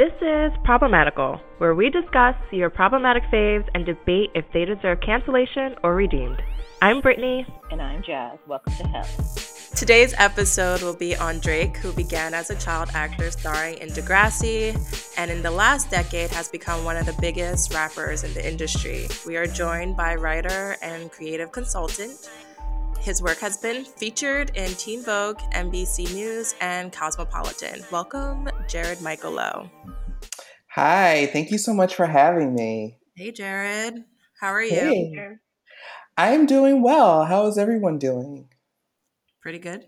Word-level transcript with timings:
This 0.00 0.14
is 0.22 0.50
Problematical, 0.64 1.38
where 1.58 1.74
we 1.74 1.90
discuss 1.90 2.34
your 2.52 2.70
problematic 2.70 3.22
faves 3.24 3.68
and 3.74 3.84
debate 3.84 4.30
if 4.34 4.46
they 4.50 4.64
deserve 4.64 5.02
cancellation 5.02 5.76
or 5.82 5.94
redeemed. 5.94 6.40
I'm 6.80 7.02
Brittany. 7.02 7.46
And 7.70 7.82
I'm 7.82 8.02
Jazz. 8.02 8.38
Welcome 8.46 8.72
to 8.76 8.88
Hell. 8.88 9.06
Today's 9.76 10.14
episode 10.16 10.80
will 10.80 10.96
be 10.96 11.14
on 11.16 11.38
Drake, 11.40 11.76
who 11.76 11.92
began 11.92 12.32
as 12.32 12.48
a 12.48 12.56
child 12.56 12.88
actor 12.94 13.30
starring 13.30 13.76
in 13.76 13.90
Degrassi 13.90 14.74
and 15.18 15.30
in 15.30 15.42
the 15.42 15.50
last 15.50 15.90
decade 15.90 16.30
has 16.30 16.48
become 16.48 16.82
one 16.82 16.96
of 16.96 17.04
the 17.04 17.14
biggest 17.20 17.74
rappers 17.74 18.24
in 18.24 18.32
the 18.32 18.48
industry. 18.48 19.06
We 19.26 19.36
are 19.36 19.46
joined 19.46 19.98
by 19.98 20.14
writer 20.14 20.78
and 20.80 21.12
creative 21.12 21.52
consultant. 21.52 22.30
His 23.00 23.22
work 23.22 23.38
has 23.38 23.56
been 23.56 23.86
featured 23.86 24.54
in 24.56 24.70
Teen 24.72 25.02
Vogue, 25.02 25.38
NBC 25.52 26.12
News, 26.12 26.54
and 26.60 26.92
Cosmopolitan. 26.92 27.82
Welcome, 27.90 28.50
Jared 28.68 29.00
Michael 29.00 29.32
Lowe. 29.32 29.70
Hi, 30.74 31.30
thank 31.32 31.50
you 31.50 31.56
so 31.56 31.72
much 31.72 31.94
for 31.94 32.04
having 32.04 32.54
me. 32.54 32.98
Hey, 33.16 33.32
Jared. 33.32 34.04
How 34.38 34.48
are 34.48 34.62
you? 34.62 34.70
Hey. 34.74 35.28
I'm 36.18 36.44
doing 36.44 36.82
well. 36.82 37.24
How 37.24 37.46
is 37.46 37.56
everyone 37.56 37.98
doing? 37.98 38.50
Pretty 39.40 39.58
good. 39.58 39.86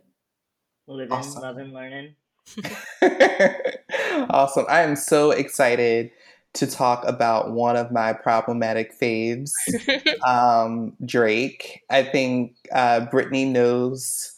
Living, 0.86 1.12
awesome. 1.12 1.42
loving, 1.42 1.74
learning. 1.74 2.14
awesome. 4.30 4.64
I 4.70 4.80
am 4.80 4.96
so 4.96 5.32
excited 5.32 6.12
to 6.54 6.66
talk 6.66 7.02
about 7.06 7.52
one 7.52 7.76
of 7.76 7.90
my 7.90 8.12
problematic 8.12 8.98
faves, 8.98 9.50
um, 10.26 10.94
Drake. 11.04 11.82
I 11.90 12.02
think 12.02 12.56
uh, 12.72 13.06
Brittany 13.06 13.46
knows 13.46 14.32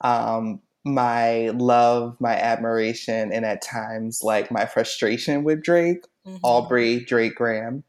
um, 0.00 0.60
my 0.84 1.50
love, 1.50 2.16
my 2.20 2.34
admiration, 2.34 3.32
and 3.32 3.44
at 3.44 3.62
times 3.62 4.22
like 4.22 4.50
my 4.50 4.66
frustration 4.66 5.44
with 5.44 5.62
Drake, 5.62 6.04
mm-hmm. 6.26 6.38
Aubrey 6.42 7.04
Drake 7.04 7.36
Graham. 7.36 7.84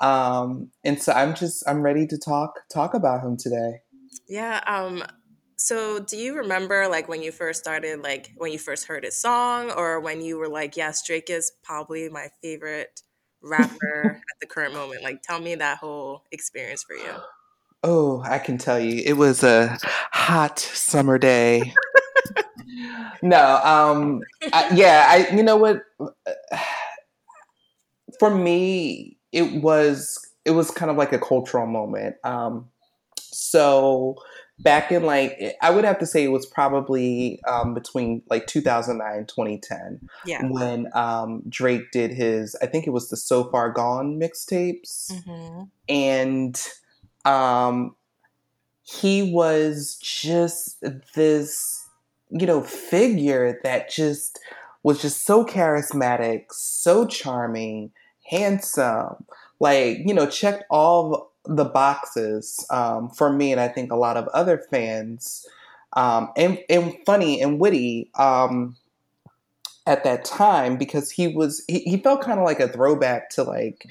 Um, 0.00 0.70
and 0.84 1.02
so 1.02 1.12
I'm 1.12 1.34
just 1.34 1.68
I'm 1.68 1.82
ready 1.82 2.06
to 2.06 2.18
talk 2.18 2.60
talk 2.72 2.94
about 2.94 3.24
him 3.24 3.36
today. 3.36 3.80
Yeah. 4.28 4.60
Um, 4.66 5.02
so 5.56 5.98
do 5.98 6.16
you 6.16 6.36
remember 6.36 6.88
like 6.88 7.08
when 7.08 7.22
you 7.22 7.32
first 7.32 7.60
started, 7.60 8.02
like 8.02 8.32
when 8.36 8.52
you 8.52 8.58
first 8.58 8.86
heard 8.86 9.04
his 9.04 9.16
song, 9.16 9.70
or 9.70 9.98
when 9.98 10.20
you 10.20 10.38
were 10.38 10.48
like, 10.48 10.76
yes, 10.76 11.04
Drake 11.04 11.30
is 11.30 11.52
probably 11.62 12.08
my 12.08 12.28
favorite 12.42 13.00
rapper 13.44 14.10
at 14.30 14.40
the 14.40 14.46
current 14.46 14.74
moment? 14.74 15.02
Like, 15.02 15.22
tell 15.22 15.40
me 15.40 15.54
that 15.56 15.78
whole 15.78 16.24
experience 16.32 16.82
for 16.82 16.96
you. 16.96 17.12
Oh, 17.82 18.22
I 18.24 18.38
can 18.38 18.56
tell 18.56 18.80
you, 18.80 19.02
it 19.04 19.14
was 19.14 19.42
a 19.42 19.78
hot 20.10 20.58
summer 20.58 21.18
day. 21.18 21.74
no, 23.22 23.60
um, 23.62 24.22
I, 24.52 24.70
yeah, 24.74 25.06
I. 25.08 25.34
You 25.36 25.42
know 25.42 25.56
what? 25.56 25.82
For 28.18 28.34
me, 28.34 29.18
it 29.32 29.62
was 29.62 30.18
it 30.44 30.52
was 30.52 30.70
kind 30.70 30.90
of 30.90 30.96
like 30.96 31.12
a 31.12 31.18
cultural 31.18 31.66
moment. 31.66 32.16
Um, 32.24 32.70
so 33.18 34.16
back 34.58 34.92
in 34.92 35.02
like 35.04 35.56
I 35.60 35.70
would 35.70 35.84
have 35.84 35.98
to 35.98 36.06
say 36.06 36.24
it 36.24 36.28
was 36.28 36.46
probably 36.46 37.40
um, 37.48 37.74
between 37.74 38.22
like 38.30 38.46
2009 38.46 39.26
2010 39.26 40.08
yeah. 40.26 40.46
when 40.46 40.88
um, 40.94 41.42
Drake 41.48 41.90
did 41.90 42.12
his 42.12 42.54
I 42.62 42.66
think 42.66 42.86
it 42.86 42.90
was 42.90 43.10
the 43.10 43.16
So 43.16 43.44
Far 43.44 43.70
Gone 43.70 44.18
mixtapes 44.18 45.10
mm-hmm. 45.12 45.64
and 45.88 46.62
um, 47.24 47.96
he 48.82 49.32
was 49.32 49.98
just 50.00 50.84
this 51.14 51.88
you 52.30 52.46
know 52.46 52.62
figure 52.62 53.60
that 53.64 53.90
just 53.90 54.38
was 54.82 55.00
just 55.00 55.24
so 55.24 55.44
charismatic 55.44 56.44
so 56.50 57.06
charming 57.06 57.90
handsome 58.30 59.24
like 59.58 59.98
you 60.04 60.14
know 60.14 60.26
checked 60.26 60.64
all 60.70 61.33
the 61.46 61.64
boxes 61.64 62.66
um, 62.70 63.10
for 63.10 63.32
me, 63.32 63.52
and 63.52 63.60
I 63.60 63.68
think 63.68 63.92
a 63.92 63.96
lot 63.96 64.16
of 64.16 64.28
other 64.28 64.64
fans, 64.70 65.46
um, 65.94 66.30
and, 66.36 66.58
and 66.68 66.94
funny 67.06 67.40
and 67.40 67.58
witty 67.58 68.10
um, 68.18 68.76
at 69.86 70.04
that 70.04 70.24
time 70.24 70.76
because 70.76 71.10
he 71.10 71.28
was 71.28 71.62
he, 71.68 71.80
he 71.80 71.96
felt 71.98 72.22
kind 72.22 72.38
of 72.38 72.44
like 72.44 72.60
a 72.60 72.68
throwback 72.68 73.30
to 73.30 73.42
like 73.42 73.86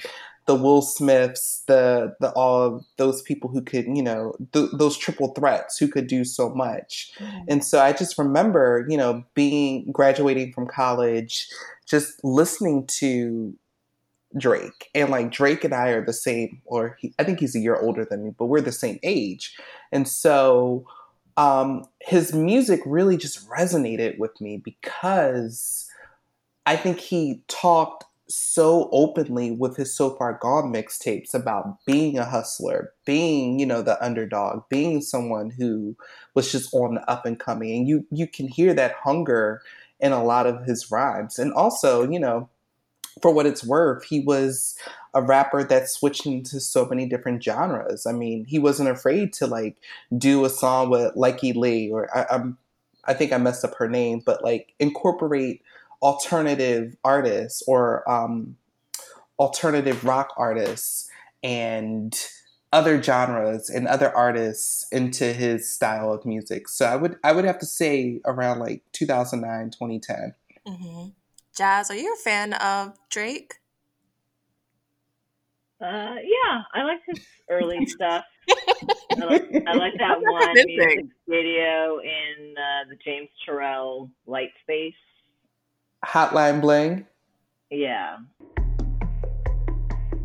the 0.46 0.56
Will 0.56 0.82
Smiths, 0.82 1.64
the 1.68 2.16
the 2.20 2.32
all 2.32 2.86
those 2.98 3.22
people 3.22 3.50
who 3.50 3.62
could 3.62 3.86
you 3.86 4.04
know 4.04 4.34
th- 4.52 4.72
those 4.74 4.98
triple 4.98 5.30
threats 5.30 5.78
who 5.78 5.88
could 5.88 6.08
do 6.08 6.26
so 6.26 6.50
much, 6.54 7.12
mm-hmm. 7.18 7.44
and 7.48 7.64
so 7.64 7.82
I 7.82 7.94
just 7.94 8.18
remember 8.18 8.86
you 8.90 8.98
know 8.98 9.24
being 9.36 9.90
graduating 9.92 10.52
from 10.54 10.68
college, 10.68 11.48
just 11.86 12.24
listening 12.24 12.88
to 12.88 13.56
Drake. 14.38 14.90
And 14.96 15.10
like 15.10 15.32
Drake 15.32 15.64
and 15.64 15.74
I 15.74 15.90
are 15.90 16.06
the 16.06 16.14
same, 16.14 16.62
or 16.66 16.98
he, 17.00 17.14
I 17.20 17.24
think 17.24 17.40
he's 17.40 17.56
a 17.56 17.60
year 17.60 17.76
older 17.76 18.06
than 18.06 18.24
me, 18.24 18.32
but 18.38 18.46
we're 18.46 18.62
the 18.62 18.72
same 18.72 19.00
age. 19.04 19.56
And 19.92 20.08
so 20.08 20.86
um, 21.38 21.86
his 22.02 22.34
music 22.34 22.82
really 22.86 23.18
just 23.18 23.48
resonated 23.50 24.18
with 24.18 24.40
me 24.40 24.58
because 24.58 25.90
I 26.66 26.76
think 26.76 27.00
he 27.00 27.44
talked 27.48 28.06
so 28.30 28.90
openly 28.92 29.52
with 29.52 29.76
his 29.76 29.96
So 29.96 30.16
Far 30.16 30.40
Gone 30.42 30.72
mixtapes 30.72 31.34
about 31.34 31.86
being 31.86 32.18
a 32.18 32.26
hustler, 32.26 32.94
being, 33.06 33.60
you 33.60 33.66
know, 33.66 33.82
the 33.82 34.04
underdog, 34.04 34.64
being 34.70 35.02
someone 35.02 35.52
who 35.52 35.96
was 36.34 36.52
just 36.52 36.74
on 36.74 36.96
the 36.96 37.10
up 37.10 37.26
and 37.26 37.40
coming. 37.40 37.76
And 37.76 37.88
you 37.88 38.06
you 38.12 38.28
can 38.28 38.48
hear 38.48 38.74
that 38.74 38.94
hunger 38.94 39.62
in 40.00 40.12
a 40.12 40.24
lot 40.24 40.48
of 40.48 40.66
his 40.66 40.90
rhymes. 40.92 41.38
And 41.38 41.54
also, 41.54 42.10
you 42.10 42.20
know, 42.20 42.50
for 43.22 43.32
what 43.32 43.46
it's 43.46 43.64
worth, 43.64 44.04
he 44.04 44.20
was 44.20 44.76
a 45.14 45.22
rapper 45.22 45.64
that 45.64 45.90
switched 45.90 46.26
into 46.26 46.60
so 46.60 46.86
many 46.86 47.08
different 47.08 47.44
genres. 47.44 48.06
I 48.06 48.12
mean, 48.12 48.46
he 48.46 48.60
wasn't 48.60 48.90
afraid 48.90 49.34
to 49.34 49.48
like 49.48 49.78
do 50.18 50.46
a 50.46 50.50
song 50.50 50.90
with 50.90 51.14
Lykke 51.16 51.56
Li, 51.56 51.92
or 51.92 52.10
I, 52.16 52.26
I'm, 52.32 52.58
I 53.06 53.14
think 53.14 53.32
I 53.32 53.38
messed 53.38 53.64
up 53.64 53.76
her 53.76 53.88
name, 53.88 54.22
but 54.26 54.44
like 54.44 54.74
incorporate 54.80 55.62
alternative 56.02 56.96
artists 57.04 57.64
or 57.68 58.10
um, 58.10 58.58
alternative 59.40 60.04
rock 60.04 60.34
artists 60.38 61.10
and 61.44 62.18
other 62.72 63.02
genres 63.02 63.70
and 63.70 63.88
other 63.88 64.16
artists 64.16 64.88
into 64.92 65.32
his 65.32 65.72
style 65.72 66.12
of 66.12 66.26
music. 66.26 66.68
So 66.68 66.86
I 66.86 66.96
would 66.96 67.18
I 67.24 67.32
would 67.32 67.46
have 67.46 67.60
to 67.60 67.66
say 67.66 68.20
around 68.26 68.60
like 68.60 68.82
2009, 68.94 69.70
2010. 69.70 70.34
Mm-hmm. 70.68 71.10
Jazz, 71.56 71.92
are 71.92 71.96
you 71.96 72.12
a 72.12 72.18
fan 72.18 72.54
of 72.54 72.98
Drake? 73.10 73.54
Uh, 75.80 76.16
yeah, 76.24 76.64
I 76.74 76.84
like 76.84 77.02
his 77.06 77.24
early 77.48 77.86
stuff. 77.88 78.24
I, 78.50 79.26
like, 79.26 79.52
I 79.68 79.74
like 79.74 79.94
that 80.00 80.18
one 80.20 80.54
music 80.56 81.06
video 81.28 82.00
in 82.00 82.56
uh, 82.58 82.90
the 82.90 82.96
James 83.06 83.30
Turrell 83.48 84.10
Light 84.26 84.50
Space. 84.64 84.96
Hotline 86.04 86.60
Bling. 86.60 87.06
Yeah. 87.70 88.18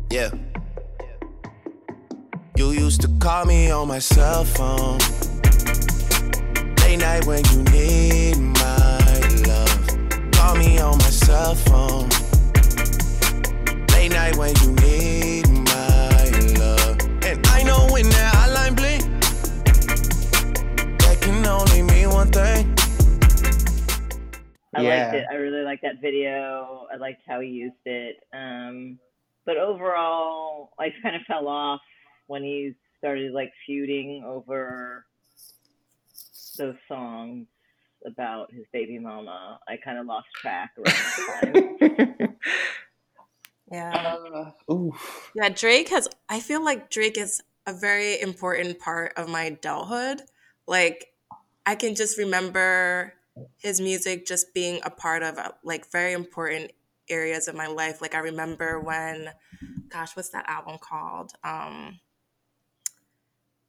Yeah. 0.09 0.31
You 2.57 2.71
used 2.71 3.01
to 3.01 3.07
call 3.19 3.45
me 3.45 3.69
on 3.69 3.87
my 3.87 3.99
cell 3.99 4.45
phone. 4.45 4.97
Late 6.81 6.97
night 6.97 7.25
when 7.27 7.43
you 7.51 7.63
need 7.71 8.37
my 8.37 8.61
love. 8.61 8.78
Call 10.39 10.55
me 10.55 10.79
on 10.79 10.97
my 10.97 11.09
cell 11.09 11.53
phone. 11.53 12.07
Late 13.91 14.13
night 14.13 14.37
when 14.37 14.55
you 14.63 14.71
need 14.71 15.49
my 15.49 16.29
love. 16.57 16.97
And 17.25 17.45
I 17.47 17.61
know 17.63 17.89
when 17.91 18.07
that 18.07 18.33
hotline 18.33 18.73
bling, 18.73 19.19
that 20.99 21.17
can 21.19 21.45
only 21.45 21.81
mean 21.81 22.09
one 22.11 22.31
thing. 22.31 22.73
I 24.73 24.81
yeah. 24.81 25.03
liked 25.03 25.15
it. 25.15 25.25
I 25.29 25.35
really 25.35 25.63
liked 25.63 25.81
that 25.81 25.99
video. 26.01 26.87
I 26.91 26.95
liked 26.95 27.21
how 27.27 27.41
he 27.41 27.49
used 27.49 27.85
it. 27.85 28.23
Um, 28.31 28.97
but 29.45 29.57
overall, 29.57 30.71
I 30.79 30.93
kind 31.03 31.17
of 31.17 31.21
fell 31.23 31.49
off 31.49 31.81
when 32.27 32.43
he 32.43 32.75
started 32.97 33.33
like 33.33 33.51
feuding 33.65 34.23
over 34.25 35.05
those 36.57 36.77
songs 36.87 37.45
about 38.05 38.51
his 38.53 38.65
baby 38.71 38.99
mama. 38.99 39.59
I 39.67 39.77
kind 39.77 39.97
of 39.97 40.05
lost 40.05 40.27
track 40.35 40.71
around 40.77 41.77
the 41.77 41.89
time. 42.17 42.35
yeah. 43.71 44.15
Uh, 44.33 44.73
oof. 44.73 45.31
Yeah, 45.35 45.49
Drake 45.49 45.89
has. 45.89 46.07
I 46.27 46.39
feel 46.39 46.63
like 46.63 46.89
Drake 46.89 47.17
is 47.17 47.41
a 47.67 47.73
very 47.73 48.19
important 48.19 48.79
part 48.79 49.13
of 49.17 49.29
my 49.29 49.43
adulthood. 49.43 50.21
Like, 50.67 51.13
I 51.65 51.75
can 51.75 51.95
just 51.95 52.17
remember 52.17 53.13
his 53.57 53.79
music 53.79 54.25
just 54.25 54.53
being 54.53 54.79
a 54.83 54.89
part 54.89 55.23
of 55.23 55.37
like 55.63 55.91
very 55.91 56.13
important 56.13 56.71
areas 57.09 57.47
of 57.47 57.55
my 57.55 57.67
life. 57.67 58.01
Like 58.01 58.15
I 58.15 58.19
remember 58.19 58.79
when, 58.79 59.29
gosh, 59.89 60.15
what's 60.15 60.29
that 60.29 60.45
album 60.47 60.77
called? 60.79 61.31
Um, 61.43 61.99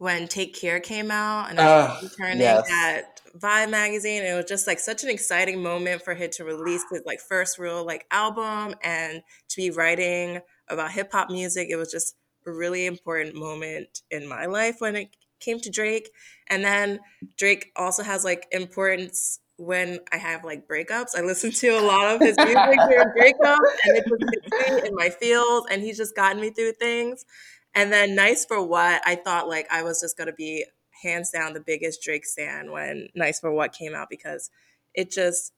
when 0.00 0.26
Take 0.29 0.55
Care 0.55 0.81
came 0.81 1.11
out 1.11 1.50
and 1.50 1.58
Uh, 1.61 1.62
I 1.62 2.02
was 2.02 2.11
interning 2.11 2.41
yes. 2.41 2.67
at 2.73 3.20
Vibe 3.38 3.69
magazine. 3.69 4.23
It 4.23 4.35
was 4.35 4.47
just 4.47 4.67
like 4.67 4.79
such 4.79 5.05
an 5.05 5.11
exciting 5.11 5.62
moment 5.62 6.00
for 6.00 6.14
him 6.14 6.31
to 6.32 6.44
release 6.44 6.82
his 6.91 7.02
like 7.05 7.20
first 7.20 7.58
real 7.58 7.85
like 7.85 8.06
album 8.11 8.75
and 8.82 9.23
to 9.50 9.56
be 9.56 9.70
writing 9.70 10.41
about 10.69 10.91
hip 10.93 11.12
hop 11.12 11.29
music. 11.29 11.69
It 11.69 11.76
was 11.76 11.93
just 11.93 12.17
a 12.47 12.50
really 12.50 12.87
important 12.87 13.35
moment 13.35 14.00
in 14.11 14.26
my 14.26 14.47
life 14.47 14.76
when 14.79 14.97
it 14.97 15.14
came 15.38 15.61
to 15.61 15.70
Drake. 15.70 16.11
And 16.47 16.64
then 16.64 17.00
Drake 17.37 17.70
also 17.76 18.02
has 18.02 18.25
like 18.25 18.47
importance 18.52 19.38
when 19.56 19.99
I 20.11 20.17
have 20.17 20.44
like 20.44 20.67
breakups. 20.67 21.08
I 21.14 21.20
listen 21.20 21.50
to 21.50 21.69
a 21.79 21.82
lot 21.82 22.14
of 22.14 22.20
his 22.23 22.38
music 22.38 22.56
during 22.88 23.08
breakups 23.08 23.58
and 23.85 23.99
it 23.99 24.05
just 24.08 24.25
hits 24.32 24.70
me 24.82 24.88
in 24.88 24.94
my 24.94 25.11
feels 25.11 25.67
and 25.70 25.82
he's 25.82 25.99
just 25.99 26.17
gotten 26.17 26.41
me 26.41 26.49
through 26.49 26.73
things. 26.73 27.26
And 27.75 27.93
then 27.93 28.14
Nice 28.14 28.44
for 28.44 28.62
What, 28.64 29.00
I 29.05 29.14
thought 29.14 29.49
like 29.49 29.67
I 29.70 29.82
was 29.82 30.00
just 30.00 30.17
gonna 30.17 30.32
be 30.32 30.64
hands 31.02 31.31
down 31.31 31.52
the 31.55 31.61
biggest 31.61 32.02
Drake 32.02 32.26
stan 32.26 32.70
when 32.70 33.08
Nice 33.14 33.40
for 33.40 33.52
What 33.52 33.72
came 33.72 33.94
out 33.94 34.08
because 34.11 34.50
it 34.94 35.11
just 35.11 35.52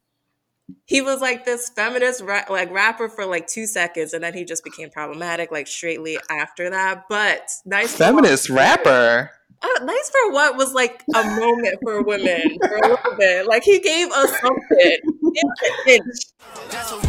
he 0.86 1.00
was 1.02 1.20
like 1.20 1.44
this 1.44 1.68
feminist 1.70 2.20
ra- 2.22 2.44
like 2.48 2.70
rapper 2.70 3.08
for 3.08 3.26
like 3.26 3.46
two 3.46 3.66
seconds 3.66 4.12
and 4.14 4.22
then 4.22 4.32
he 4.34 4.44
just 4.44 4.62
became 4.64 4.88
problematic 4.90 5.50
like 5.50 5.66
straightly 5.66 6.18
after 6.30 6.70
that. 6.70 7.04
But 7.08 7.50
Nice 7.64 7.92
for 7.92 7.98
Feminist 7.98 8.48
rapper. 8.48 9.30
uh, 9.62 9.84
nice 9.84 10.10
for 10.10 10.32
what 10.32 10.56
was 10.56 10.72
like 10.72 11.02
a 11.14 11.24
moment 11.24 11.78
for 11.82 12.02
women 12.02 12.58
for 12.60 12.76
a 12.76 12.88
little 12.88 13.16
bit. 13.18 13.46
Like 13.46 13.64
he 13.64 13.80
gave 13.80 14.08
us 14.10 14.30
something. 14.40 14.96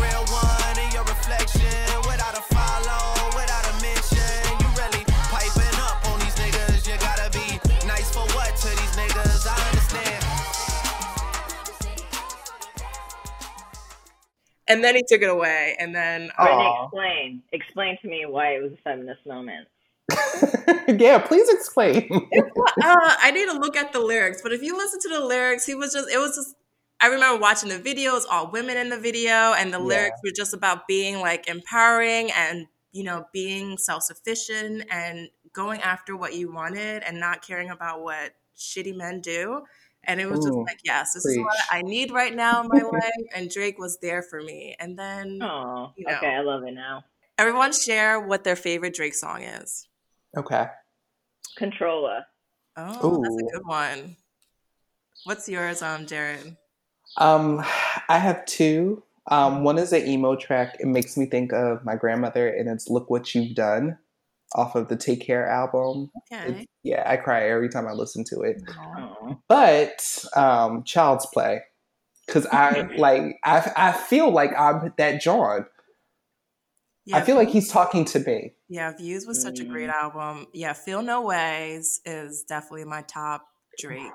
And 14.74 14.84
then 14.84 14.96
he 14.96 15.04
took 15.08 15.22
it 15.22 15.30
away. 15.30 15.76
And 15.80 15.94
then 15.94 16.32
uh, 16.38 16.44
Brittany, 16.46 16.74
explain. 16.84 17.44
Explain 17.52 17.98
to 18.02 18.08
me 18.08 18.26
why 18.28 18.56
it 18.56 18.64
was 18.64 18.72
a 18.74 18.78
feminist 18.84 19.26
moment. 19.26 19.68
yeah, 21.00 21.20
please 21.20 21.48
explain. 21.50 22.10
uh, 22.12 23.16
I 23.22 23.32
need 23.32 23.46
to 23.46 23.58
look 23.58 23.76
at 23.78 23.94
the 23.94 24.00
lyrics. 24.00 24.42
But 24.42 24.52
if 24.52 24.62
you 24.62 24.76
listen 24.76 25.00
to 25.02 25.10
the 25.10 25.20
lyrics, 25.26 25.66
he 25.66 25.76
was 25.76 25.94
just 25.94 26.10
it 26.12 26.18
was 26.18 26.36
just 26.36 26.56
I 27.00 27.08
remember 27.08 27.40
watching 27.42 27.70
the 27.70 27.80
videos, 27.80 28.24
all 28.30 28.50
women 28.52 28.78
in 28.78 28.90
the 28.90 28.98
video, 29.00 29.54
and 29.54 29.74
the 29.74 29.80
Yeah. 29.80 29.86
lyrics 29.86 30.20
were 30.24 30.32
just 30.36 30.54
about 30.54 30.88
being 30.88 31.20
like 31.20 31.48
empowering 31.48 32.32
and 32.32 32.68
you 32.92 33.04
know 33.04 33.26
being 33.32 33.78
self 33.78 34.04
sufficient 34.04 34.86
and 34.90 35.30
going 35.54 35.82
after 35.82 36.18
what 36.18 36.34
you 36.34 36.52
wanted 36.52 37.04
and 37.04 37.20
not 37.20 37.46
caring 37.46 37.70
about 37.70 38.02
what 38.02 38.32
shitty 38.58 38.96
men 38.96 39.22
do. 39.22 39.62
And 40.06 40.20
it 40.20 40.30
was 40.30 40.40
just 40.44 40.58
like, 40.58 40.80
yes, 40.84 41.14
this 41.14 41.26
is 41.26 41.38
what. 41.40 41.56
I 41.72 41.82
need 41.82 42.12
right 42.12 42.36
now 42.36 42.62
in 42.62 42.68
my 42.72 42.82
life. 42.82 43.12
And 43.36 43.50
Drake 43.50 43.80
was 43.80 43.98
there 44.00 44.22
for 44.22 44.42
me. 44.42 44.76
And 44.80 44.98
then 45.00 45.40
Oh, 45.42 45.92
You 45.96 46.06
know. 46.08 46.18
okay. 46.18 46.36
I 46.36 46.42
love 46.42 46.64
it 46.64 46.74
now. 46.74 47.06
everyone 47.38 47.72
share 47.74 48.20
what 48.20 48.44
their 48.44 48.56
favorite 48.56 48.94
Drake 48.94 49.16
song 49.16 49.44
is. 49.44 49.88
okay. 50.38 50.68
Controller. 51.58 52.26
Oh, 52.76 53.22
that's 53.22 53.36
a 53.36 53.58
good 53.58 53.66
one. 53.66 54.16
What's 55.26 55.48
yours, 55.48 55.82
um, 55.82 56.06
Jared? 56.08 56.58
Um, 57.18 57.64
I 58.10 58.18
have 58.18 58.46
two. 58.46 59.04
Um, 59.28 59.64
one 59.64 59.78
is 59.78 59.94
an 59.94 60.06
emo 60.08 60.36
track. 60.36 60.78
It 60.80 60.88
makes 60.88 61.16
me 61.16 61.28
think 61.28 61.54
of 61.54 61.86
my 61.86 61.96
grandmother, 61.96 62.50
and 62.50 62.68
it's 62.68 62.90
"Look 62.90 63.10
What 63.10 63.34
You've 63.36 63.56
Done" 63.56 63.98
off 64.56 64.76
of 64.76 64.88
the 64.90 64.96
Take 64.96 65.22
Care 65.26 65.48
album. 65.50 66.12
Okay. 66.32 66.52
It's, 66.52 66.68
yeah, 66.84 67.04
I 67.06 67.18
cry 67.18 67.50
every 67.50 67.70
time 67.70 67.88
I 67.88 67.92
listen 67.94 68.24
to 68.26 68.42
it. 68.42 68.62
Oh. 68.78 69.38
But 69.48 70.26
um, 70.36 70.84
Child's 70.84 71.26
Play, 71.34 71.62
because 72.28 72.46
I 72.48 72.82
like 72.98 73.38
I 73.44 73.72
I 73.76 73.92
feel 73.92 74.32
like 74.32 74.52
I'm 74.58 74.94
that 74.98 75.22
John. 75.22 75.66
Yeah, 77.06 77.18
I 77.18 77.22
feel 77.22 77.36
like 77.36 77.50
he's 77.50 77.68
talking 77.70 78.06
to 78.06 78.20
me. 78.20 78.54
yeah, 78.70 78.96
Views 78.96 79.26
was 79.26 79.42
such 79.42 79.60
a 79.60 79.66
great 79.66 79.90
Mm. 79.90 79.94
album. 79.94 80.48
Yeah, 80.54 80.72
Feel 80.72 81.02
No 81.02 81.22
Ways 81.24 82.00
is 82.06 82.46
definitely 82.48 82.86
my 82.86 83.02
top 83.02 83.46
Drake 83.78 84.12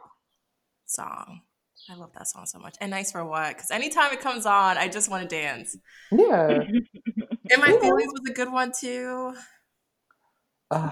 song. 0.87 1.43
I 1.91 1.95
love 1.97 2.13
that 2.15 2.27
song 2.29 2.47
so 2.47 2.59
much. 2.59 2.77
And 2.81 2.91
Nice 2.91 3.13
for 3.13 3.25
What? 3.25 3.55
Because 3.57 3.71
anytime 3.71 4.13
it 4.13 4.21
comes 4.21 4.47
on, 4.47 4.77
I 4.79 4.89
just 4.89 5.11
want 5.11 5.29
to 5.29 5.37
dance. 5.37 5.77
Yeah. 6.11 6.61
And 7.51 7.63
My 7.63 7.69
Yeah. 7.73 7.79
Feelings 7.81 8.13
was 8.13 8.31
a 8.31 8.35
good 8.35 8.53
one 8.53 8.73
too. 8.79 9.35
Uh, 10.71 10.91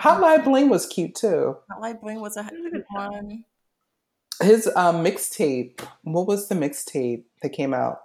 Hotline 0.00 0.44
Bling 0.44 0.68
was 0.68 0.86
cute 0.86 1.14
too. 1.14 1.56
Light 1.78 2.00
Bling 2.00 2.20
was 2.20 2.36
a 2.36 2.44
good 2.44 2.84
one. 2.90 3.44
His 4.42 4.70
um, 4.74 5.04
mixtape. 5.04 5.80
What 6.02 6.26
was 6.26 6.48
the 6.48 6.54
mixtape 6.54 7.24
that 7.42 7.50
came 7.50 7.74
out 7.74 7.98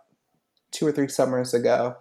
two 0.72 0.86
or 0.86 0.92
three 0.92 1.08
summers 1.08 1.54
ago? 1.54 1.96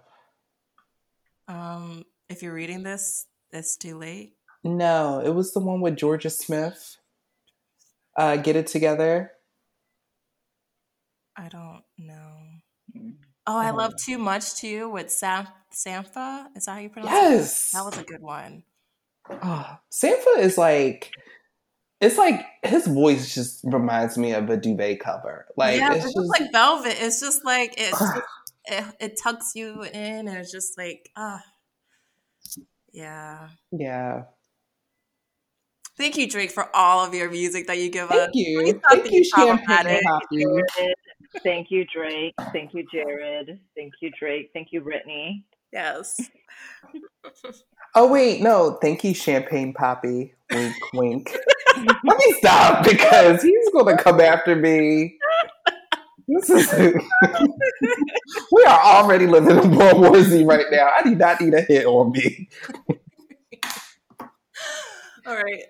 Um, 1.47 2.03
if 2.29 2.43
you're 2.43 2.53
reading 2.53 2.83
this, 2.83 3.27
it's 3.51 3.77
too 3.77 3.97
late. 3.97 4.33
No, 4.63 5.21
it 5.23 5.29
was 5.29 5.53
the 5.53 5.59
one 5.59 5.79
with 5.79 5.95
Jorja 5.95 6.31
Smith. 6.31 6.97
Uh, 8.17 8.35
Get 8.37 8.55
it 8.55 8.67
together. 8.67 9.31
I 11.37 11.49
don't 11.49 11.83
know. 11.97 13.11
Oh, 13.47 13.57
I 13.57 13.71
love 13.71 13.93
Too 13.97 14.17
Much 14.17 14.55
too 14.55 14.89
with 14.89 15.11
Sam 15.11 15.47
Sampha. 15.73 16.47
Is 16.55 16.65
that 16.65 16.71
how 16.71 16.79
you 16.79 16.89
pronounce 16.89 17.11
it? 17.11 17.15
Yes. 17.15 17.71
That 17.71 17.85
was 17.85 17.97
a 17.97 18.03
good 18.03 18.21
one. 18.21 18.63
Oh, 19.29 19.77
Sampha 19.91 20.37
is 20.39 20.57
like, 20.57 21.11
it's 22.01 22.17
like 22.17 22.45
his 22.63 22.87
voice 22.87 23.33
just 23.33 23.61
reminds 23.63 24.17
me 24.17 24.33
of 24.33 24.49
a 24.49 24.57
duvet 24.57 24.99
cover. 24.99 25.45
Like 25.57 25.79
yeah, 25.79 25.93
it's 25.93 26.05
it's 26.05 26.13
just 26.13 26.17
just 26.17 26.39
like 26.39 26.51
velvet. 26.51 26.95
It's 26.99 27.19
just 27.19 27.45
like 27.45 27.73
it's 27.77 27.97
just, 27.97 28.21
it, 28.65 28.85
it 28.99 29.19
tucks 29.21 29.53
you 29.55 29.83
in, 29.83 30.27
and 30.27 30.37
it's 30.37 30.51
just 30.51 30.77
like 30.77 31.09
ah, 31.15 31.41
yeah. 32.91 33.49
yeah. 33.71 34.23
Thank 35.97 36.17
you, 36.17 36.29
Drake, 36.29 36.51
for 36.51 36.69
all 36.75 37.05
of 37.05 37.13
your 37.13 37.31
music 37.31 37.67
that 37.67 37.77
you 37.77 37.89
give 37.89 38.11
us. 38.11 38.17
Thank 38.17 38.35
you, 38.35 38.59
Please 38.59 38.75
stop 38.79 38.91
thank 38.91 39.11
you, 39.11 39.23
Champagne 39.23 39.65
problematic. 39.65 40.03
Poppy. 40.03 40.45
Thank 41.43 41.71
you, 41.71 41.85
Drake. 41.85 42.33
Thank 42.51 42.73
you, 42.73 42.85
Jared. 42.91 43.59
Thank 43.75 43.93
you, 44.01 44.11
Drake. 44.17 44.49
Thank 44.53 44.69
you, 44.71 44.81
Brittany. 44.81 45.45
Yes. 45.71 46.19
Oh 47.97 48.11
wait, 48.11 48.41
no, 48.41 48.77
thank 48.81 49.03
you, 49.05 49.13
Champagne 49.13 49.73
Papi. 49.73 50.33
Wink, 50.51 50.75
wink. 50.93 51.37
Let 51.77 52.17
me 52.17 52.33
stop 52.39 52.83
because 52.83 53.41
he's 53.41 53.69
gonna 53.71 53.97
come 53.97 54.19
after 54.19 54.55
me. 54.55 55.17
This 56.27 56.49
is 56.49 56.73
we 58.51 58.63
are 58.65 58.79
already 58.79 59.27
living 59.27 59.57
in 59.57 59.77
World 59.77 60.01
War 60.01 60.21
Z 60.21 60.43
right 60.43 60.65
now. 60.71 60.89
I 60.93 61.03
do 61.03 61.15
not 61.15 61.39
need 61.39 61.53
a 61.53 61.61
hit 61.61 61.85
on 61.85 62.11
me. 62.11 62.49
All 65.25 65.35
right. 65.35 65.63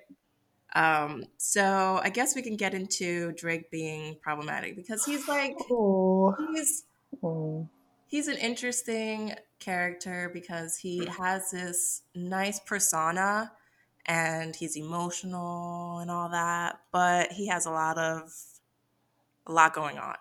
Um, 0.74 1.26
so 1.38 2.00
I 2.04 2.10
guess 2.10 2.36
we 2.36 2.42
can 2.42 2.56
get 2.56 2.74
into 2.74 3.34
Drake 3.34 3.70
being 3.70 4.18
problematic 4.22 4.76
because 4.76 5.06
he's 5.06 5.28
like 5.28 5.56
Oh, 5.70 6.36
he's 6.54 6.84
oh. 7.24 7.70
He's 8.16 8.30
an 8.30 8.38
interesting 8.38 9.34
character 9.60 10.32
because 10.34 10.78
he 10.78 11.06
has 11.06 11.52
this 11.52 12.04
nice 12.16 12.62
persona 12.62 13.52
and 14.06 14.56
he's 14.56 14.78
emotional 14.78 16.00
and 16.00 16.10
all 16.10 16.30
that, 16.30 16.80
but 16.94 17.34
he 17.34 17.48
has 17.48 17.66
a 17.66 17.70
lot 17.70 17.98
of 17.98 18.34
a 19.48 19.52
lot 19.52 19.74
going 19.74 19.98
on. 19.98 20.16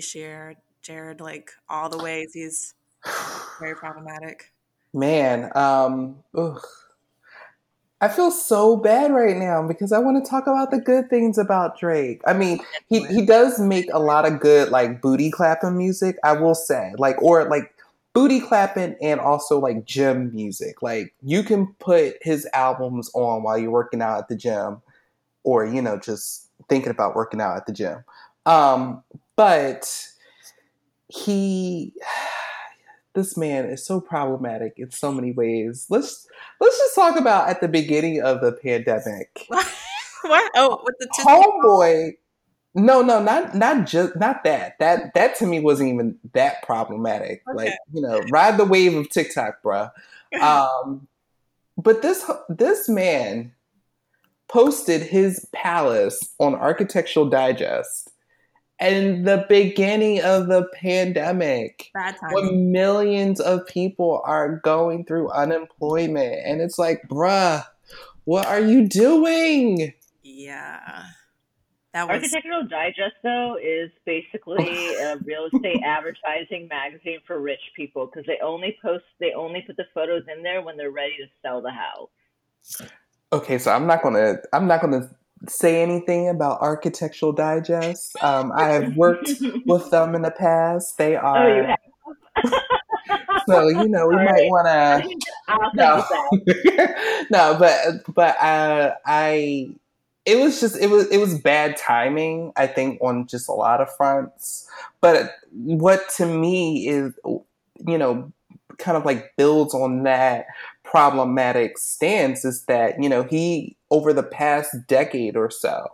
Share, 0.00 0.56
Jared, 0.82 1.20
like 1.20 1.52
all 1.68 1.88
the 1.88 1.98
ways 1.98 2.32
he's 2.34 2.74
very 3.60 3.76
problematic? 3.76 4.52
Man, 4.92 5.50
um, 5.56 6.16
ugh. 6.36 6.64
I 8.00 8.08
feel 8.08 8.30
so 8.30 8.76
bad 8.76 9.12
right 9.12 9.36
now 9.36 9.66
because 9.66 9.92
I 9.92 9.98
want 9.98 10.24
to 10.24 10.30
talk 10.30 10.46
about 10.46 10.70
the 10.70 10.80
good 10.80 11.10
things 11.10 11.36
about 11.36 11.78
Drake. 11.78 12.22
I 12.26 12.32
mean, 12.32 12.60
he, 12.88 13.04
he 13.06 13.26
does 13.26 13.60
make 13.60 13.92
a 13.92 13.98
lot 13.98 14.26
of 14.26 14.40
good 14.40 14.70
like 14.70 15.02
booty 15.02 15.30
clapping 15.30 15.76
music, 15.76 16.16
I 16.24 16.32
will 16.32 16.54
say. 16.54 16.94
Like 16.96 17.20
or 17.22 17.44
like 17.44 17.74
booty 18.14 18.40
clapping 18.40 18.96
and 19.02 19.20
also 19.20 19.58
like 19.58 19.84
gym 19.84 20.32
music. 20.34 20.82
Like 20.82 21.14
you 21.22 21.42
can 21.42 21.74
put 21.78 22.16
his 22.22 22.48
albums 22.54 23.10
on 23.14 23.42
while 23.42 23.58
you're 23.58 23.70
working 23.70 24.00
out 24.00 24.18
at 24.18 24.28
the 24.28 24.36
gym 24.36 24.80
or 25.44 25.66
you 25.66 25.82
know 25.82 25.98
just 25.98 26.48
thinking 26.68 26.90
about 26.90 27.14
working 27.14 27.40
out 27.40 27.56
at 27.56 27.66
the 27.66 27.72
gym. 27.72 28.02
Um 28.46 29.02
but 29.36 30.06
he 31.08 31.92
this 33.14 33.36
man 33.36 33.66
is 33.66 33.84
so 33.84 34.00
problematic 34.00 34.74
in 34.76 34.90
so 34.90 35.12
many 35.12 35.32
ways. 35.32 35.86
Let's 35.88 36.26
let's 36.60 36.78
just 36.78 36.94
talk 36.94 37.18
about 37.18 37.48
at 37.48 37.60
the 37.60 37.68
beginning 37.68 38.22
of 38.22 38.40
the 38.40 38.52
pandemic. 38.52 39.46
what? 39.48 40.52
Oh, 40.54 40.80
with 40.84 40.94
the 40.98 41.08
two 41.16 41.22
Homeboy, 41.22 42.12
no, 42.74 43.02
no, 43.02 43.22
not 43.22 43.54
not 43.54 43.86
just 43.86 44.16
not 44.16 44.44
that. 44.44 44.78
That 44.78 45.14
that 45.14 45.36
to 45.36 45.46
me 45.46 45.60
wasn't 45.60 45.92
even 45.92 46.18
that 46.32 46.62
problematic. 46.62 47.42
Okay. 47.48 47.56
Like 47.56 47.74
you 47.92 48.00
know, 48.02 48.20
ride 48.30 48.58
the 48.58 48.64
wave 48.64 48.94
of 48.94 49.08
TikTok, 49.10 49.62
bruh. 49.62 49.90
Um, 50.40 51.08
but 51.76 52.02
this 52.02 52.30
this 52.48 52.88
man 52.88 53.52
posted 54.46 55.02
his 55.02 55.44
palace 55.52 56.20
on 56.38 56.54
Architectural 56.54 57.28
Digest 57.28 58.09
in 58.80 59.24
the 59.24 59.44
beginning 59.48 60.22
of 60.22 60.46
the 60.46 60.66
pandemic 60.74 61.90
Bad 61.92 62.16
time. 62.18 62.32
when 62.32 62.72
millions 62.72 63.40
of 63.40 63.66
people 63.66 64.22
are 64.24 64.60
going 64.64 65.04
through 65.04 65.30
unemployment. 65.30 66.34
And 66.44 66.60
it's 66.60 66.78
like, 66.78 67.02
bruh, 67.08 67.64
what 68.24 68.46
are 68.46 68.60
you 68.60 68.88
doing? 68.88 69.92
Yeah. 70.22 71.04
That 71.92 72.06
was 72.06 72.16
Architectural 72.16 72.68
Digest, 72.68 73.16
though, 73.22 73.56
is 73.60 73.90
basically 74.06 74.94
a 74.94 75.16
real 75.24 75.48
estate 75.52 75.82
advertising 75.84 76.68
magazine 76.68 77.18
for 77.26 77.40
rich 77.40 77.60
people 77.74 78.06
because 78.06 78.24
they 78.26 78.38
only 78.42 78.78
post, 78.80 79.04
they 79.18 79.32
only 79.32 79.62
put 79.66 79.76
the 79.76 79.86
photos 79.92 80.22
in 80.34 80.42
there 80.42 80.62
when 80.62 80.76
they're 80.76 80.92
ready 80.92 81.16
to 81.18 81.26
sell 81.42 81.60
the 81.60 81.72
house. 81.72 82.88
Okay, 83.32 83.58
so 83.58 83.72
I'm 83.72 83.86
not 83.86 84.02
gonna 84.02 84.36
I'm 84.52 84.66
not 84.68 84.80
gonna 84.80 85.10
say 85.48 85.82
anything 85.82 86.28
about 86.28 86.60
Architectural 86.60 87.32
Digest. 87.32 88.16
Um, 88.22 88.52
I 88.52 88.68
have 88.68 88.96
worked 88.96 89.30
with 89.66 89.90
them 89.90 90.14
in 90.14 90.22
the 90.22 90.30
past. 90.30 90.98
They 90.98 91.16
Oh, 91.22 91.46
you 91.46 91.62
are 91.62 91.76
so 93.48 93.68
you 93.68 93.88
know 93.88 94.06
we 94.08 94.14
All 94.14 94.24
might 94.24 94.30
right. 94.30 94.50
want 94.50 94.66
to 94.66 95.70
no, 95.74 96.04
send 96.08 96.42
you 96.46 96.74
that. 96.76 97.26
no, 97.30 97.56
but 97.58 98.14
but 98.14 98.36
uh, 98.40 98.94
I 99.06 99.70
it 100.24 100.36
was 100.38 100.60
just 100.60 100.76
it 100.78 100.90
was 100.90 101.08
it 101.08 101.18
was 101.18 101.38
bad 101.38 101.76
timing. 101.76 102.52
I 102.56 102.66
think 102.66 103.00
on 103.00 103.26
just 103.26 103.48
a 103.48 103.52
lot 103.52 103.80
of 103.80 103.94
fronts. 103.96 104.68
But 105.00 105.34
what 105.52 106.08
to 106.16 106.26
me 106.26 106.88
is 106.88 107.14
you 107.24 107.98
know 107.98 108.32
kind 108.78 108.96
of 108.96 109.04
like 109.04 109.36
builds 109.36 109.74
on 109.74 110.04
that 110.04 110.46
problematic 110.90 111.78
stance 111.78 112.44
is 112.44 112.64
that 112.64 113.00
you 113.00 113.08
know 113.08 113.22
he 113.22 113.76
over 113.92 114.12
the 114.12 114.24
past 114.24 114.74
decade 114.88 115.36
or 115.36 115.48
so 115.48 115.86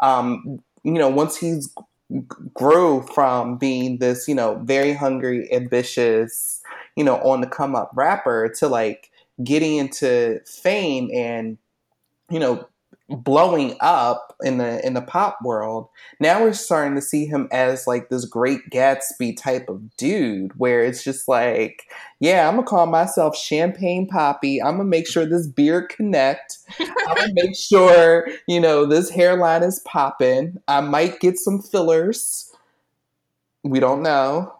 um 0.00 0.58
you 0.84 0.92
know 0.92 1.08
once 1.08 1.36
he's 1.36 1.74
grew 2.54 3.02
from 3.14 3.58
being 3.58 3.98
this 3.98 4.26
you 4.26 4.34
know 4.34 4.58
very 4.64 4.94
hungry 4.94 5.52
ambitious 5.52 6.62
you 6.96 7.04
know 7.04 7.16
on 7.16 7.42
the 7.42 7.46
come 7.46 7.76
up 7.76 7.90
rapper 7.94 8.48
to 8.48 8.66
like 8.68 9.10
getting 9.44 9.76
into 9.76 10.40
fame 10.46 11.10
and 11.12 11.58
you 12.30 12.38
know 12.38 12.66
blowing 13.08 13.74
up 13.80 14.36
in 14.42 14.58
the 14.58 14.84
in 14.86 14.94
the 14.94 15.00
pop 15.00 15.38
world 15.42 15.88
now 16.20 16.42
we're 16.42 16.52
starting 16.52 16.94
to 16.94 17.00
see 17.00 17.24
him 17.24 17.48
as 17.50 17.86
like 17.86 18.10
this 18.10 18.26
great 18.26 18.60
gatsby 18.70 19.34
type 19.36 19.68
of 19.68 19.96
dude 19.96 20.52
where 20.58 20.84
it's 20.84 21.02
just 21.02 21.26
like 21.26 21.84
yeah 22.20 22.46
i'm 22.46 22.56
gonna 22.56 22.66
call 22.66 22.86
myself 22.86 23.36
champagne 23.36 24.08
papi. 24.08 24.58
I'm 24.62 24.76
gonna 24.76 24.84
make 24.84 25.06
sure 25.06 25.24
this 25.24 25.46
beard 25.46 25.88
connect. 25.88 26.58
I'm 26.78 27.16
gonna 27.16 27.32
make 27.32 27.56
sure 27.56 28.28
you 28.46 28.60
know 28.60 28.84
this 28.86 29.10
hairline 29.10 29.62
is 29.62 29.80
popping. 29.84 30.58
I 30.68 30.80
might 30.80 31.20
get 31.20 31.38
some 31.38 31.60
fillers. 31.60 32.52
We 33.64 33.80
don't 33.80 34.02
know. 34.02 34.52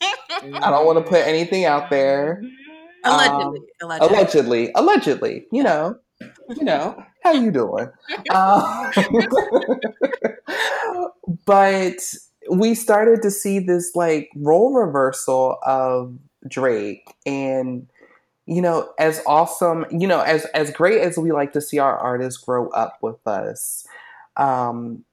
I 0.00 0.70
don't 0.70 0.86
want 0.86 0.98
to 0.98 1.08
put 1.08 1.26
anything 1.26 1.64
out 1.64 1.90
there. 1.90 2.42
Allegedly. 3.04 3.60
Um, 3.82 3.90
allegedly. 3.90 4.16
allegedly 4.16 4.72
allegedly 4.76 5.46
you 5.50 5.62
know 5.64 5.96
you 6.56 6.64
know 6.64 7.04
how 7.22 7.32
you 7.32 7.50
doing? 7.50 7.88
Um, 8.30 8.92
but 11.44 12.14
we 12.50 12.74
started 12.74 13.22
to 13.22 13.30
see 13.30 13.58
this 13.58 13.92
like 13.94 14.30
role 14.36 14.74
reversal 14.74 15.58
of 15.62 16.18
drake 16.48 17.14
and 17.24 17.86
you 18.46 18.60
know 18.60 18.92
as 18.98 19.22
awesome 19.26 19.86
you 19.92 20.08
know 20.08 20.20
as 20.22 20.44
as 20.46 20.72
great 20.72 21.00
as 21.00 21.16
we 21.16 21.30
like 21.30 21.52
to 21.52 21.60
see 21.60 21.78
our 21.78 21.96
artists 21.96 22.42
grow 22.42 22.68
up 22.70 22.98
with 23.00 23.24
us 23.28 23.86
um 24.36 25.04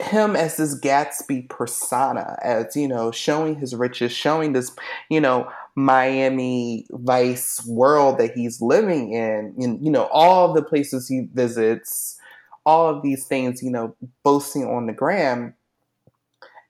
him 0.00 0.34
as 0.34 0.56
this 0.56 0.78
Gatsby 0.78 1.48
persona, 1.48 2.38
as 2.42 2.74
you 2.74 2.88
know, 2.88 3.10
showing 3.10 3.56
his 3.56 3.74
riches, 3.74 4.12
showing 4.12 4.52
this, 4.52 4.74
you 5.08 5.20
know, 5.20 5.50
Miami 5.76 6.86
Vice 6.90 7.64
world 7.66 8.18
that 8.18 8.32
he's 8.32 8.60
living 8.60 9.12
in, 9.12 9.54
and 9.58 9.84
you 9.84 9.90
know, 9.90 10.06
all 10.06 10.52
the 10.52 10.62
places 10.62 11.08
he 11.08 11.28
visits, 11.32 12.18
all 12.66 12.88
of 12.88 13.02
these 13.02 13.26
things, 13.26 13.62
you 13.62 13.70
know, 13.70 13.94
boasting 14.22 14.64
on 14.64 14.86
the 14.86 14.92
gram. 14.92 15.54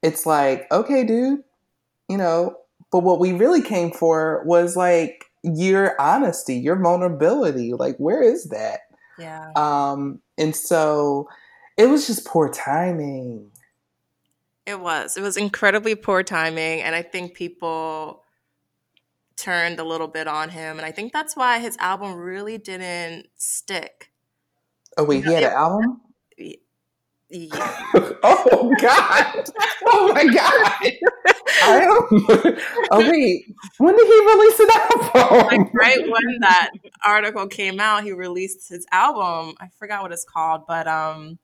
It's 0.02 0.24
like, 0.24 0.66
okay, 0.72 1.04
dude, 1.04 1.42
you 2.08 2.16
know, 2.16 2.56
but 2.90 3.00
what 3.00 3.20
we 3.20 3.32
really 3.32 3.62
came 3.62 3.90
for 3.90 4.42
was 4.44 4.76
like 4.76 5.26
your 5.42 6.00
honesty, 6.00 6.56
your 6.56 6.76
vulnerability. 6.76 7.72
Like, 7.72 7.96
where 7.98 8.22
is 8.22 8.44
that? 8.46 8.80
Yeah. 9.18 9.50
Um, 9.56 10.20
and 10.38 10.56
so 10.56 11.28
it 11.76 11.86
was 11.86 12.06
just 12.06 12.24
poor 12.24 12.48
timing. 12.48 13.50
It 14.66 14.80
was. 14.80 15.16
It 15.16 15.22
was 15.22 15.36
incredibly 15.36 15.94
poor 15.94 16.22
timing. 16.22 16.80
And 16.80 16.94
I 16.94 17.02
think 17.02 17.34
people 17.34 18.22
turned 19.40 19.80
a 19.80 19.84
little 19.84 20.08
bit 20.08 20.28
on 20.28 20.50
him. 20.50 20.78
And 20.78 20.86
I 20.86 20.92
think 20.92 21.12
that's 21.12 21.36
why 21.36 21.58
his 21.58 21.76
album 21.78 22.14
really 22.14 22.58
didn't 22.58 23.28
stick. 23.36 24.10
Oh 24.96 25.04
wait, 25.04 25.24
he 25.24 25.32
had 25.32 25.44
an 25.44 25.52
album? 25.52 26.00
Yeah. 27.32 27.76
oh 28.24 28.74
god! 28.80 29.44
Oh 29.86 30.12
my 30.12 30.24
god! 30.24 30.92
I 31.62 31.80
am. 31.82 32.56
Oh 32.90 33.08
wait, 33.08 33.44
when 33.78 33.96
did 33.96 34.06
he 34.06 34.26
release 34.26 34.58
an 34.58 34.68
album? 34.72 35.46
like 35.46 35.74
right 35.74 36.00
when 36.00 36.40
that 36.40 36.70
article 37.06 37.46
came 37.46 37.78
out, 37.78 38.02
he 38.02 38.10
released 38.10 38.68
his 38.68 38.84
album. 38.90 39.54
I 39.60 39.68
forgot 39.78 40.02
what 40.02 40.10
it's 40.10 40.24
called, 40.24 40.62
but 40.66 40.88
um, 40.88 41.38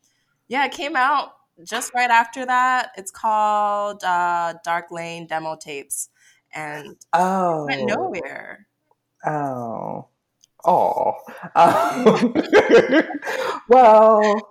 yeah, 0.49 0.65
it 0.65 0.73
came 0.73 0.97
out 0.97 1.35
just 1.65 1.95
right 1.95 2.11
after 2.11 2.45
that. 2.45 2.91
It's 2.97 3.13
called 3.13 4.03
uh, 4.03 4.55
Dark 4.65 4.91
Lane 4.91 5.27
Demo 5.29 5.57
Tapes, 5.57 6.09
and 6.57 6.87
it 6.93 6.97
Oh. 7.13 7.67
went 7.67 7.87
nowhere. 7.87 8.67
Oh. 9.25 10.09
Oh. 10.65 11.13
Um, 11.55 12.35
well, 13.69 14.49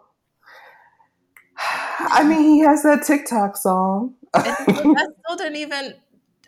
I 1.57 2.23
mean, 2.23 2.41
he 2.41 2.59
has 2.59 2.83
that 2.83 3.03
TikTok 3.05 3.57
song. 3.57 4.15
That 4.33 5.13
still 5.25 5.37
didn't 5.37 5.55
even. 5.57 5.95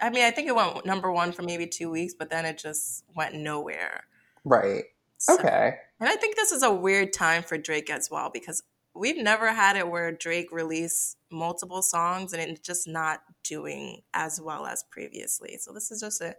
I 0.01 0.09
mean, 0.09 0.23
I 0.23 0.31
think 0.31 0.47
it 0.47 0.55
went 0.55 0.85
number 0.85 1.11
one 1.11 1.31
for 1.31 1.41
maybe 1.41 1.65
two 1.67 1.89
weeks, 1.89 2.13
but 2.13 2.29
then 2.29 2.45
it 2.45 2.57
just 2.57 3.03
went 3.15 3.35
nowhere. 3.35 4.03
right. 4.43 4.83
So- 5.17 5.33
Okay. 5.35 5.75
And 5.99 6.07
I 6.07 6.15
think 6.15 6.35
this 6.35 6.51
is 6.51 6.61
a 6.61 6.71
weird 6.71 7.11
time 7.11 7.41
for 7.41 7.57
Drake 7.57 7.89
as 7.89 8.09
well 8.11 8.29
because 8.31 8.61
we've 8.97 9.17
never 9.17 9.53
had 9.53 9.75
it 9.77 9.87
where 9.87 10.11
Drake 10.11 10.51
released 10.51 11.17
multiple 11.31 11.81
songs 11.81 12.33
and 12.33 12.41
it's 12.41 12.61
just 12.61 12.87
not 12.87 13.21
doing 13.43 14.01
as 14.13 14.41
well 14.41 14.65
as 14.65 14.83
previously. 14.89 15.57
So 15.59 15.73
this 15.73 15.91
is 15.91 16.01
just 16.01 16.21
an 16.21 16.33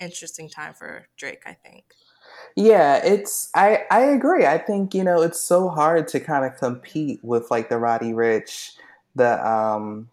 interesting 0.00 0.48
time 0.48 0.74
for 0.74 1.06
Drake, 1.16 1.42
I 1.46 1.52
think. 1.52 1.84
Yeah, 2.56 2.96
it's 3.04 3.50
I 3.54 3.84
I 3.90 4.00
agree. 4.02 4.46
I 4.46 4.58
think, 4.58 4.94
you 4.94 5.04
know, 5.04 5.22
it's 5.22 5.40
so 5.40 5.68
hard 5.68 6.08
to 6.08 6.20
kind 6.20 6.44
of 6.44 6.58
compete 6.58 7.20
with 7.22 7.50
like 7.50 7.68
the 7.68 7.78
Roddy 7.78 8.12
Ricch, 8.12 8.72
the 9.14 9.46
um 9.46 10.08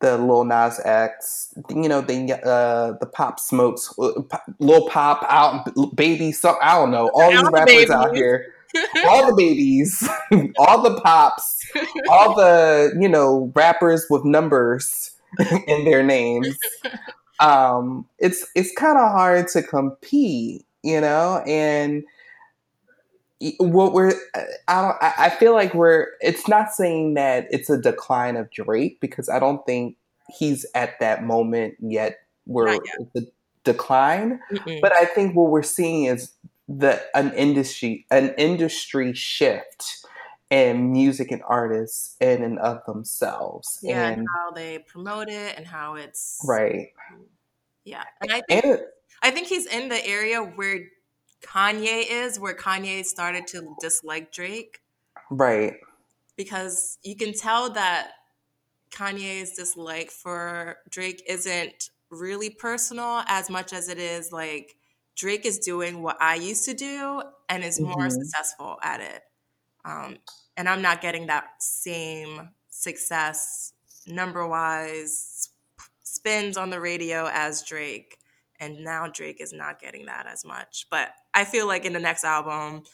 the 0.00 0.18
Lil 0.18 0.44
Nas 0.44 0.80
X, 0.84 1.54
you 1.70 1.88
know, 1.88 2.00
the 2.00 2.32
uh 2.44 2.98
the 2.98 3.06
Pop 3.06 3.40
Smokes, 3.40 3.94
uh, 3.98 4.12
Lil 4.58 4.88
Pop 4.88 5.24
out 5.28 5.68
baby 5.96 6.32
some 6.32 6.56
I 6.62 6.74
don't 6.74 6.90
know, 6.90 7.10
all 7.14 7.30
these 7.30 7.50
rappers 7.50 7.90
out 7.90 8.14
here. 8.14 8.54
All 9.06 9.26
the 9.26 9.34
babies, 9.36 10.08
all 10.58 10.82
the 10.82 11.00
pops, 11.00 11.58
all 12.08 12.34
the, 12.34 12.96
you 13.00 13.08
know, 13.08 13.52
rappers 13.54 14.06
with 14.08 14.24
numbers 14.24 15.12
in 15.66 15.84
their 15.84 16.02
names. 16.02 16.58
Um 17.40 18.06
it's 18.18 18.46
it's 18.54 18.72
kind 18.74 18.98
of 18.98 19.10
hard 19.10 19.48
to 19.48 19.62
compete, 19.62 20.64
you 20.82 21.00
know, 21.00 21.42
and 21.46 22.04
what 23.58 23.92
we're 23.92 24.12
I 24.68 24.82
don't 24.82 24.96
I 25.00 25.30
feel 25.30 25.52
like 25.52 25.74
we're 25.74 26.08
it's 26.20 26.46
not 26.46 26.72
saying 26.72 27.14
that 27.14 27.48
it's 27.50 27.68
a 27.70 27.78
decline 27.78 28.36
of 28.36 28.50
Drake 28.50 29.00
because 29.00 29.28
I 29.28 29.38
don't 29.38 29.64
think 29.66 29.96
he's 30.28 30.64
at 30.74 31.00
that 31.00 31.24
moment 31.24 31.74
yet 31.80 32.18
where 32.44 32.68
yet. 32.68 32.82
it's 33.00 33.26
a 33.26 33.30
decline 33.64 34.40
Mm-mm. 34.50 34.80
but 34.80 34.92
I 34.92 35.04
think 35.04 35.34
what 35.34 35.50
we're 35.50 35.62
seeing 35.62 36.04
is 36.04 36.32
the 36.68 37.02
an 37.14 37.32
industry 37.34 38.06
an 38.10 38.34
industry 38.38 39.12
shift 39.12 40.06
in 40.50 40.92
music 40.92 41.30
and 41.30 41.42
artists 41.48 42.16
in 42.20 42.42
and 42.42 42.58
of 42.58 42.84
themselves 42.86 43.78
yeah, 43.82 44.08
and 44.08 44.18
and 44.20 44.28
how 44.36 44.50
they 44.50 44.78
promote 44.78 45.28
it 45.28 45.56
and 45.56 45.66
how 45.66 45.94
it's 45.94 46.40
right 46.46 46.88
Yeah, 47.84 48.04
and 48.20 48.30
I 48.30 48.42
think 48.48 48.64
and 48.64 48.78
I 49.22 49.30
think 49.30 49.48
he's 49.48 49.66
in 49.66 49.88
the 49.88 50.06
area 50.06 50.40
where 50.42 50.80
Kanye 51.42 52.04
is, 52.08 52.38
where 52.38 52.54
Kanye 52.54 53.04
started 53.04 53.46
to 53.48 53.74
dislike 53.80 54.30
Drake. 54.32 54.80
right 55.30 55.74
because 56.36 56.98
you 57.02 57.16
can 57.16 57.32
tell 57.32 57.70
that 57.70 58.12
Kanye's 58.90 59.52
dislike 59.52 60.10
for 60.10 60.76
Drake 60.88 61.22
isn't 61.26 61.90
really 62.10 62.50
personal 62.50 63.22
as 63.26 63.48
much 63.48 63.72
as 63.72 63.88
it 63.88 63.98
is 63.98 64.32
like 64.32 64.76
Drake 65.16 65.44
is 65.46 65.58
doing 65.58 66.02
what 66.02 66.16
I 66.20 66.36
used 66.36 66.64
to 66.66 66.74
do 66.74 67.22
and 67.48 67.64
is 67.64 67.80
more 67.80 68.08
Mhm. 68.08 68.12
successful 68.12 68.78
at 68.82 69.00
it. 69.00 69.22
Um, 69.84 70.18
and 70.56 70.68
I'm 70.68 70.82
not 70.82 71.00
getting 71.00 71.26
that 71.26 71.62
same 71.62 72.50
success 72.68 73.72
number 74.06 74.46
wise 74.46 75.50
spins 76.02 76.56
on 76.56 76.70
the 76.70 76.80
radio 76.80 77.28
as 77.32 77.62
Drake. 77.62 78.18
And 78.60 78.84
now 78.84 79.08
Drake 79.08 79.40
is 79.40 79.52
not 79.52 79.80
getting 79.80 80.06
that 80.06 80.26
as 80.26 80.44
much. 80.44 80.86
But 80.90 81.14
I 81.34 81.44
feel 81.44 81.66
like 81.66 81.84
in 81.84 81.92
the 81.92 81.98
next 82.00 82.24
album, 82.24 82.84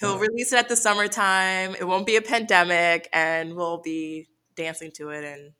he'll 0.00 0.18
release 0.18 0.52
it 0.52 0.58
at 0.58 0.68
the 0.68 0.76
summertime. 0.76 1.74
It 1.74 1.84
won't 1.86 2.06
be 2.06 2.16
a 2.16 2.22
pandemic, 2.22 3.08
and 3.12 3.54
we'll 3.56 3.78
be 3.78 4.28
dancing 4.54 4.92
to 4.92 5.10
it 5.10 5.24
and 5.24 5.54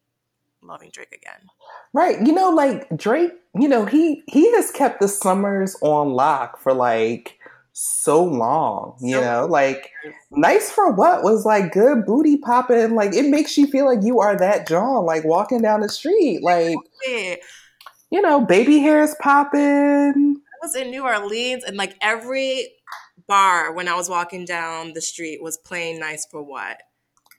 loving 0.62 0.90
Drake 0.92 1.12
again. 1.12 1.48
Right. 1.92 2.24
You 2.26 2.32
know, 2.32 2.50
like 2.50 2.88
Drake, 2.96 3.32
you 3.54 3.68
know, 3.68 3.84
he 3.84 4.22
he 4.28 4.50
has 4.56 4.70
kept 4.70 5.00
the 5.00 5.08
summers 5.08 5.76
on 5.82 6.10
lock 6.10 6.60
for 6.60 6.72
like 6.74 7.38
so 7.72 8.24
long, 8.24 8.96
you 9.00 9.14
So- 9.16 9.20
know, 9.20 9.46
like 9.46 9.90
nice 10.32 10.70
for 10.70 10.90
what 10.92 11.22
was 11.22 11.44
like 11.44 11.72
good 11.72 12.04
booty 12.04 12.36
popping. 12.36 12.94
Like 12.94 13.14
it 13.14 13.28
makes 13.28 13.56
you 13.56 13.66
feel 13.68 13.86
like 13.86 14.02
you 14.02 14.20
are 14.20 14.36
that 14.36 14.66
John, 14.68 15.04
like 15.06 15.24
walking 15.24 15.62
down 15.62 15.80
the 15.80 15.88
street. 15.88 16.42
Like, 16.42 16.76
Yeah. 17.06 17.36
you 18.10 18.20
know, 18.20 18.40
baby 18.44 18.78
hairs 18.80 19.14
popping. 19.20 20.36
I 20.60 20.66
was 20.66 20.74
in 20.74 20.90
New 20.90 21.04
Orleans, 21.04 21.62
and 21.62 21.76
like 21.76 21.94
every 22.00 22.68
bar 23.28 23.72
when 23.72 23.86
I 23.86 23.94
was 23.94 24.08
walking 24.10 24.44
down 24.44 24.92
the 24.94 25.00
street 25.00 25.40
was 25.40 25.56
playing 25.56 26.00
"Nice 26.00 26.26
for 26.28 26.42
What." 26.42 26.78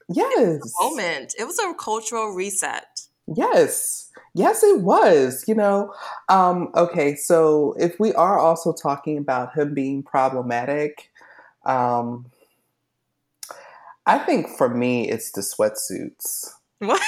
Yes. 0.08 0.60
Moment. 0.80 1.34
It 1.38 1.44
was 1.44 1.58
a 1.58 1.74
cultural 1.74 2.30
reset. 2.32 2.99
Yes. 3.34 4.10
Yes, 4.34 4.62
it 4.62 4.80
was. 4.80 5.44
You 5.46 5.54
know, 5.54 5.94
um, 6.28 6.70
okay, 6.76 7.14
so 7.14 7.74
if 7.78 7.98
we 7.98 8.12
are 8.14 8.38
also 8.38 8.72
talking 8.72 9.18
about 9.18 9.56
him 9.56 9.74
being 9.74 10.02
problematic, 10.02 11.10
um, 11.64 12.26
I 14.06 14.18
think 14.18 14.48
for 14.56 14.68
me 14.68 15.08
it's 15.08 15.32
the 15.32 15.40
sweatsuits. 15.40 16.50
What? 16.78 17.00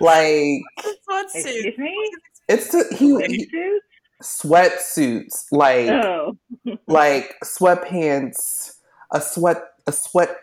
Like 0.00 0.62
What's 1.06 1.34
Excuse 1.34 1.78
me? 1.78 2.10
it's 2.48 2.68
the 2.68 2.84
he, 2.96 3.12
Lady 3.12 3.48
he 3.50 3.78
sweatsuits, 4.22 5.46
like 5.52 5.88
Oh, 5.88 6.36
like 6.86 7.34
sweatpants, 7.44 8.76
a 9.12 9.20
sweat 9.20 9.62
a 9.86 9.92
sweat 9.92 10.36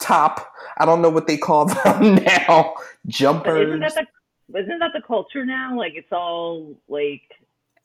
top. 0.00 0.52
I 0.78 0.84
don't 0.84 1.02
know 1.02 1.10
what 1.10 1.26
they 1.26 1.36
call 1.36 1.66
them 1.84 2.16
now. 2.16 2.74
but 2.76 2.84
Jumpers. 3.06 3.68
isn't 3.68 3.80
that 3.80 3.94
the 3.94 4.58
isn't 4.58 4.78
that 4.80 4.92
the 4.94 5.02
culture 5.06 5.44
now? 5.44 5.76
Like 5.76 5.92
it's 5.94 6.12
all 6.12 6.74
like 6.88 7.22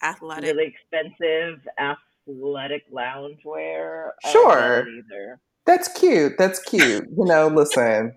athletic? 0.01 0.55
really 0.55 0.73
expensive 0.73 1.59
athletic 1.79 2.91
loungewear. 2.91 4.09
I 4.23 4.31
Sure. 4.31 4.87
Either. 4.87 5.39
That's 5.65 5.87
cute. 5.87 6.33
That's 6.37 6.59
cute. 6.59 7.05
You 7.17 7.25
know, 7.25 7.47
listen. 7.47 8.15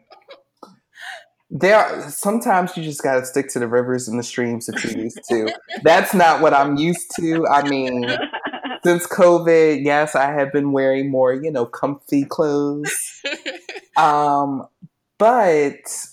There 1.50 1.76
are, 1.76 2.10
sometimes 2.10 2.76
you 2.76 2.82
just 2.82 3.02
gotta 3.02 3.24
stick 3.24 3.48
to 3.50 3.58
the 3.58 3.66
rivers 3.68 4.06
and 4.06 4.18
the 4.18 4.22
streams 4.22 4.66
that 4.66 4.84
you're 4.84 5.04
used 5.04 5.20
to. 5.30 5.50
That's 5.82 6.12
not 6.12 6.42
what 6.42 6.52
I'm 6.52 6.76
used 6.76 7.10
to. 7.18 7.46
I 7.46 7.66
mean, 7.66 8.06
since 8.84 9.06
COVID, 9.06 9.82
yes, 9.82 10.14
I 10.14 10.30
have 10.32 10.52
been 10.52 10.72
wearing 10.72 11.10
more, 11.10 11.32
you 11.32 11.50
know, 11.50 11.64
comfy 11.64 12.24
clothes. 12.24 12.94
Um, 13.98 14.66
but 15.18 16.06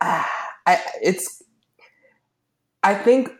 ah, 0.00 0.30
I 0.66 0.80
it's 1.02 1.42
I 2.82 2.94
think 2.94 3.30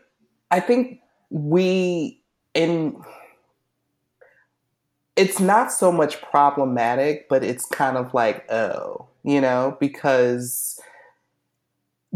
I 0.51 0.59
think 0.59 0.99
we 1.29 2.21
in 2.55 2.97
it's 5.15 5.39
not 5.39 5.71
so 5.71 5.91
much 5.91 6.21
problematic, 6.21 7.29
but 7.29 7.43
it's 7.43 7.65
kind 7.65 7.95
of 7.97 8.13
like, 8.13 8.51
oh, 8.51 9.07
you 9.23 9.39
know, 9.39 9.77
because 9.79 10.79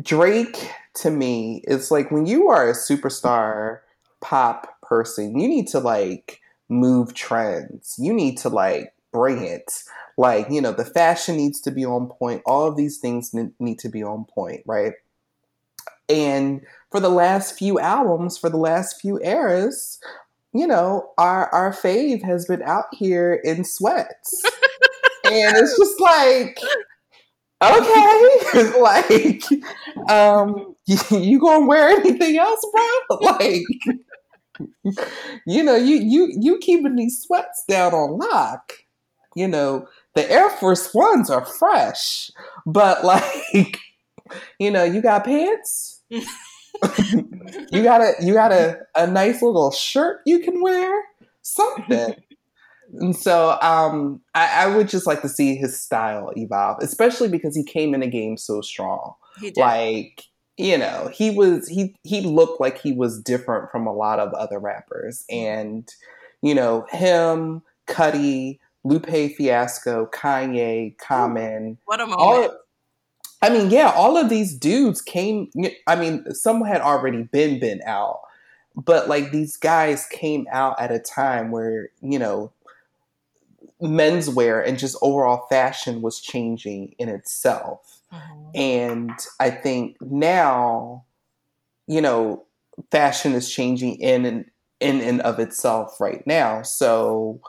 Drake 0.02 0.72
to 0.96 1.12
me 1.12 1.64
is 1.66 1.92
like 1.92 2.12
when 2.12 2.26
you 2.26 2.50
are 2.50 2.70
a 2.70 2.74
superstar 2.74 3.80
pop 4.22 4.82
person, 4.82 5.40
you 5.40 5.48
need 5.48 5.68
to 5.70 5.80
like 5.80 6.42
move 6.68 7.14
trends. 7.14 7.96
You 7.98 8.14
need 8.14 8.38
to 8.40 8.50
like 8.50 8.94
it. 9.14 9.72
Like, 10.18 10.48
you 10.50 10.62
know, 10.62 10.72
the 10.72 10.86
fashion 10.86 11.38
needs 11.38 11.62
to 11.62 11.72
be 11.72 11.86
on 11.86 12.08
point. 12.08 12.42
All 12.46 12.68
of 12.68 12.76
these 12.76 12.98
things 12.98 13.34
need 13.34 13.80
to 13.80 13.90
be 13.90 14.04
on 14.04 14.26
point, 14.26 14.62
right? 14.66 14.94
And 16.10 16.62
for 16.92 17.00
the 17.00 17.10
last 17.10 17.58
few 17.58 17.80
albums, 17.80 18.38
for 18.38 18.50
the 18.50 18.58
last 18.58 19.00
few 19.00 19.20
eras, 19.22 20.00
you 20.54 20.66
know, 20.66 21.12
our 21.18 21.48
our 21.54 21.72
fave 21.72 22.24
has 22.24 22.46
been 22.46 22.64
out 22.64 22.86
here 22.92 23.36
in 23.44 23.64
sweats. 23.64 24.44
and 25.26 25.56
it's 25.58 25.78
just 25.78 26.00
like 26.00 26.60
okay, 27.62 28.80
like 28.80 29.44
um 30.10 30.76
you, 30.88 30.98
you 31.20 31.40
gonna 31.40 31.66
wear 31.66 31.90
anything 31.90 32.38
else, 32.38 32.66
bro? 32.72 33.18
Like 33.22 33.64
you 35.46 35.64
know, 35.64 35.76
you 35.76 35.96
you 35.98 36.34
you 36.40 36.58
keeping 36.60 36.96
these 36.96 37.22
sweats 37.22 37.64
down 37.68 37.94
on 37.94 38.18
lock. 38.18 38.74
You 39.36 39.48
know, 39.48 39.88
the 40.16 40.30
Air 40.30 40.50
Force 40.50 40.94
Ones 40.94 41.30
are 41.30 41.46
fresh, 41.46 42.32
but 42.66 43.04
like, 43.06 43.80
you 44.60 44.72
know, 44.72 44.84
you 44.84 45.02
got 45.02 45.26
pants. 45.26 46.04
you 46.10 47.84
got 47.84 48.02
a 48.02 48.14
you 48.22 48.34
got 48.34 48.52
a, 48.52 48.80
a 48.96 49.06
nice 49.06 49.42
little 49.42 49.72
shirt 49.72 50.22
you 50.26 50.40
can 50.40 50.62
wear, 50.62 51.04
something. 51.42 52.16
and 52.94 53.16
so 53.16 53.58
um, 53.62 54.22
I, 54.34 54.64
I 54.64 54.76
would 54.76 54.88
just 54.88 55.06
like 55.06 55.22
to 55.22 55.30
see 55.30 55.56
his 55.56 55.80
style 55.80 56.32
evolve, 56.36 56.78
especially 56.82 57.28
because 57.28 57.56
he 57.56 57.64
came 57.64 57.94
in 57.94 58.00
the 58.00 58.08
game 58.08 58.38
so 58.38 58.62
strong. 58.62 59.14
Like 59.56 60.24
you 60.60 60.78
know, 60.78 61.10
he 61.14 61.32
was 61.32 61.70
he 61.70 61.96
he 62.04 62.20
looked 62.20 62.60
like 62.60 62.78
he 62.78 62.92
was 62.92 63.22
different 63.22 63.72
from 63.72 63.88
a 63.88 63.94
lot 63.94 64.20
of 64.20 64.34
other 64.34 64.60
rappers, 64.60 65.24
and 65.30 65.88
you 66.42 66.54
know 66.54 66.86
him, 66.92 67.62
Cudi, 67.88 68.60
Lupe 68.84 69.36
Fiasco, 69.36 70.10
Kanye, 70.14 70.98
Common, 70.98 71.78
what 71.86 72.00
a 72.00 72.08
moment. 72.08 72.22
all. 72.22 72.50
I 73.42 73.50
mean, 73.50 73.70
yeah, 73.70 73.92
all 73.96 74.18
of 74.18 74.30
these 74.30 74.54
dudes 74.54 75.02
came. 75.02 75.50
I 75.88 75.96
mean, 75.96 76.30
some 76.34 76.64
had 76.64 76.82
already 76.82 77.24
been 77.24 77.60
been 77.60 77.82
out, 77.86 78.20
but 78.76 79.08
like 79.08 79.32
these 79.32 79.56
guys 79.58 80.06
came 80.08 80.46
out 80.52 80.80
at 80.80 80.92
a 80.92 81.00
time 81.00 81.52
where 81.52 81.90
you 82.02 82.20
know 82.20 82.52
menswear 83.82 84.66
and 84.68 84.78
just 84.78 84.98
overall 85.02 85.46
fashion 85.48 86.02
was 86.02 86.20
changing 86.20 86.96
in 87.00 87.08
itself. 87.10 88.02
Mhm. 88.12 88.52
And 88.56 89.12
I 89.40 89.52
think 89.52 89.96
now, 90.02 91.06
you 91.88 92.02
know, 92.02 92.44
fashion 92.92 93.34
is 93.34 93.50
changing 93.50 93.96
in 94.02 94.26
and 94.26 94.46
in 94.82 95.02
and 95.02 95.22
of 95.22 95.40
itself 95.40 96.00
right 96.02 96.26
now. 96.28 96.62
So 96.62 97.40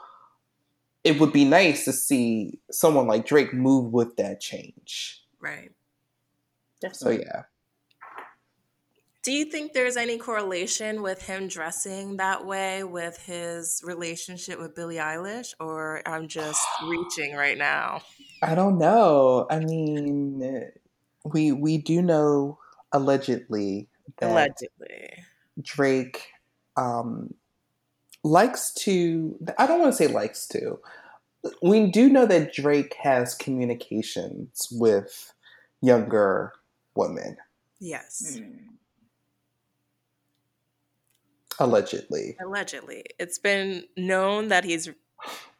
it 1.03 1.19
would 1.19 1.33
be 1.33 1.45
nice 1.45 1.85
to 1.85 1.93
see 1.93 2.59
someone 2.71 3.07
like 3.07 3.25
Drake 3.25 3.53
move 3.53 3.91
with 3.91 4.15
that 4.17 4.39
change. 4.39 5.23
Right. 5.39 5.71
So 6.93 7.09
yeah. 7.09 7.43
Do 9.23 9.31
you 9.31 9.45
think 9.45 9.73
there's 9.73 9.97
any 9.97 10.17
correlation 10.17 11.03
with 11.03 11.21
him 11.21 11.47
dressing 11.47 12.17
that 12.17 12.43
way 12.43 12.83
with 12.83 13.19
his 13.19 13.79
relationship 13.83 14.59
with 14.59 14.75
Billie 14.75 14.95
Eilish, 14.95 15.53
or 15.59 16.01
I'm 16.07 16.27
just 16.27 16.61
reaching 16.87 17.35
right 17.35 17.57
now? 17.57 18.01
I 18.41 18.55
don't 18.55 18.79
know. 18.79 19.45
I 19.49 19.59
mean, 19.59 20.71
we 21.23 21.51
we 21.51 21.77
do 21.77 22.01
know 22.01 22.57
allegedly 22.91 23.89
that 24.17 24.31
Allegedly. 24.31 25.23
Drake 25.61 26.23
um, 26.77 27.33
likes 28.23 28.73
to. 28.73 29.37
I 29.57 29.65
don't 29.67 29.79
want 29.79 29.91
to 29.93 29.97
say 29.97 30.07
likes 30.07 30.47
to. 30.49 30.79
We 31.61 31.87
do 31.89 32.09
know 32.09 32.25
that 32.27 32.53
Drake 32.53 32.95
has 33.01 33.33
communications 33.33 34.67
with 34.71 35.33
younger 35.81 36.53
women, 36.95 37.37
Yes. 37.79 38.37
Hmm. 38.39 38.75
allegedly. 41.59 42.37
Allegedly. 42.43 43.05
It's 43.19 43.39
been 43.39 43.85
known 43.97 44.49
that 44.49 44.63
he's 44.63 44.89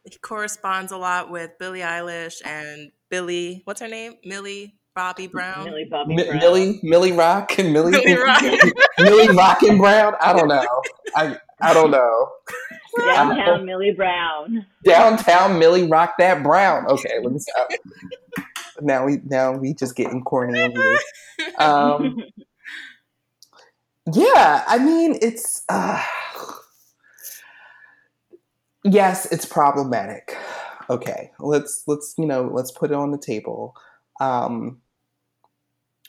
he 0.03 0.17
corresponds 0.19 0.91
a 0.91 0.97
lot 0.97 1.29
with 1.29 1.51
Billie 1.59 1.79
Eilish 1.81 2.41
and 2.45 2.91
Billy, 3.09 3.61
what's 3.65 3.81
her 3.81 3.87
name? 3.87 4.13
Millie 4.25 4.75
Bobby 4.95 5.27
Brown. 5.27 5.65
Millie 5.65 5.87
Bobby 5.89 6.15
Mi- 6.15 6.25
Brown. 6.25 6.39
Millie, 6.39 6.79
Millie 6.83 7.11
Rock, 7.11 7.57
and 7.59 7.71
Millie, 7.71 7.91
Millie 7.91 8.17
Rock. 8.17 8.41
Millie 8.99 9.35
Rock 9.35 9.61
and 9.63 9.77
Brown. 9.79 10.13
I 10.19 10.33
don't 10.33 10.47
know. 10.49 10.65
I 11.15 11.37
I 11.61 11.73
don't 11.73 11.91
know. 11.91 12.29
Downtown 12.97 13.65
Millie 13.65 13.93
Brown. 13.95 14.65
Downtown 14.83 15.59
Millie 15.59 15.87
Rock 15.87 16.15
that 16.19 16.43
Brown. 16.43 16.85
Okay, 16.87 17.19
let 17.23 17.31
me 17.31 17.39
stop. 17.39 17.69
now 18.81 19.05
we 19.05 19.19
now 19.25 19.53
we 19.53 19.73
just 19.73 19.95
getting 19.95 20.23
corny 20.23 20.59
over 20.59 20.77
this. 20.77 21.03
Um, 21.57 22.17
yeah, 24.13 24.63
I 24.67 24.77
mean 24.79 25.17
it's 25.21 25.63
uh, 25.69 26.03
yes, 28.83 29.25
it's 29.31 29.45
problematic. 29.45 30.35
Okay, 30.89 31.31
let's 31.39 31.83
let's 31.87 32.13
you 32.17 32.25
know 32.25 32.49
let's 32.53 32.71
put 32.71 32.91
it 32.91 32.95
on 32.95 33.11
the 33.11 33.17
table. 33.17 33.75
Um, 34.19 34.81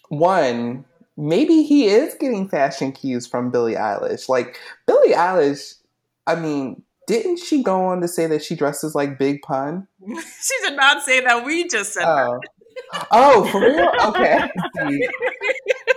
one, 0.09 0.85
maybe 1.17 1.63
he 1.63 1.87
is 1.87 2.15
getting 2.15 2.49
fashion 2.49 2.93
cues 2.93 3.27
from 3.27 3.51
Billie 3.51 3.75
Eilish. 3.75 4.29
Like 4.29 4.59
Billie 4.87 5.15
Eilish, 5.15 5.75
I 6.27 6.37
mean, 6.37 6.83
didn't 7.07 7.39
she 7.39 7.63
go 7.63 7.87
on 7.87 8.01
to 8.01 8.09
say 8.09 8.27
that 8.27 8.45
she 8.45 8.55
dresses 8.55 8.95
like 8.95 9.19
Big 9.19 9.43
Pun? 9.43 9.87
she 10.07 10.69
did 10.69 10.77
not 10.77 11.03
say 11.03 11.21
that. 11.21 11.45
We 11.45 11.69
just 11.69 11.93
said 11.93 12.05
oh. 12.05 12.41
that. 12.41 12.49
Oh, 13.11 13.45
for 13.49 13.61
real? 13.61 13.91
Okay. 14.07 14.39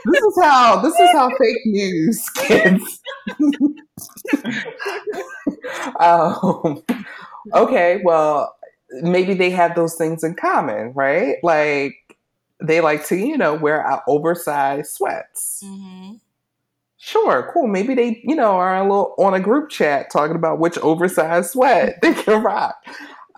this 0.06 0.24
is 0.24 0.38
how 0.42 0.82
this 0.82 0.94
is 1.00 1.10
how 1.14 1.30
fake 1.30 1.62
news 1.66 2.22
kids. 2.36 3.02
um, 6.00 6.84
okay, 7.54 8.02
well, 8.04 8.56
maybe 9.02 9.34
they 9.34 9.50
have 9.52 9.76
those 9.76 9.96
things 9.96 10.24
in 10.24 10.36
common, 10.36 10.92
right? 10.94 11.38
Like 11.44 11.96
they 12.68 12.82
like 12.82 13.06
to, 13.08 13.16
you 13.16 13.38
know, 13.38 13.54
wear 13.54 14.02
oversized 14.08 14.92
sweats. 14.92 15.62
Mm-hmm. 15.64 16.14
Sure, 16.98 17.52
cool. 17.54 17.68
Maybe 17.68 17.94
they, 17.94 18.22
you 18.24 18.36
know, 18.36 18.54
are 18.54 18.78
a 18.78 18.82
little 18.82 19.14
on 19.20 19.34
a 19.34 19.40
group 19.40 19.70
chat 19.70 20.10
talking 20.12 20.36
about 20.36 20.60
which 20.60 20.78
oversized 20.80 21.52
sweat 21.52 22.00
they 22.02 22.14
can 22.14 22.42
rock. 22.42 22.76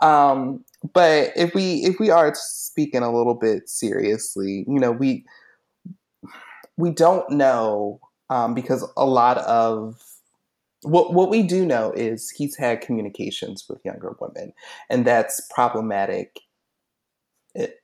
Um, 0.02 0.63
but 0.94 1.32
if 1.36 1.54
we 1.54 1.84
if 1.84 2.00
we 2.00 2.10
are 2.10 2.34
speaking 2.36 3.02
a 3.02 3.13
little 3.13 3.34
bit 3.34 3.68
seriously, 3.68 4.63
you 4.68 4.80
know, 4.80 4.92
we 4.92 5.26
we 6.78 6.92
don't 6.92 7.30
know 7.30 8.00
um, 8.30 8.54
because 8.54 8.90
a 8.96 9.06
lot 9.06 9.40
of 9.40 10.02
what 10.84 11.13
what 11.13 11.30
we 11.30 11.44
do 11.44 11.66
know 11.66 11.92
is 11.92 12.30
he's 12.30 12.56
had 12.56 12.82
communications 12.82 13.66
with 13.68 13.84
younger 13.84 14.16
women, 14.20 14.54
and 14.90 15.06
that's 15.06 15.42
problematic 15.54 16.40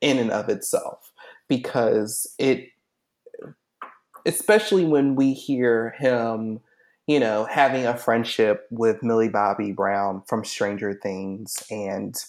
in 0.00 0.18
and 0.18 0.30
of 0.30 0.48
itself 0.48 1.12
because 1.48 2.32
it 2.38 2.68
especially 4.26 4.84
when 4.84 5.14
we 5.14 5.32
hear 5.32 5.90
him 5.98 6.60
you 7.06 7.20
know 7.20 7.46
having 7.50 7.86
a 7.86 7.96
friendship 7.96 8.66
with 8.70 9.02
millie 9.02 9.28
bobby 9.28 9.72
brown 9.72 10.22
from 10.26 10.44
stranger 10.44 10.94
things 10.94 11.62
and 11.70 12.24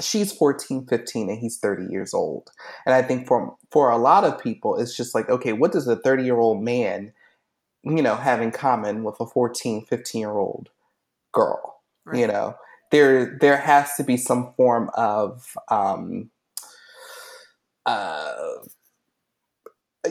she's 0.00 0.32
14 0.32 0.86
15 0.86 1.28
and 1.28 1.38
he's 1.38 1.58
30 1.58 1.90
years 1.90 2.14
old 2.14 2.50
and 2.86 2.94
i 2.94 3.02
think 3.02 3.26
for 3.26 3.56
for 3.70 3.90
a 3.90 3.98
lot 3.98 4.24
of 4.24 4.42
people 4.42 4.78
it's 4.78 4.96
just 4.96 5.14
like 5.14 5.28
okay 5.28 5.52
what 5.52 5.72
does 5.72 5.86
a 5.86 5.96
30 5.96 6.24
year 6.24 6.38
old 6.38 6.62
man 6.62 7.12
you 7.82 8.02
know 8.02 8.16
have 8.16 8.40
in 8.40 8.50
common 8.50 9.04
with 9.04 9.16
a 9.20 9.26
14 9.26 9.84
15 9.84 10.18
year 10.18 10.30
old 10.30 10.68
girl 11.32 11.80
right. 12.04 12.18
you 12.18 12.26
know 12.26 12.54
there 12.90 13.36
there 13.40 13.56
has 13.56 13.94
to 13.96 14.04
be 14.04 14.16
some 14.16 14.52
form 14.56 14.90
of 14.94 15.56
um 15.68 16.30
uh 17.88 18.48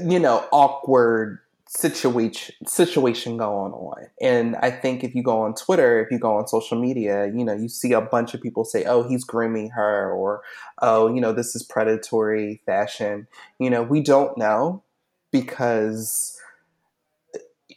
you 0.05 0.19
know, 0.19 0.45
awkward 0.51 1.39
situation 1.69 2.55
situation 2.65 3.37
going 3.37 3.73
on. 3.73 4.07
And 4.21 4.55
I 4.57 4.71
think 4.71 5.03
if 5.03 5.13
you 5.13 5.21
go 5.21 5.41
on 5.41 5.53
Twitter, 5.53 6.01
if 6.01 6.11
you 6.11 6.19
go 6.19 6.37
on 6.37 6.47
social 6.47 6.79
media, 6.79 7.27
you 7.27 7.43
know, 7.43 7.53
you 7.53 7.67
see 7.67 7.91
a 7.93 8.01
bunch 8.01 8.33
of 8.33 8.41
people 8.41 8.63
say, 8.63 8.85
"Oh, 8.85 9.07
he's 9.07 9.23
grooming 9.23 9.71
her," 9.71 10.11
or 10.11 10.41
"Oh, 10.81 11.13
you 11.13 11.21
know, 11.21 11.33
this 11.33 11.55
is 11.55 11.63
predatory 11.63 12.61
fashion." 12.65 13.27
You 13.59 13.69
know, 13.69 13.83
we 13.83 14.01
don't 14.01 14.37
know 14.37 14.83
because 15.31 16.39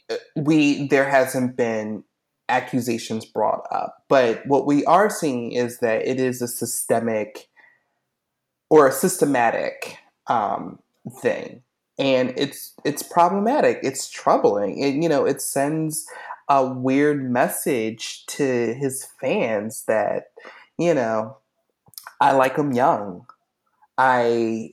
uh, 0.09 0.15
we 0.35 0.87
there 0.87 1.09
hasn't 1.09 1.55
been 1.57 2.03
accusations 2.49 3.25
brought 3.25 3.65
up. 3.71 4.03
But 4.09 4.45
what 4.45 4.65
we 4.65 4.85
are 4.85 5.09
seeing 5.09 5.53
is 5.53 5.79
that 5.79 6.05
it 6.05 6.19
is 6.19 6.41
a 6.41 6.47
systemic 6.47 7.47
or 8.71 8.87
a 8.87 8.91
systematic 8.91 9.97
um, 10.27 10.79
thing. 11.21 11.61
And 11.99 12.33
it's 12.37 12.73
it's 12.85 13.03
problematic. 13.03 13.79
It's 13.83 14.09
troubling. 14.09 14.81
It, 14.81 14.95
you 14.95 15.09
know 15.09 15.25
it 15.25 15.41
sends 15.41 16.07
a 16.49 16.65
weird 16.65 17.29
message 17.29 18.25
to 18.27 18.73
his 18.73 19.05
fans 19.21 19.83
that 19.87 20.31
you 20.77 20.93
know 20.93 21.37
i 22.21 22.31
like 22.31 22.55
him 22.55 22.71
young. 22.71 23.25
I 23.97 24.71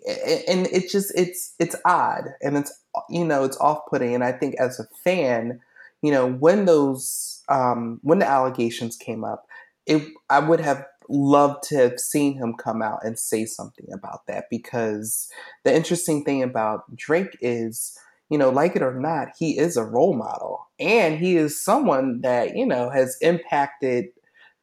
and 0.48 0.68
it 0.68 0.88
just 0.90 1.12
it's 1.16 1.54
it's 1.58 1.76
odd. 1.84 2.24
And 2.40 2.56
it's 2.56 2.72
you 3.10 3.24
know 3.24 3.44
it's 3.44 3.58
off-putting. 3.58 4.14
And 4.14 4.24
i 4.24 4.32
think 4.32 4.54
as 4.60 4.78
a 4.80 4.86
fan 5.04 5.60
you 6.02 6.12
know 6.12 6.30
when 6.30 6.64
those 6.64 7.42
um 7.48 7.98
when 8.02 8.20
the 8.20 8.26
allegations 8.26 8.96
came 8.96 9.24
up 9.24 9.46
it 9.86 10.06
i 10.30 10.38
would 10.38 10.60
have 10.60 10.86
love 11.08 11.60
to 11.62 11.76
have 11.76 11.98
seen 11.98 12.36
him 12.36 12.54
come 12.54 12.82
out 12.82 13.00
and 13.02 13.18
say 13.18 13.44
something 13.44 13.86
about 13.92 14.26
that 14.26 14.44
because 14.50 15.28
the 15.64 15.74
interesting 15.74 16.24
thing 16.24 16.42
about 16.42 16.94
Drake 16.96 17.36
is, 17.40 17.96
you 18.30 18.38
know, 18.38 18.50
like 18.50 18.76
it 18.76 18.82
or 18.82 18.98
not, 18.98 19.28
he 19.38 19.58
is 19.58 19.76
a 19.76 19.84
role 19.84 20.14
model 20.14 20.68
and 20.78 21.18
he 21.18 21.36
is 21.36 21.62
someone 21.62 22.20
that, 22.20 22.56
you 22.56 22.66
know, 22.66 22.90
has 22.90 23.16
impacted 23.20 24.06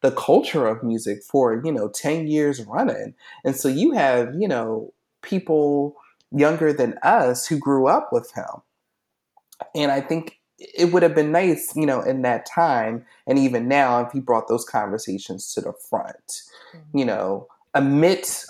the 0.01 0.11
culture 0.11 0.67
of 0.67 0.83
music 0.83 1.23
for, 1.23 1.61
you 1.63 1.71
know, 1.71 1.89
10 1.89 2.27
years 2.27 2.63
running. 2.65 3.15
And 3.43 3.55
so 3.55 3.67
you 3.67 3.93
have, 3.93 4.33
you 4.37 4.47
know, 4.47 4.93
people 5.23 5.95
younger 6.31 6.71
than 6.71 6.99
us 7.01 7.47
who 7.47 7.57
grew 7.57 7.87
up 7.87 8.09
with 8.11 8.31
him. 8.35 8.61
And 9.73 9.91
I 9.91 10.01
think 10.01 10.39
it 10.57 10.93
would 10.93 11.03
have 11.03 11.15
been 11.15 11.31
nice, 11.31 11.75
you 11.75 11.85
know, 11.85 12.01
in 12.01 12.21
that 12.21 12.45
time 12.45 13.05
and 13.27 13.37
even 13.37 13.67
now 13.67 14.01
if 14.01 14.11
he 14.11 14.19
brought 14.19 14.47
those 14.47 14.65
conversations 14.65 15.53
to 15.53 15.61
the 15.61 15.73
front. 15.89 16.41
Mm-hmm. 16.73 16.97
You 16.97 17.05
know, 17.05 17.47
admit, 17.73 18.45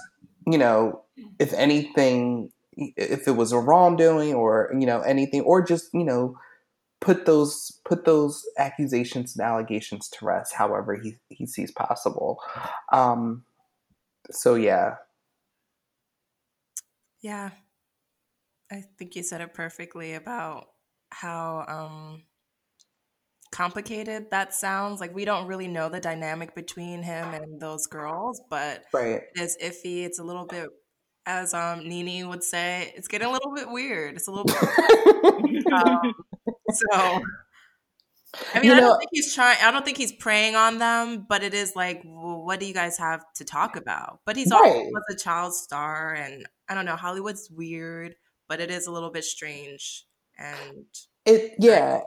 you 0.45 0.57
know, 0.57 1.03
if 1.39 1.53
anything, 1.53 2.51
if 2.75 3.27
it 3.27 3.35
was 3.35 3.51
a 3.51 3.59
wrongdoing 3.59 4.33
or 4.33 4.71
you 4.77 4.85
know 4.85 5.01
anything, 5.01 5.41
or 5.41 5.63
just 5.63 5.89
you 5.93 6.03
know 6.03 6.37
put 7.01 7.25
those 7.25 7.79
put 7.85 8.05
those 8.05 8.45
accusations 8.57 9.35
and 9.35 9.45
allegations 9.45 10.09
to 10.09 10.25
rest, 10.25 10.53
however 10.53 10.99
he 11.01 11.15
he 11.29 11.45
sees 11.45 11.71
possible. 11.71 12.39
Um, 12.91 13.45
so 14.31 14.55
yeah, 14.55 14.95
yeah, 17.21 17.51
I 18.71 18.83
think 18.97 19.15
you 19.15 19.23
said 19.23 19.41
it 19.41 19.53
perfectly 19.53 20.13
about 20.13 20.67
how 21.11 21.65
um, 21.67 22.23
complicated 23.55 24.29
that 24.31 24.53
sounds. 24.53 24.99
Like 24.99 25.15
we 25.15 25.25
don't 25.25 25.47
really 25.47 25.67
know 25.67 25.89
the 25.89 25.99
dynamic 25.99 26.53
between 26.55 27.01
him 27.01 27.33
and 27.33 27.59
those 27.59 27.87
girls, 27.87 28.41
but 28.49 28.83
right. 28.93 29.21
it's 29.35 29.57
iffy. 29.63 30.03
It's 30.03 30.19
a 30.19 30.23
little 30.23 30.45
bit, 30.45 30.67
as 31.25 31.53
um, 31.53 31.87
Nini 31.87 32.23
would 32.23 32.43
say, 32.43 32.93
it's 32.95 33.07
getting 33.07 33.27
a 33.27 33.31
little 33.31 33.53
bit 33.53 33.69
weird. 33.69 34.15
It's 34.15 34.27
a 34.27 34.31
little 34.31 34.45
bit. 34.45 35.65
um, 35.73 36.13
so. 36.71 37.21
I 38.53 38.59
mean, 38.59 38.65
you 38.65 38.73
I 38.73 38.81
don't 38.81 38.99
think 38.99 39.11
he's 39.13 39.33
trying. 39.33 39.57
I 39.63 39.71
don't 39.71 39.85
think 39.85 39.95
he's 39.97 40.11
preying 40.11 40.57
on 40.57 40.77
them, 40.77 41.25
but 41.29 41.41
it 41.41 41.53
is 41.53 41.73
like, 41.73 42.01
well, 42.03 42.43
what 42.43 42.59
do 42.59 42.65
you 42.65 42.73
guys 42.73 42.97
have 42.97 43.23
to 43.35 43.45
talk 43.45 43.77
about? 43.77 44.19
But 44.25 44.35
he's 44.35 44.51
right. 44.51 44.59
also 44.59 44.91
a 45.09 45.15
child 45.15 45.53
star, 45.53 46.13
and 46.13 46.45
I 46.67 46.75
don't 46.75 46.83
know. 46.83 46.97
Hollywood's 46.97 47.49
weird, 47.49 48.15
but 48.49 48.59
it 48.59 48.69
is 48.69 48.87
a 48.87 48.91
little 48.91 49.09
bit 49.09 49.23
strange 49.23 50.05
and 50.37 50.85
it 51.25 51.53
yeah 51.59 52.01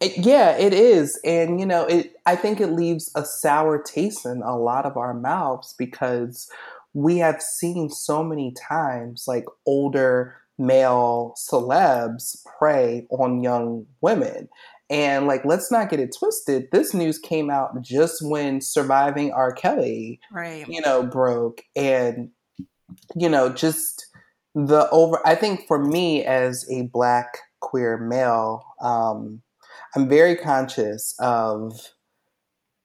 it, 0.00 0.18
yeah 0.18 0.56
it 0.56 0.74
is 0.74 1.18
and 1.24 1.60
you 1.60 1.66
know 1.66 1.84
it 1.84 2.14
i 2.26 2.34
think 2.34 2.60
it 2.60 2.68
leaves 2.68 3.10
a 3.14 3.24
sour 3.24 3.80
taste 3.80 4.26
in 4.26 4.42
a 4.42 4.56
lot 4.56 4.84
of 4.84 4.96
our 4.96 5.14
mouths 5.14 5.74
because 5.78 6.50
we 6.94 7.18
have 7.18 7.40
seen 7.40 7.88
so 7.88 8.22
many 8.22 8.52
times 8.52 9.24
like 9.26 9.44
older 9.66 10.36
male 10.58 11.34
celebs 11.36 12.44
prey 12.58 13.06
on 13.10 13.42
young 13.42 13.86
women 14.00 14.48
and 14.90 15.26
like 15.26 15.44
let's 15.44 15.70
not 15.70 15.88
get 15.88 16.00
it 16.00 16.14
twisted 16.16 16.68
this 16.72 16.92
news 16.92 17.18
came 17.18 17.48
out 17.48 17.80
just 17.80 18.18
when 18.22 18.60
surviving 18.60 19.32
r. 19.32 19.52
Kelly 19.52 20.20
right. 20.30 20.66
you 20.68 20.80
know 20.80 21.02
broke 21.02 21.62
and 21.74 22.30
you 23.16 23.28
know 23.28 23.48
just 23.48 24.06
the 24.54 24.88
over 24.90 25.18
i 25.26 25.34
think 25.34 25.66
for 25.66 25.82
me 25.82 26.24
as 26.24 26.66
a 26.70 26.82
black 26.92 27.38
queer 27.62 27.96
male, 27.96 28.62
um, 28.82 29.40
I'm 29.96 30.08
very 30.08 30.36
conscious 30.36 31.14
of, 31.18 31.92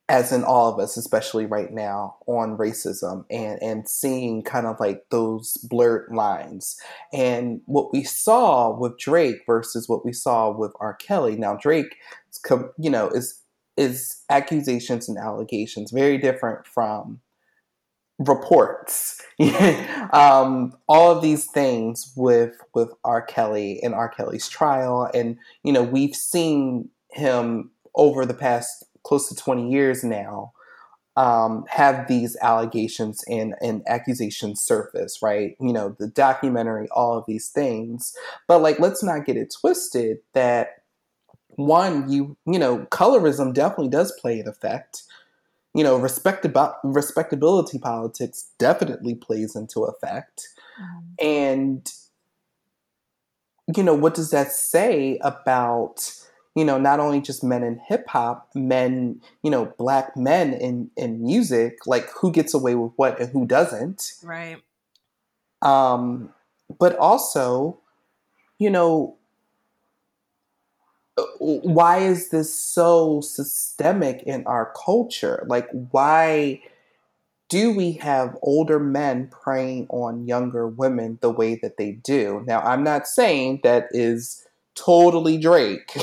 as 0.08 0.32
in 0.32 0.46
all 0.46 0.72
of 0.72 0.80
us, 0.80 0.96
especially 0.96 1.46
right 1.46 1.74
now, 1.74 2.16
on 2.28 2.58
racism 2.58 3.26
and 3.30 3.62
and 3.62 3.90
seeing 3.90 4.44
kind 4.44 4.66
of 4.66 4.80
like 4.80 5.04
those 5.10 5.58
blurred 5.70 6.14
lines. 6.14 6.78
And 7.12 7.60
what 7.66 7.92
we 7.92 8.04
saw 8.04 8.78
with 8.78 8.98
Drake 8.98 9.42
versus 9.46 9.90
what 9.90 10.06
we 10.06 10.14
saw 10.14 10.52
with 10.52 10.72
R. 10.80 10.94
Kelly. 10.94 11.36
Now 11.36 11.58
Drake, 11.58 11.98
you 12.78 12.90
know, 12.90 13.10
is 13.10 13.42
is 13.76 14.24
accusations 14.30 15.10
and 15.10 15.18
allegations 15.18 15.92
very 15.92 16.18
different 16.18 16.66
from 16.66 17.20
reports, 18.20 19.22
um, 20.12 20.74
all 20.88 21.12
of 21.12 21.22
these 21.22 21.46
things 21.46 22.12
with 22.16 22.56
with 22.74 22.92
R. 23.04 23.22
Kelly 23.22 23.80
and 23.84 23.94
R. 23.94 24.10
Kelly's 24.10 24.48
trial, 24.48 25.10
and 25.14 25.38
you 25.64 25.74
know 25.74 25.84
we've 25.84 26.16
seen 26.16 26.90
him 27.12 27.72
over 27.96 28.26
the 28.26 28.34
past 28.34 28.86
close 29.04 29.30
to 29.30 29.36
twenty 29.36 29.72
years 29.72 30.04
now 30.04 30.54
um, 31.18 31.66
have 31.68 32.08
these 32.08 32.38
allegations 32.44 33.24
and, 33.28 33.56
and 33.60 33.82
accusations 33.88 34.62
surface, 34.62 35.20
right? 35.22 35.58
You 35.60 35.74
know, 35.74 35.96
the 36.00 36.08
documentary, 36.08 36.88
all 36.92 37.18
of 37.18 37.26
these 37.28 37.50
things. 37.50 38.16
But 38.48 38.62
like, 38.62 38.80
let's 38.80 39.04
not 39.04 39.26
get 39.26 39.36
it 39.36 39.54
twisted 39.60 40.20
that 40.34 40.84
one, 41.50 42.08
you 42.10 42.38
you 42.46 42.60
know, 42.60 42.86
colorism 42.92 43.52
definitely 43.52 43.90
does 43.90 44.14
play 44.22 44.40
an 44.40 44.48
effect. 44.48 45.02
You 45.78 45.84
know, 45.84 45.98
respectab- 46.00 46.76
respectability 46.84 47.80
politics 47.80 48.50
definitely 48.58 49.16
plays 49.16 49.56
into 49.56 49.84
effect. 49.84 50.50
Mm-hmm. 50.82 51.26
And 51.26 51.94
you 53.76 53.84
know, 53.84 53.94
what 53.94 54.14
does 54.14 54.32
that 54.32 54.52
say 54.52 55.20
about 55.22 56.12
you 56.58 56.66
know, 56.66 56.80
not 56.80 57.00
only 57.00 57.22
just 57.22 57.44
men 57.44 57.62
in 57.62 57.80
hip 57.88 58.08
hop, 58.08 58.50
men, 58.56 59.22
you 59.44 59.52
know, 59.52 59.72
black 59.78 60.18
men 60.18 60.54
in 60.54 60.90
in 60.98 61.22
music, 61.22 61.86
like 61.86 62.10
who 62.10 62.32
gets 62.32 62.56
away 62.56 62.74
with 62.74 62.94
what 62.96 63.20
and 63.20 63.30
who 63.30 63.46
doesn't. 63.46 64.14
Right. 64.24 64.58
Um, 65.62 66.34
but 66.80 66.98
also, 66.98 67.80
you 68.58 68.72
know, 68.72 69.17
why 71.40 72.00
is 72.00 72.30
this 72.30 72.54
so 72.54 73.22
systemic 73.22 74.24
in 74.24 74.46
our 74.46 74.74
culture? 74.86 75.46
Like, 75.48 75.68
why 75.72 76.62
do 77.50 77.74
we 77.74 77.94
have 77.94 78.38
older 78.42 78.80
men 78.80 79.30
preying 79.30 79.88
on 79.90 80.28
younger 80.28 80.68
women 80.68 81.18
the 81.22 81.32
way 81.32 81.56
that 81.62 81.78
they 81.78 81.92
do? 81.92 82.44
Now, 82.46 82.62
I'm 82.62 82.84
not 82.84 83.08
saying 83.08 83.62
that 83.64 83.88
is 83.92 84.46
totally 84.76 85.38
Drake. 85.38 85.98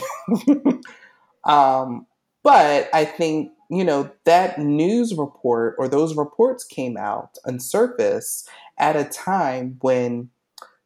um, 1.45 2.07
but 2.43 2.89
I 2.93 3.05
think, 3.05 3.53
you 3.71 3.85
know, 3.85 4.11
that 4.25 4.59
news 4.59 5.15
report 5.15 5.77
or 5.79 5.89
those 5.89 6.17
reports 6.17 6.65
came 6.65 6.97
out 6.97 7.39
and 7.45 7.63
surfaced 7.63 8.49
at 8.79 8.97
a 8.97 9.05
time 9.05 9.77
when 9.81 10.31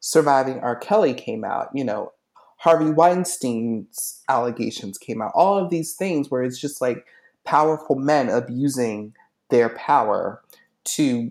Surviving 0.00 0.60
R. 0.60 0.76
Kelly 0.76 1.12
came 1.12 1.44
out, 1.44 1.70
you 1.74 1.82
know, 1.82 2.12
Harvey 2.58 2.90
Weinstein's 2.90 4.22
allegations 4.28 4.98
came 4.98 5.22
out, 5.22 5.32
all 5.34 5.56
of 5.56 5.70
these 5.70 5.94
things 5.94 6.30
where 6.30 6.42
it's 6.42 6.60
just 6.60 6.80
like 6.80 7.06
powerful 7.44 7.96
men 7.96 8.28
abusing 8.28 9.14
their 9.48 9.70
power 9.70 10.42
to 10.84 11.30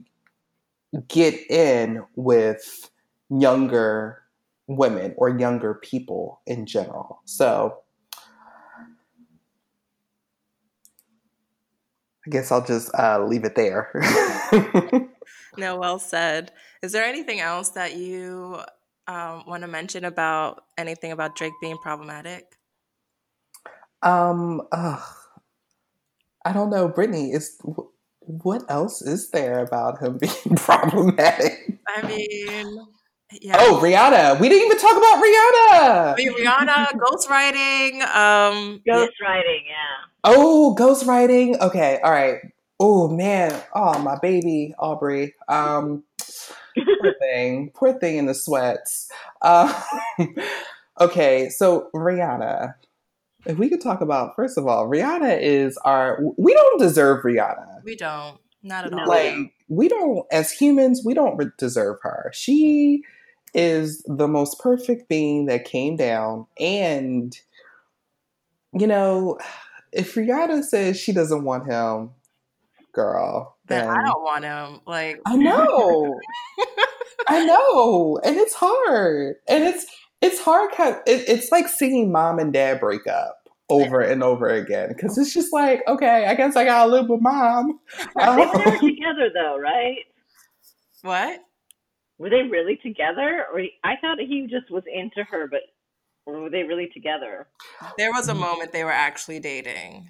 get 1.07 1.35
in 1.51 2.03
with 2.15 2.89
younger 3.29 4.23
women 4.67 5.13
or 5.17 5.29
younger 5.29 5.73
people 5.75 6.41
in 6.47 6.65
general. 6.65 7.21
So 7.25 7.79
I 12.25 12.29
guess 12.29 12.51
I'll 12.51 12.65
just 12.65 12.93
uh, 12.95 13.23
leave 13.25 13.43
it 13.43 13.55
there. 13.55 13.91
no, 15.57 15.77
well 15.77 15.99
said. 15.99 16.51
Is 16.81 16.93
there 16.93 17.05
anything 17.05 17.41
else 17.41 17.69
that 17.69 17.95
you 17.97 18.61
um, 19.07 19.43
want 19.47 19.61
to 19.61 19.67
mention 19.67 20.05
about 20.05 20.63
anything 20.77 21.11
about 21.11 21.35
Drake 21.35 21.53
being 21.61 21.77
problematic? 21.77 22.57
Um, 24.01 24.61
I 24.71 26.53
don't 26.53 26.69
know, 26.69 26.87
Brittany. 26.87 27.31
Is 27.31 27.59
what 28.19 28.63
else 28.69 29.01
is 29.01 29.29
there 29.31 29.59
about 29.59 30.01
him 30.01 30.17
being 30.21 30.55
problematic? 30.55 31.79
I 31.87 32.01
mean, 32.05 32.87
yeah. 33.41 33.57
Oh, 33.59 33.79
Rihanna. 33.81 34.39
We 34.39 34.49
didn't 34.49 34.65
even 34.65 34.77
talk 34.77 34.97
about 34.97 35.23
Rihanna. 35.23 36.13
I 36.13 36.15
mean, 36.17 36.33
Rihanna, 36.33 36.87
ghostwriting. 36.93 38.01
Um, 38.15 38.81
ghostwriting, 38.87 39.63
yeah. 39.67 40.07
Oh, 40.23 40.75
ghostwriting. 40.77 41.59
Okay, 41.59 41.99
all 42.03 42.11
right. 42.11 42.39
Oh 42.79 43.07
man. 43.07 43.61
Oh, 43.73 43.99
my 43.99 44.17
baby 44.19 44.73
Aubrey. 44.79 45.33
Um, 45.47 46.03
poor 46.77 47.13
thing. 47.19 47.71
Poor 47.73 47.93
thing 47.93 48.17
in 48.17 48.25
the 48.25 48.35
sweats. 48.35 49.09
Um, 49.41 49.73
okay, 51.01 51.49
so 51.49 51.89
Rihanna. 51.93 52.75
If 53.45 53.57
we 53.57 53.69
could 53.69 53.81
talk 53.81 54.01
about 54.01 54.35
first 54.35 54.57
of 54.57 54.67
all, 54.67 54.87
Rihanna 54.87 55.39
is 55.41 55.77
our. 55.77 56.19
We 56.37 56.53
don't 56.53 56.79
deserve 56.79 57.23
Rihanna. 57.23 57.83
We 57.83 57.95
don't. 57.95 58.39
Not 58.63 58.85
at 58.85 58.93
all. 58.93 59.07
Like 59.07 59.53
we 59.69 59.87
don't, 59.87 60.25
as 60.31 60.51
humans, 60.51 61.01
we 61.05 61.13
don't 61.13 61.55
deserve 61.57 61.97
her. 62.01 62.31
She 62.33 63.03
is 63.53 64.03
the 64.07 64.27
most 64.27 64.59
perfect 64.59 65.09
being 65.09 65.45
that 65.45 65.65
came 65.65 65.95
down. 65.95 66.45
And, 66.59 67.37
you 68.73 68.87
know, 68.87 69.39
if 69.91 70.15
Rihanna 70.15 70.63
says 70.63 70.99
she 70.99 71.11
doesn't 71.11 71.43
want 71.43 71.65
him, 71.65 72.11
girl, 72.97 73.57
then 73.67 73.87
I 73.87 74.03
don't 74.03 74.23
want 74.23 74.43
him. 74.43 74.81
Like, 74.85 75.21
I 75.25 75.35
know. 75.35 76.19
I 77.27 77.45
know. 77.45 78.19
And 78.23 78.35
it's 78.37 78.53
hard. 78.53 79.35
And 79.47 79.63
it's, 79.63 79.85
it's 80.21 80.41
hard. 80.41 80.71
It, 81.05 81.29
it's 81.29 81.51
like 81.51 81.67
seeing 81.67 82.11
mom 82.11 82.39
and 82.39 82.51
dad 82.51 82.79
break 82.79 83.07
up 83.07 83.49
over 83.69 84.01
and 84.01 84.23
over 84.23 84.47
again 84.47 84.89
because 84.89 85.17
it's 85.17 85.33
just 85.33 85.53
like, 85.53 85.81
okay, 85.87 86.25
I 86.25 86.35
guess 86.35 86.55
I 86.55 86.65
gotta 86.65 86.89
live 86.89 87.07
with 87.07 87.21
mom. 87.21 87.79
they 88.15 88.25
were 88.25 88.41
um, 88.41 88.79
together 88.79 89.29
though, 89.33 89.57
right? 89.59 89.99
What? 91.03 91.41
were 92.17 92.29
they 92.29 92.43
really 92.43 92.77
together 92.77 93.45
or 93.51 93.59
he, 93.59 93.71
i 93.83 93.95
thought 94.01 94.19
he 94.19 94.47
just 94.49 94.69
was 94.71 94.83
into 94.91 95.23
her 95.23 95.47
but 95.47 95.61
were 96.25 96.49
they 96.49 96.63
really 96.63 96.89
together 96.93 97.47
there 97.97 98.11
was 98.11 98.27
a 98.27 98.33
mm. 98.33 98.39
moment 98.39 98.71
they 98.71 98.83
were 98.83 98.91
actually 98.91 99.39
dating 99.39 100.09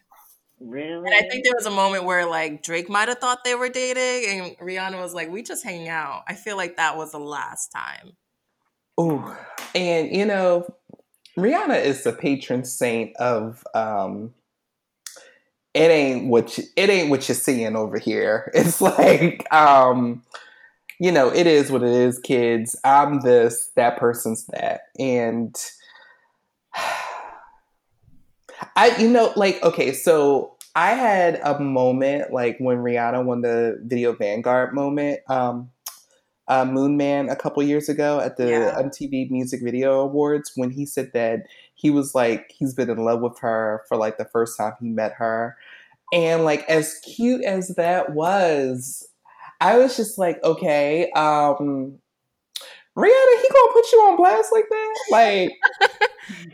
really? 0.59 1.05
And 1.05 1.13
i 1.13 1.27
think 1.29 1.43
there 1.43 1.53
was 1.55 1.65
a 1.65 1.71
moment 1.71 2.03
where 2.03 2.25
like 2.25 2.63
drake 2.63 2.89
might 2.89 3.07
have 3.07 3.19
thought 3.19 3.43
they 3.43 3.55
were 3.55 3.69
dating 3.69 4.29
and 4.39 4.57
rihanna 4.57 5.01
was 5.01 5.13
like 5.13 5.29
we 5.29 5.43
just 5.43 5.63
hang 5.63 5.87
out. 5.89 6.23
I 6.27 6.35
feel 6.35 6.57
like 6.57 6.77
that 6.77 6.97
was 6.97 7.11
the 7.11 7.19
last 7.19 7.69
time. 7.69 8.13
Oh 8.97 9.37
and 9.75 10.15
you 10.15 10.25
know 10.25 10.67
rihanna 11.37 11.83
is 11.83 12.03
the 12.03 12.13
patron 12.13 12.63
saint 12.63 13.15
of 13.17 13.63
um 13.75 14.33
it 15.73 15.91
ain't 15.91 16.27
what 16.27 16.57
you, 16.57 16.63
it 16.75 16.89
ain't 16.89 17.11
what 17.11 17.27
you're 17.27 17.35
seeing 17.35 17.75
over 17.75 17.99
here. 17.99 18.51
It's 18.55 18.81
like 18.81 19.45
um 19.53 20.23
you 20.99 21.11
know, 21.11 21.29
it 21.29 21.45
is 21.45 21.71
what 21.71 21.83
it 21.83 21.91
is, 21.91 22.17
kids. 22.19 22.75
I'm 22.83 23.19
this, 23.21 23.71
that 23.75 23.97
person's 23.97 24.45
that. 24.47 24.81
And 24.97 25.55
I, 28.75 28.95
you 28.97 29.09
know, 29.09 29.33
like, 29.35 29.61
okay, 29.63 29.93
so 29.93 30.55
I 30.75 30.91
had 30.91 31.39
a 31.43 31.59
moment 31.59 32.31
like 32.31 32.57
when 32.59 32.77
Rihanna 32.77 33.23
won 33.25 33.41
the 33.41 33.79
Video 33.83 34.13
Vanguard 34.13 34.73
moment, 34.73 35.21
um, 35.27 35.71
uh, 36.47 36.65
Moon 36.65 36.95
Man 36.95 37.29
a 37.29 37.35
couple 37.35 37.61
years 37.63 37.89
ago 37.89 38.19
at 38.19 38.37
the 38.37 38.49
yeah. 38.49 38.81
MTV 38.81 39.29
Music 39.29 39.61
Video 39.61 39.99
Awards 39.99 40.51
when 40.55 40.71
he 40.71 40.85
said 40.85 41.11
that 41.13 41.41
he 41.75 41.89
was 41.89 42.15
like, 42.15 42.53
he's 42.57 42.73
been 42.73 42.89
in 42.89 43.03
love 43.03 43.21
with 43.21 43.37
her 43.39 43.83
for 43.87 43.97
like 43.97 44.17
the 44.17 44.25
first 44.25 44.57
time 44.57 44.73
he 44.79 44.87
met 44.87 45.13
her. 45.13 45.57
And 46.13 46.45
like, 46.45 46.63
as 46.69 46.99
cute 46.99 47.43
as 47.43 47.69
that 47.75 48.13
was, 48.13 49.07
I 49.59 49.77
was 49.77 49.97
just 49.97 50.17
like, 50.17 50.41
okay, 50.43 51.11
um, 51.11 51.99
Rihanna, 52.97 53.41
he 53.41 53.49
gonna 53.49 53.73
put 53.73 53.91
you 53.91 53.99
on 53.99 54.15
blast 54.15 54.51
like 54.51 54.69
that? 54.69 54.95
Like, 55.11 55.51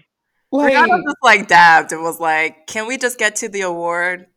like 0.53 0.73
Rihanna 0.73 1.03
just 1.03 1.17
like 1.21 1.47
dabbed 1.47 1.91
and 1.91 2.01
was 2.01 2.19
like, 2.19 2.67
"Can 2.67 2.87
we 2.87 2.97
just 2.97 3.17
get 3.17 3.35
to 3.37 3.49
the 3.49 3.61
award?" 3.61 4.27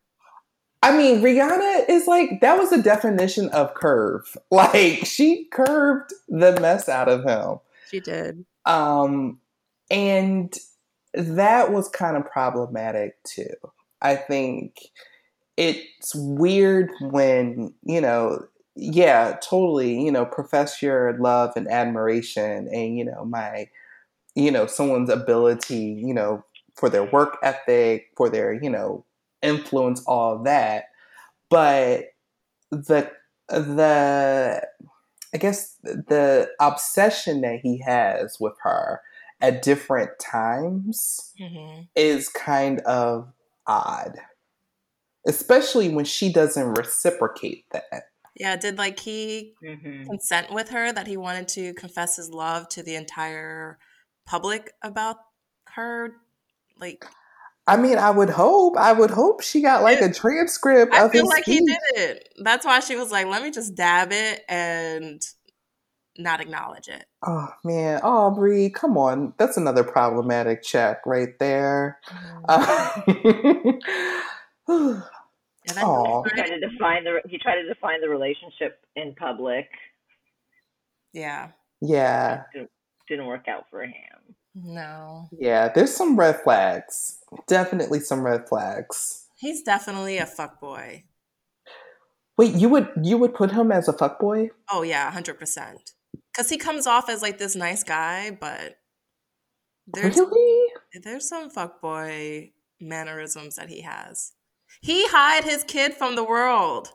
I 0.83 0.97
mean, 0.97 1.21
Rihanna 1.23 1.89
is 1.89 2.07
like 2.07 2.41
that 2.41 2.59
was 2.59 2.71
the 2.71 2.83
definition 2.83 3.49
of 3.51 3.75
curve. 3.75 4.37
Like 4.51 5.05
she 5.05 5.45
curved 5.47 6.13
the 6.29 6.59
mess 6.61 6.89
out 6.89 7.09
of 7.09 7.25
him. 7.25 7.59
She 7.91 8.01
did. 8.01 8.45
Um, 8.65 9.41
and 9.91 10.55
that 11.15 11.73
was 11.73 11.89
kind 11.89 12.17
of 12.17 12.25
problematic 12.31 13.23
too. 13.25 13.55
I 14.01 14.17
think 14.17 14.79
it's 15.57 16.15
weird 16.15 16.91
when 17.01 17.75
you 17.83 18.01
know 18.01 18.47
yeah, 18.77 19.39
totally, 19.43 20.05
you 20.05 20.13
know, 20.13 20.27
profess 20.27 20.83
your 20.83 21.17
love 21.19 21.55
and 21.57 21.67
admiration 21.67 22.69
and, 22.69 22.99
you 22.99 23.07
know, 23.07 23.25
my, 23.25 23.69
you 24.37 24.51
know, 24.51 24.67
someone's 24.67 25.11
ability, 25.11 26.01
you 26.05 26.15
know, 26.15 26.45
for 26.77 26.91
their 26.91 27.05
work 27.05 27.39
ethic, 27.43 28.11
for 28.17 28.29
their, 28.29 28.53
you 28.53 28.71
know, 28.71 29.05
influence, 29.43 30.03
all 30.07 30.43
that. 30.45 30.85
But 31.49 32.11
the, 32.71 33.11
the, 33.49 34.63
I 35.35 35.39
guess 35.39 35.77
the 35.83 36.51
obsession 36.61 37.41
that 37.41 37.61
he 37.63 37.79
has 37.79 38.37
with 38.39 38.55
her 38.63 39.01
at 39.41 39.63
different 39.63 40.11
times 40.19 41.33
mm-hmm. 41.41 41.83
is 41.95 42.29
kind 42.29 42.81
of 42.81 43.33
odd, 43.67 44.19
especially 45.27 45.89
when 45.89 46.05
she 46.05 46.31
doesn't 46.31 46.75
reciprocate 46.75 47.65
that. 47.73 48.11
Yeah, 48.35 48.57
did 48.57 48.77
like 48.77 49.01
he 49.01 49.55
mm-hmm. 49.65 50.05
consent 50.11 50.53
with 50.53 50.69
her 50.69 50.93
that 50.93 51.07
he 51.07 51.17
wanted 51.17 51.49
to 51.49 51.73
confess 51.73 52.17
his 52.17 52.29
love 52.29 52.69
to 52.71 52.83
the 52.83 52.95
entire 52.95 53.79
public 54.27 54.73
about 54.83 55.17
her? 55.75 56.13
Like 56.79 57.05
I 57.69 57.77
mean, 57.77 57.99
I 57.99 58.11
would 58.11 58.31
hope. 58.31 58.77
I 58.77 58.93
would 58.93 59.11
hope 59.11 59.43
she 59.43 59.61
got 59.61 59.83
like 59.83 60.01
a 60.01 60.13
transcript 60.13 60.95
I 60.95 61.05
of 61.05 61.13
feel 61.13 61.23
his 61.25 61.31
like 61.31 61.45
he 61.45 61.59
did 61.59 61.79
it. 61.97 62.29
That's 62.39 62.65
why 62.65 62.79
she 62.81 62.95
was 62.95 63.11
like, 63.11 63.27
"Let 63.27 63.43
me 63.43 63.51
just 63.51 63.75
dab 63.75 64.13
it 64.13 64.45
and 64.49 65.21
not 66.17 66.41
acknowledge 66.41 66.87
it." 66.87 67.07
Oh 67.27 67.49
man, 67.65 68.01
Aubrey, 68.03 68.71
come 68.71 68.97
on. 68.97 69.35
That's 69.37 69.57
another 69.57 69.83
problematic 69.83 70.63
check 70.63 71.05
right 71.07 71.37
there. 71.41 71.99
Mm. 72.09 73.81
Uh, 74.69 75.03
And 75.69 75.77
then 75.77 75.85
He 75.85 76.31
tried 76.31 76.47
to 76.47 76.61
define 76.61 77.05
the 77.05 77.21
he 77.29 77.39
tried 77.39 77.63
to 77.63 77.67
define 77.67 78.01
the 78.01 78.09
relationship 78.09 78.79
in 78.95 79.13
public. 79.17 79.69
yeah, 81.13 81.49
yeah, 81.81 82.45
Didn't 83.09 83.27
work 83.27 83.49
out 83.49 83.65
for 83.71 83.83
him. 83.83 83.93
No, 84.59 85.29
yeah. 85.39 85.69
There's 85.69 85.95
some 85.95 86.19
red 86.19 86.41
flags. 86.43 87.19
Definitely 87.47 88.01
some 88.01 88.23
red 88.23 88.49
flags. 88.49 89.27
he's 89.39 89.63
definitely 89.63 90.17
a 90.19 90.27
fuck 90.27 90.61
boy. 90.61 91.05
Wait, 92.39 92.55
you 92.55 92.69
would 92.69 92.89
you 93.03 93.17
would 93.19 93.35
put 93.35 93.51
him 93.53 93.71
as 93.73 93.89
a 93.89 93.93
fuckboy? 93.93 94.49
Oh 94.71 94.83
yeah, 94.83 95.11
hundred 95.11 95.39
percent. 95.39 95.93
Because 96.33 96.49
he 96.51 96.57
comes 96.59 96.87
off 96.87 97.09
as 97.09 97.23
like 97.23 97.39
this 97.39 97.55
nice 97.57 97.83
guy, 97.83 98.31
but 98.39 98.77
there's 99.87 100.17
Really? 100.17 100.67
there's 101.03 101.29
some 101.29 101.51
fuckboy 101.51 102.53
mannerisms 102.81 103.57
that 103.57 103.69
he 103.69 103.83
has. 103.83 104.33
He 104.83 105.07
hide 105.09 105.45
his 105.45 105.65
kid 105.65 105.95
from 105.95 106.17
the 106.17 106.25
world. 106.25 106.89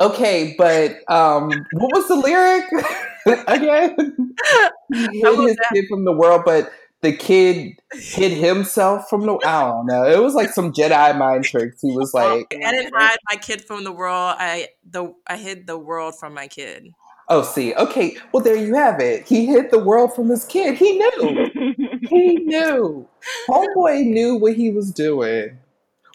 Okay, 0.00 0.54
but 0.58 0.96
um, 1.08 1.48
what 1.72 1.92
was 1.94 2.06
the 2.08 2.16
lyric 2.16 2.64
again? 3.46 4.34
He 4.92 5.20
hid 5.20 5.38
his 5.48 5.56
kid 5.72 5.84
from 5.88 6.04
the 6.04 6.12
world, 6.12 6.42
but 6.44 6.72
the 7.02 7.12
kid 7.12 7.78
hid 7.92 8.32
himself 8.32 9.08
from 9.08 9.24
the. 9.24 9.38
I 9.46 9.70
don't 9.70 9.86
know. 9.86 10.04
It 10.04 10.20
was 10.20 10.34
like 10.34 10.50
some 10.50 10.72
Jedi 10.72 11.16
mind 11.16 11.44
tricks. 11.44 11.80
He 11.80 11.92
was 11.92 12.12
oh, 12.14 12.18
like, 12.18 12.52
I 12.64 12.72
didn't 12.72 12.92
hide 12.92 13.18
my 13.30 13.36
kid 13.36 13.62
from 13.62 13.84
the 13.84 13.92
world. 13.92 14.34
I 14.38 14.68
the 14.84 15.14
I 15.28 15.36
hid 15.36 15.68
the 15.68 15.78
world 15.78 16.18
from 16.18 16.34
my 16.34 16.48
kid. 16.48 16.92
"Oh, 17.28 17.42
see, 17.42 17.72
okay, 17.74 18.16
well, 18.32 18.42
there 18.42 18.56
you 18.56 18.74
have 18.74 18.98
it. 19.00 19.28
He 19.28 19.46
hid 19.46 19.70
the 19.70 19.78
world 19.78 20.14
from 20.14 20.28
his 20.28 20.44
kid. 20.44 20.76
He 20.76 20.98
knew. 20.98 21.46
He 22.08 22.36
knew. 22.36 23.06
Homeboy 23.48 24.06
knew 24.06 24.34
what 24.34 24.54
he 24.54 24.70
was 24.70 24.90
doing. 24.90 25.58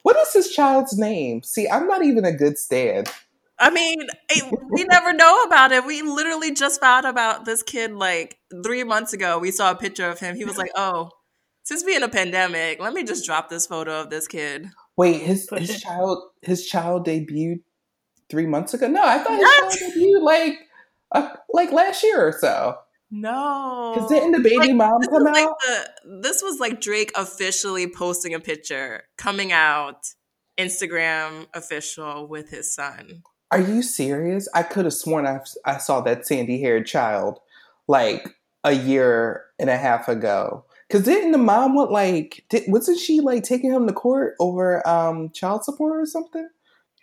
What 0.02 0.18
is 0.18 0.34
his 0.34 0.52
child's 0.52 0.98
name? 0.98 1.42
See, 1.44 1.70
I'm 1.70 1.88
not 1.88 2.04
even 2.04 2.26
a 2.26 2.32
good 2.32 2.58
stand. 2.58 3.08
I 3.58 3.70
mean, 3.70 4.02
it, 4.30 4.54
we 4.72 4.84
never 4.84 5.14
know 5.14 5.44
about 5.44 5.72
it. 5.72 5.86
We 5.86 6.02
literally 6.02 6.54
just 6.54 6.82
found 6.82 7.06
about 7.06 7.46
this 7.46 7.64
kid 7.64 7.94
like 7.94 8.38
three 8.64 8.84
months 8.84 9.14
ago. 9.14 9.40
We 9.40 9.52
saw 9.52 9.72
a 9.72 9.76
picture 9.76 10.10
of 10.10 10.20
him. 10.20 10.36
He 10.36 10.44
was 10.46 10.58
like, 10.58 10.72
"Oh, 10.76 11.10
since 11.64 11.84
being 11.84 12.04
a 12.04 12.10
pandemic, 12.10 12.82
let 12.82 12.94
me 12.94 13.04
just 13.04 13.26
drop 13.26 13.50
this 13.50 13.66
photo 13.66 14.02
of 14.02 14.10
this 14.10 14.28
kid." 14.28 14.68
Wait, 14.98 15.22
his 15.22 15.48
his 15.56 15.80
child 15.82 16.24
his 16.42 16.66
child 16.66 17.06
debuted 17.08 17.62
three 18.30 18.46
months 18.46 18.74
ago. 18.74 18.88
No, 18.88 19.04
I 19.06 19.20
thought 19.20 19.32
his 19.38 19.44
What? 19.44 19.78
child 19.78 19.94
debuted 19.94 20.22
like 20.24 20.54
uh, 21.12 21.30
like 21.54 21.72
last 21.72 22.04
year 22.04 22.28
or 22.28 22.34
so. 22.34 22.76
No, 23.12 23.94
Because 23.96 24.10
didn't 24.10 24.32
the 24.32 24.40
baby 24.40 24.58
Like, 24.58 24.76
mom 24.76 25.02
come 25.04 25.14
was 25.14 25.24
like 25.24 25.46
out? 25.46 25.56
the 25.62 26.20
this 26.22 26.42
was 26.42 26.60
like 26.60 26.82
Drake 26.82 27.12
officially 27.16 27.88
posting 27.88 28.34
a 28.34 28.40
picture, 28.40 29.04
coming 29.18 29.52
out, 29.54 30.08
Instagram 30.60 31.46
official 31.54 32.28
with 32.28 32.50
his 32.50 32.74
son. 32.74 33.22
Are 33.52 33.62
you 33.62 33.82
serious? 33.82 34.48
I 34.54 34.64
could 34.64 34.86
have 34.86 34.94
sworn 34.94 35.28
I, 35.28 35.40
I 35.66 35.78
saw 35.78 36.02
that 36.02 36.26
sandy 36.26 36.60
haired 36.60 36.88
child 36.88 37.40
like 37.88 38.36
a 38.64 38.74
year 38.74 39.46
and 39.60 39.70
a 39.70 39.78
half 39.78 40.08
ago. 40.08 40.66
Because 40.88 41.04
didn't 41.06 41.32
the 41.32 41.38
mom 41.38 41.76
want 41.76 41.92
like 41.92 42.44
did, 42.50 42.64
wasn't 42.68 43.00
she 43.00 43.22
like 43.22 43.44
taking 43.44 43.72
him 43.72 43.88
to 43.88 43.94
court 43.94 44.36
over 44.40 44.88
um 44.88 45.30
child 45.32 45.64
support 45.64 46.00
or 46.00 46.06
something? 46.06 46.50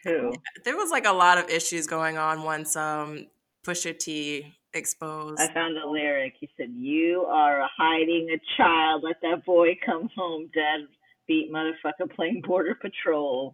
Who? 0.04 0.32
There 0.64 0.76
was 0.76 0.90
like 0.90 1.06
a 1.06 1.12
lot 1.12 1.38
of 1.38 1.48
issues 1.48 1.86
going 1.86 2.18
on 2.18 2.42
once 2.42 2.76
um 2.76 3.26
Pusha 3.64 3.96
T 3.98 4.52
exposed. 4.74 5.40
I 5.40 5.52
found 5.52 5.76
a 5.78 5.88
lyric. 5.88 6.34
He 6.40 6.48
said, 6.56 6.70
"You 6.74 7.24
are 7.28 7.68
hiding 7.76 8.28
a 8.30 8.40
child. 8.56 9.04
Let 9.04 9.20
that 9.22 9.44
boy 9.44 9.78
come 9.84 10.08
home, 10.16 10.50
dead 10.52 10.88
beat 11.28 11.52
motherfucker 11.52 12.10
playing 12.14 12.42
border 12.46 12.74
patrol." 12.80 13.52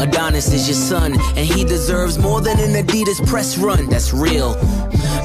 Adonis 0.00 0.52
is 0.52 0.68
your 0.68 0.74
son, 0.76 1.12
and 1.36 1.46
he 1.46 1.64
deserves 1.64 2.18
more 2.18 2.40
than 2.40 2.58
an 2.60 2.74
Adidas 2.84 3.24
press 3.26 3.56
run. 3.58 3.88
That's 3.88 4.12
real. 4.12 4.50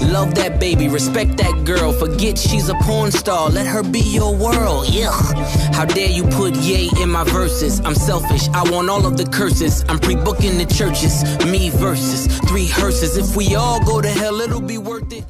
Love 0.01 0.33
that 0.35 0.59
baby, 0.59 0.87
respect 0.87 1.37
that 1.37 1.63
girl. 1.65 1.93
Forget 1.93 2.37
she's 2.37 2.69
a 2.69 2.75
porn 2.75 3.11
star, 3.11 3.49
let 3.49 3.67
her 3.67 3.83
be 3.83 3.99
your 3.99 4.35
world. 4.35 4.89
Yeah. 4.89 5.11
How 5.73 5.85
dare 5.85 6.09
you 6.09 6.23
put 6.23 6.55
yay 6.55 6.89
in 7.01 7.09
my 7.09 7.23
verses? 7.25 7.79
I'm 7.81 7.95
selfish, 7.95 8.47
I 8.49 8.69
want 8.71 8.89
all 8.89 9.05
of 9.05 9.17
the 9.17 9.25
curses. 9.25 9.83
I'm 9.89 9.99
pre 9.99 10.15
booking 10.15 10.57
the 10.57 10.65
churches, 10.65 11.23
me 11.45 11.69
versus 11.69 12.27
three 12.49 12.67
hearses. 12.67 13.17
If 13.17 13.35
we 13.35 13.55
all 13.55 13.83
go 13.85 14.01
to 14.01 14.09
hell, 14.09 14.41
it'll 14.41 14.61
be 14.61 14.77
worth 14.77 15.11
it. 15.13 15.23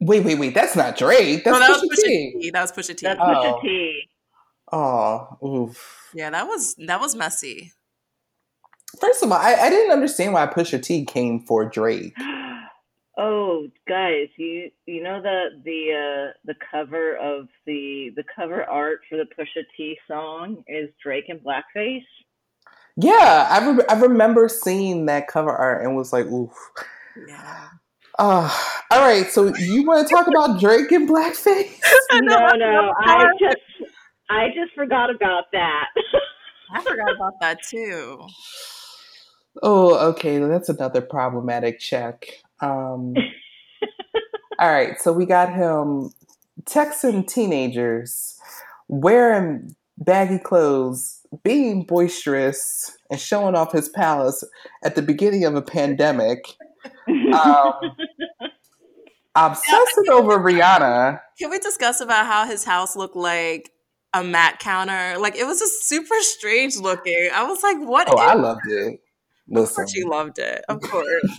Wait, 0.00 0.24
wait, 0.24 0.38
wait. 0.38 0.54
That's 0.54 0.74
not 0.74 0.96
Drake. 0.96 1.44
That's 1.44 1.54
no, 1.54 1.60
that 1.60 1.70
was 1.70 1.82
Pusha 1.82 2.02
Pusha 2.02 2.04
T. 2.06 2.38
T. 2.40 2.50
That 2.52 2.62
was 2.62 2.72
Pusha 2.72 2.96
T. 2.96 3.06
That's 3.06 3.20
Oh. 3.22 3.24
Pusha 3.24 3.62
T. 3.62 4.02
Oh. 4.06 4.09
Oh, 4.72 5.36
oof. 5.44 6.10
yeah, 6.14 6.30
that 6.30 6.46
was 6.46 6.74
that 6.86 7.00
was 7.00 7.14
messy. 7.14 7.72
First 9.00 9.22
of 9.22 9.30
all, 9.30 9.38
I, 9.38 9.54
I 9.54 9.70
didn't 9.70 9.92
understand 9.92 10.32
why 10.32 10.46
Pusha 10.46 10.82
T 10.82 11.04
came 11.04 11.40
for 11.40 11.64
Drake. 11.64 12.14
Oh, 13.18 13.66
guys, 13.86 14.28
you 14.38 14.70
you 14.86 15.02
know 15.02 15.20
the 15.20 15.48
the 15.62 15.92
uh, 15.92 16.32
the 16.46 16.54
cover 16.70 17.16
of 17.16 17.48
the 17.66 18.12
the 18.16 18.24
cover 18.34 18.64
art 18.64 19.00
for 19.10 19.18
the 19.18 19.24
Pusha 19.24 19.62
T 19.76 19.98
song 20.08 20.64
is 20.66 20.88
Drake 21.02 21.26
in 21.28 21.38
blackface. 21.40 22.06
Yeah, 22.96 23.46
I, 23.50 23.70
re- 23.70 23.84
I 23.88 24.00
remember 24.00 24.48
seeing 24.48 25.06
that 25.06 25.28
cover 25.28 25.50
art 25.50 25.84
and 25.84 25.96
was 25.96 26.12
like, 26.12 26.26
oof. 26.26 26.52
Yeah. 27.28 27.68
Uh, 28.18 28.58
all 28.90 29.00
right, 29.00 29.26
so 29.30 29.54
you 29.56 29.84
want 29.84 30.06
to 30.06 30.14
talk 30.14 30.26
about 30.26 30.60
Drake 30.60 30.90
and 30.92 31.08
blackface? 31.08 31.78
No, 32.22 32.48
no, 32.56 32.92
I 32.98 33.26
just 33.40 33.56
I 34.30 34.46
just 34.54 34.72
forgot 34.76 35.10
about 35.14 35.44
that. 35.52 35.88
I 36.72 36.82
forgot 36.82 37.14
about 37.16 37.34
that 37.40 37.58
too. 37.68 38.26
Oh, 39.62 40.10
okay, 40.10 40.38
that's 40.38 40.68
another 40.68 41.00
problematic 41.00 41.80
check. 41.80 42.26
Um, 42.60 43.14
all 44.60 44.70
right, 44.70 45.00
so 45.00 45.12
we 45.12 45.26
got 45.26 45.52
him 45.52 46.10
texting 46.62 47.26
teenagers, 47.26 48.38
wearing 48.86 49.74
baggy 49.98 50.38
clothes, 50.38 51.26
being 51.42 51.82
boisterous, 51.82 52.96
and 53.10 53.18
showing 53.18 53.56
off 53.56 53.72
his 53.72 53.88
palace 53.88 54.44
at 54.84 54.94
the 54.94 55.02
beginning 55.02 55.44
of 55.44 55.56
a 55.56 55.62
pandemic. 55.62 56.44
Um, 57.34 57.72
obsessing 59.34 60.08
over 60.10 60.38
Rihanna. 60.38 61.20
Can 61.36 61.50
we 61.50 61.58
discuss 61.58 62.00
about 62.00 62.26
how 62.26 62.46
his 62.46 62.62
house 62.62 62.94
looked 62.94 63.16
like 63.16 63.72
a 64.14 64.22
mat 64.24 64.58
counter? 64.58 65.18
Like 65.18 65.36
it 65.36 65.46
was 65.46 65.58
just 65.58 65.88
super 65.88 66.14
strange 66.20 66.76
looking. 66.76 67.30
I 67.32 67.44
was 67.44 67.62
like, 67.62 67.78
"What?" 67.78 68.08
Oh, 68.10 68.16
I 68.18 68.34
loved 68.34 68.60
it. 68.68 68.94
Of 68.94 69.56
Listen, 69.56 69.74
course, 69.76 69.94
you 69.94 70.08
loved 70.08 70.38
it. 70.38 70.64
Of 70.68 70.80
course. 70.80 71.24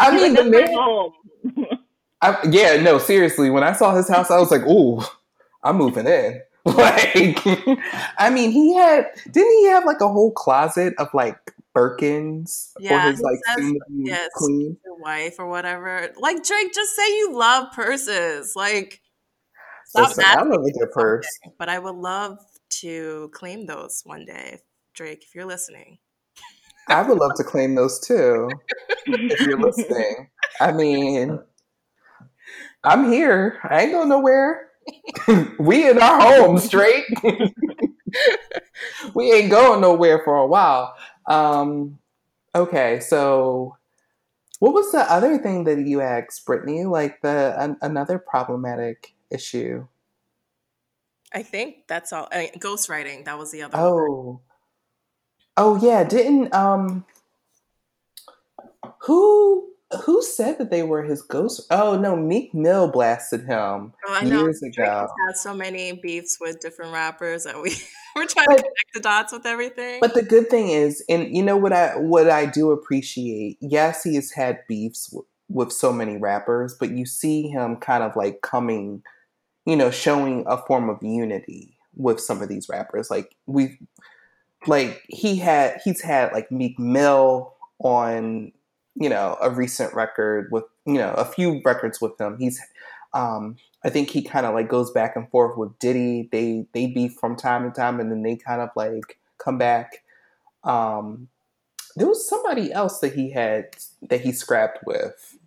I 0.00 0.16
mean, 0.16 0.34
the 0.34 0.44
man. 0.44 1.74
I, 2.20 2.36
yeah, 2.50 2.80
no, 2.82 2.98
seriously. 2.98 3.48
When 3.50 3.62
I 3.62 3.72
saw 3.72 3.94
his 3.94 4.08
house, 4.08 4.30
I 4.30 4.38
was 4.38 4.50
like, 4.50 4.66
"Ooh, 4.66 5.00
I'm 5.62 5.76
moving 5.76 6.06
in." 6.06 6.40
Like, 6.68 7.38
I 8.18 8.28
mean, 8.30 8.50
he 8.50 8.74
had 8.74 9.06
didn't 9.30 9.52
he 9.52 9.66
have 9.68 9.86
like 9.86 10.02
a 10.02 10.08
whole 10.08 10.32
closet 10.32 10.92
of 10.98 11.08
like 11.14 11.38
Birkins 11.74 12.72
Yeah, 12.78 13.04
for 13.04 13.10
his 13.12 13.20
like 13.22 13.38
says- 13.46 13.56
soon 13.56 13.72
to 13.74 13.80
be 13.88 14.02
yes. 14.10 14.28
queen? 14.34 14.76
Wife 14.98 15.36
or 15.38 15.48
whatever. 15.48 16.10
Like 16.18 16.44
Drake, 16.44 16.74
just 16.74 16.94
say 16.94 17.08
you 17.16 17.32
love 17.32 17.72
purses. 17.72 18.54
Like, 18.54 19.00
stop 19.88 20.08
Listen, 20.08 20.24
I 20.26 20.42
love 20.42 20.64
a 20.64 20.70
good 20.70 20.90
purse. 20.92 21.26
But 21.58 21.68
I 21.68 21.78
would 21.78 21.96
love 21.96 22.38
to 22.80 23.30
claim 23.32 23.66
those 23.66 24.02
one 24.04 24.24
day, 24.24 24.60
Drake, 24.92 25.24
if 25.26 25.34
you're 25.34 25.46
listening. 25.46 25.98
I 26.88 27.02
would 27.02 27.18
love 27.18 27.34
to 27.36 27.44
claim 27.44 27.74
those 27.74 27.98
too. 28.00 28.50
if 29.06 29.40
you're 29.40 29.60
listening, 29.60 30.28
I 30.60 30.72
mean, 30.72 31.38
I'm 32.84 33.10
here. 33.10 33.58
I 33.64 33.82
ain't 33.82 33.92
going 33.92 34.08
nowhere. 34.08 34.70
we 35.58 35.88
in 35.88 35.98
our 35.98 36.20
home, 36.20 36.60
Drake. 36.68 37.04
we 39.14 39.32
ain't 39.32 39.50
going 39.50 39.80
nowhere 39.80 40.22
for 40.24 40.36
a 40.36 40.46
while. 40.46 40.94
Um, 41.26 41.98
okay, 42.54 43.00
so 43.00 43.76
what 44.60 44.72
was 44.72 44.92
the 44.92 45.10
other 45.12 45.38
thing 45.38 45.64
that 45.64 45.78
you 45.86 46.00
asked, 46.00 46.44
Brittany? 46.46 46.84
Like 46.84 47.20
the 47.20 47.54
an, 47.58 47.76
another 47.82 48.18
problematic 48.18 49.14
issue? 49.30 49.86
I 51.32 51.42
think 51.42 51.86
that's 51.88 52.12
all. 52.12 52.28
I 52.32 52.38
mean, 52.38 52.50
ghostwriting. 52.58 53.24
That 53.26 53.38
was 53.38 53.52
the 53.52 53.62
other. 53.62 53.76
one. 53.76 53.86
Oh, 53.86 54.40
oh 55.56 55.76
yeah. 55.84 56.04
Didn't 56.04 56.54
um, 56.54 57.04
who 59.02 59.68
who 60.04 60.22
said 60.22 60.58
that 60.58 60.70
they 60.70 60.82
were 60.82 61.02
his 61.02 61.22
ghost? 61.22 61.66
Oh 61.70 61.98
no, 61.98 62.16
Meek 62.16 62.52
Mill 62.54 62.88
blasted 62.90 63.42
him 63.44 63.92
Oh, 64.06 64.20
know 64.22 64.42
years 64.44 64.60
Drake 64.60 64.78
ago. 64.86 65.00
has 65.00 65.10
had 65.26 65.36
so 65.36 65.54
many 65.54 65.92
beefs 65.92 66.38
with 66.40 66.60
different 66.60 66.92
rappers 66.92 67.44
that 67.44 67.60
we 67.60 67.74
we're 68.16 68.26
trying 68.26 68.46
But- 68.48 68.56
to 68.56 68.62
connect 68.62 68.94
the 68.94 69.00
dots 69.00 69.32
with 69.32 69.46
everything. 69.46 69.98
But 70.00 70.14
the 70.14 70.22
good 70.22 70.48
thing 70.50 70.68
is, 70.68 71.04
and 71.08 71.34
you 71.34 71.42
know 71.42 71.56
what 71.56 71.72
I 71.72 71.96
what 71.96 72.28
I 72.30 72.46
do 72.46 72.70
appreciate. 72.70 73.58
Yes, 73.60 74.02
he 74.02 74.14
has 74.16 74.30
had 74.30 74.60
beefs 74.68 75.08
w- 75.10 75.26
with 75.50 75.72
so 75.72 75.92
many 75.92 76.16
rappers, 76.18 76.76
but 76.78 76.90
you 76.90 77.06
see 77.06 77.48
him 77.48 77.76
kind 77.76 78.02
of 78.02 78.14
like 78.16 78.42
coming, 78.42 79.02
you 79.68 79.76
know, 79.76 79.90
showing 79.90 80.44
a 80.46 80.56
form 80.56 80.88
of 80.88 81.02
unity 81.02 81.76
with 81.94 82.18
some 82.18 82.40
of 82.40 82.48
these 82.48 82.70
rappers. 82.70 83.10
Like 83.10 83.36
we, 83.44 83.78
like 84.66 85.02
he 85.08 85.36
had, 85.36 85.78
he's 85.84 86.00
had 86.00 86.32
like 86.32 86.50
Meek 86.50 86.78
Mill 86.78 87.52
on, 87.78 88.52
you 88.94 89.10
know, 89.10 89.36
a 89.42 89.50
recent 89.50 89.92
record 89.92 90.48
with, 90.50 90.64
you 90.86 90.94
know, 90.94 91.12
a 91.12 91.24
few 91.26 91.60
records 91.66 92.00
with 92.00 92.18
him. 92.18 92.38
He's, 92.38 92.58
um, 93.12 93.58
I 93.84 93.90
think 93.90 94.08
he 94.08 94.22
kind 94.22 94.46
of 94.46 94.54
like 94.54 94.70
goes 94.70 94.90
back 94.90 95.16
and 95.16 95.28
forth 95.28 95.58
with 95.58 95.78
Diddy. 95.78 96.30
They 96.32 96.66
they 96.72 96.86
beef 96.86 97.14
from 97.20 97.36
time 97.36 97.70
to 97.70 97.70
time, 97.70 98.00
and 98.00 98.10
then 98.10 98.22
they 98.22 98.36
kind 98.36 98.60
of 98.60 98.70
like 98.74 99.18
come 99.36 99.58
back. 99.58 100.02
Um, 100.64 101.28
there 101.94 102.08
was 102.08 102.28
somebody 102.28 102.72
else 102.72 103.00
that 103.00 103.14
he 103.14 103.30
had 103.30 103.76
that 104.02 104.22
he 104.22 104.32
scrapped 104.32 104.84
with. 104.84 105.38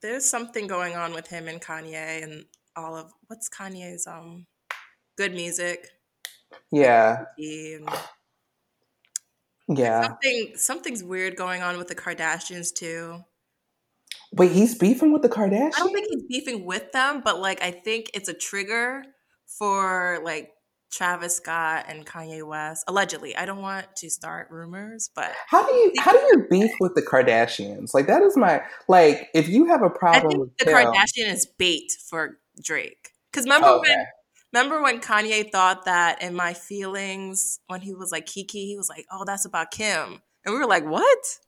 There's 0.00 0.24
something 0.24 0.66
going 0.66 0.94
on 0.94 1.12
with 1.12 1.26
him 1.26 1.48
and 1.48 1.60
Kanye 1.60 2.22
and 2.22 2.44
all 2.76 2.96
of 2.96 3.12
what's 3.26 3.48
Kanye's 3.48 4.06
um 4.06 4.46
G.O.O.D. 5.18 5.34
Music. 5.34 5.88
Yeah, 6.70 7.24
And 7.38 7.88
yeah. 9.68 10.02
something 10.02 10.52
something's 10.56 11.02
weird 11.02 11.36
going 11.36 11.62
on 11.62 11.78
with 11.78 11.88
the 11.88 11.94
Kardashians 11.94 12.72
too. 12.72 13.20
Wait, 14.32 14.52
he's 14.52 14.76
beefing 14.76 15.12
with 15.12 15.22
the 15.22 15.28
Kardashians. 15.28 15.74
I 15.76 15.78
don't 15.78 15.92
think 15.92 16.08
he's 16.10 16.24
beefing 16.24 16.64
with 16.64 16.92
them, 16.92 17.22
but 17.24 17.40
like 17.40 17.62
I 17.62 17.70
think 17.70 18.10
it's 18.14 18.28
a 18.28 18.34
trigger 18.34 19.02
for 19.58 20.20
like 20.22 20.50
Travis 20.92 21.36
Scott 21.36 21.86
and 21.88 22.06
Kanye 22.06 22.46
West. 22.46 22.84
Allegedly. 22.88 23.36
I 23.36 23.46
don't 23.46 23.60
want 23.60 23.86
to 23.96 24.10
start 24.10 24.48
rumors, 24.50 25.10
but 25.14 25.32
How 25.48 25.66
do 25.66 25.72
you 25.72 25.92
how 25.98 26.12
do 26.12 26.18
you 26.18 26.46
beef 26.50 26.70
with 26.80 26.94
the 26.94 27.02
Kardashians? 27.02 27.92
Like 27.94 28.06
that 28.06 28.22
is 28.22 28.36
my 28.36 28.62
like 28.88 29.28
if 29.34 29.48
you 29.48 29.66
have 29.66 29.82
a 29.82 29.90
problem 29.90 30.32
think 30.32 30.40
with 30.42 30.56
the 30.58 30.64
Kardashian 30.66 31.32
is 31.32 31.46
bait 31.58 31.92
for 32.08 32.38
Drake. 32.62 33.10
Because 33.30 33.44
remember 33.44 33.68
Okay. 33.68 33.88
when 33.88 34.06
remember 34.52 34.82
when 34.82 35.00
Kanye 35.00 35.50
thought 35.50 35.84
that 35.84 36.22
in 36.22 36.34
my 36.34 36.54
feelings 36.54 37.60
when 37.66 37.80
he 37.80 37.94
was 37.94 38.12
like 38.12 38.26
Kiki, 38.26 38.66
he 38.66 38.76
was 38.76 38.88
like, 38.88 39.06
"Oh, 39.10 39.24
that's 39.24 39.44
about 39.44 39.70
Kim," 39.70 40.22
and 40.44 40.54
we 40.54 40.58
were 40.58 40.66
like, 40.66 40.84
"What?" 40.84 41.38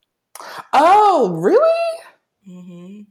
Oh, 0.73 1.33
really? 1.41 2.01
hmm 2.45 3.03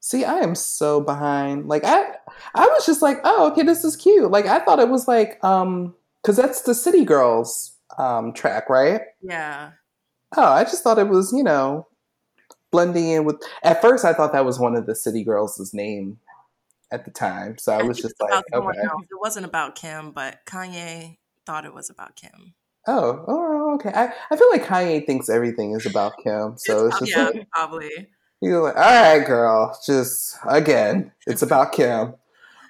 See, 0.00 0.24
I 0.24 0.38
am 0.38 0.54
so 0.54 1.00
behind. 1.00 1.66
Like 1.68 1.82
I 1.84 2.14
I 2.54 2.66
was 2.66 2.86
just 2.86 3.02
like, 3.02 3.18
oh, 3.24 3.50
okay, 3.50 3.62
this 3.62 3.84
is 3.84 3.96
cute. 3.96 4.30
Like 4.30 4.46
I 4.46 4.60
thought 4.60 4.78
it 4.78 4.88
was 4.88 5.08
like 5.08 5.42
um 5.44 5.94
cuz 6.22 6.36
that's 6.36 6.62
the 6.62 6.74
City 6.74 7.04
Girls 7.04 7.72
um 7.98 8.32
track, 8.32 8.68
right? 8.70 9.00
Yeah, 9.22 9.72
Oh, 10.36 10.44
I 10.44 10.64
just 10.64 10.82
thought 10.82 10.98
it 10.98 11.08
was, 11.08 11.32
you 11.32 11.42
know, 11.44 11.86
blending 12.72 13.08
in 13.08 13.24
with 13.24 13.42
At 13.62 13.80
first 13.82 14.04
I 14.04 14.12
thought 14.12 14.32
that 14.32 14.44
was 14.44 14.58
one 14.58 14.76
of 14.76 14.86
the 14.86 14.94
City 14.94 15.24
Girls' 15.24 15.72
name 15.74 16.18
at 16.90 17.04
the 17.04 17.10
time. 17.10 17.58
So 17.58 17.72
I 17.72 17.82
was 17.82 17.98
just 17.98 18.14
like, 18.20 18.32
okay. 18.32 18.56
else. 18.56 19.04
It 19.10 19.20
wasn't 19.20 19.46
about 19.46 19.74
Kim, 19.74 20.12
but 20.12 20.38
Kanye 20.46 21.16
thought 21.44 21.64
it 21.64 21.74
was 21.74 21.90
about 21.90 22.16
Kim. 22.16 22.54
Oh, 22.86 23.24
oh, 23.26 23.74
okay. 23.74 23.90
I, 23.92 24.12
I 24.30 24.36
feel 24.36 24.48
like 24.50 24.64
Kanye 24.64 25.04
thinks 25.04 25.28
everything 25.28 25.72
is 25.72 25.86
about 25.86 26.14
Kim. 26.22 26.54
So 26.56 26.86
it's 26.86 26.98
just 27.00 27.16
yeah, 27.16 27.24
like 27.24 27.50
probably. 27.50 27.90
You're 28.40 28.62
like, 28.62 28.76
all 28.76 28.82
right, 28.82 29.26
girl. 29.26 29.78
Just 29.84 30.36
again, 30.48 31.12
it's 31.26 31.42
about 31.42 31.72
Kim. 31.72 32.14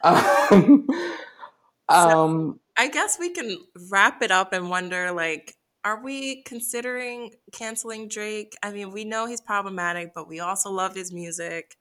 Um, 0.02 0.86
um, 1.88 2.60
I 2.78 2.88
guess 2.88 3.18
we 3.18 3.30
can 3.30 3.58
wrap 3.90 4.22
it 4.22 4.30
up 4.30 4.52
and 4.52 4.70
wonder 4.70 5.12
like, 5.12 5.54
are 5.84 6.02
we 6.02 6.42
considering 6.42 7.32
canceling 7.52 8.08
Drake? 8.08 8.54
I 8.62 8.72
mean, 8.72 8.90
we 8.90 9.04
know 9.04 9.26
he's 9.26 9.40
problematic, 9.40 10.12
but 10.14 10.28
we 10.28 10.40
also 10.40 10.70
love 10.70 10.94
his 10.94 11.12
music. 11.12 11.76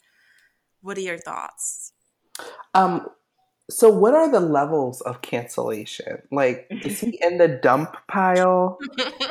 What 0.81 0.97
are 0.97 1.01
your 1.01 1.17
thoughts? 1.17 1.91
Um, 2.73 3.07
so 3.69 3.89
what 3.89 4.13
are 4.13 4.29
the 4.29 4.39
levels 4.39 5.01
of 5.01 5.21
cancellation? 5.21 6.21
Like, 6.31 6.67
is 6.69 6.99
he 6.99 7.19
in 7.21 7.37
the 7.37 7.47
dump 7.47 7.95
pile, 8.07 8.77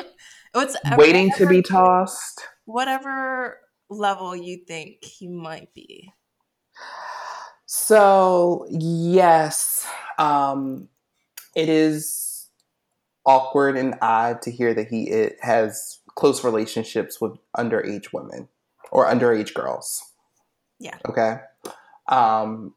What's 0.52 0.76
waiting 0.96 1.30
to 1.32 1.46
be 1.46 1.62
tossed? 1.62 2.42
whatever 2.64 3.60
level 3.90 4.34
you 4.34 4.58
think 4.66 5.04
he 5.04 5.28
might 5.28 5.72
be. 5.74 6.12
So 7.66 8.66
yes, 8.70 9.86
um, 10.18 10.88
it 11.54 11.68
is 11.68 12.48
awkward 13.26 13.76
and 13.76 13.94
odd 14.02 14.42
to 14.42 14.50
hear 14.50 14.74
that 14.74 14.88
he 14.88 15.08
it 15.08 15.36
has 15.40 16.00
close 16.14 16.44
relationships 16.44 17.20
with 17.20 17.32
underage 17.56 18.12
women 18.12 18.48
or 18.92 19.06
underage 19.06 19.54
girls. 19.54 20.02
Yeah. 20.78 20.98
Okay. 21.08 21.38
Um, 22.08 22.74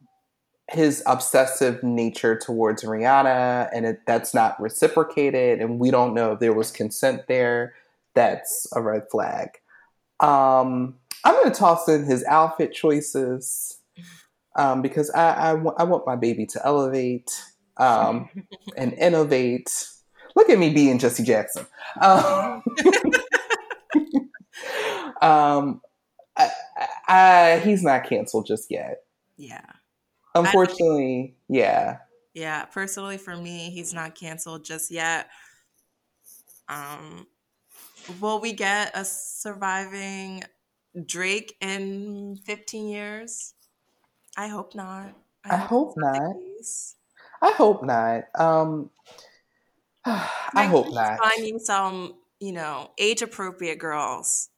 his 0.70 1.02
obsessive 1.06 1.82
nature 1.82 2.38
towards 2.38 2.84
Rihanna, 2.84 3.70
and 3.74 3.86
it, 3.86 4.02
that's 4.06 4.34
not 4.34 4.60
reciprocated, 4.62 5.62
and 5.62 5.80
we 5.80 5.92
don't 5.92 6.14
know 6.14 6.34
if 6.34 6.40
there 6.40 6.54
was 6.54 6.72
consent 6.72 7.28
there. 7.28 7.74
That's 8.16 8.68
a 8.76 8.82
red 8.82 9.04
flag. 9.10 9.50
Um, 10.20 10.96
I'm 11.24 11.36
going 11.36 11.52
to 11.52 11.58
toss 11.58 11.88
in 11.88 12.06
his 12.06 12.24
outfit 12.26 12.74
choices 12.74 13.80
um, 14.56 14.82
because 14.82 15.10
I, 15.12 15.34
I, 15.34 15.54
wa- 15.54 15.76
I 15.78 15.84
want 15.84 16.08
my 16.08 16.16
baby 16.16 16.46
to 16.48 16.66
elevate 16.66 17.32
um, 17.78 18.30
and 18.78 18.94
innovate. 18.94 19.88
Look 20.36 20.50
at 20.50 20.60
me 20.60 20.72
being 20.72 21.00
Jesse 21.00 21.24
Jackson. 21.24 21.66
Um, 22.02 22.64
um, 25.22 25.82
I, 26.36 26.50
I, 26.78 26.88
I, 27.08 27.62
he's 27.64 27.84
not 27.84 28.08
canceled 28.08 28.48
just 28.48 28.70
yet. 28.70 29.00
Yeah. 29.38 29.66
Unfortunately, 30.36 31.36
yeah. 31.48 32.00
Yeah. 32.34 32.66
Personally, 32.66 33.18
for 33.18 33.36
me, 33.36 33.70
he's 33.72 33.94
not 33.94 34.16
canceled 34.16 34.64
just 34.66 34.92
yet. 34.92 35.30
Um, 36.68 37.28
will 38.20 38.40
we 38.40 38.54
get 38.54 38.92
a 38.96 39.06
surviving 39.06 40.44
Drake 41.06 41.56
in 41.62 42.38
15 42.46 42.90
years? 42.90 43.54
I 44.38 44.48
hope 44.48 44.76
not. 44.76 45.16
I 45.46 45.58
hope 45.58 45.94
not. 45.98 46.36
case. 46.36 46.96
I 47.42 47.52
hope 47.52 47.84
not. 47.84 48.26
Um, 48.36 48.90
I 50.06 50.30
Like, 50.54 50.70
hope 50.70 50.94
not. 50.94 51.20
Finding 51.20 51.60
some, 51.60 52.20
you 52.40 52.52
know, 52.54 52.92
age 52.98 53.22
appropriate 53.22 53.78
girls 53.80 54.50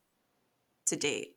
to 0.88 0.96
date. 0.96 1.36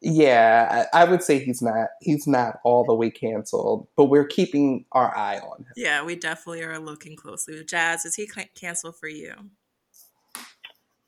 Yeah, 0.00 0.86
I, 0.92 1.02
I 1.02 1.04
would 1.04 1.22
say 1.22 1.38
he's 1.38 1.60
not. 1.60 1.88
He's 2.00 2.26
not 2.26 2.60
all 2.64 2.84
the 2.84 2.94
way 2.94 3.10
canceled, 3.10 3.88
but 3.96 4.04
we're 4.04 4.26
keeping 4.26 4.86
our 4.92 5.14
eye 5.14 5.38
on 5.38 5.60
him. 5.60 5.72
Yeah, 5.76 6.04
we 6.04 6.16
definitely 6.16 6.62
are 6.62 6.78
looking 6.78 7.16
closely. 7.16 7.62
Jazz, 7.64 8.04
is 8.04 8.14
he 8.14 8.26
ca- 8.26 8.48
canceled 8.54 8.96
for 8.96 9.08
you? 9.08 9.34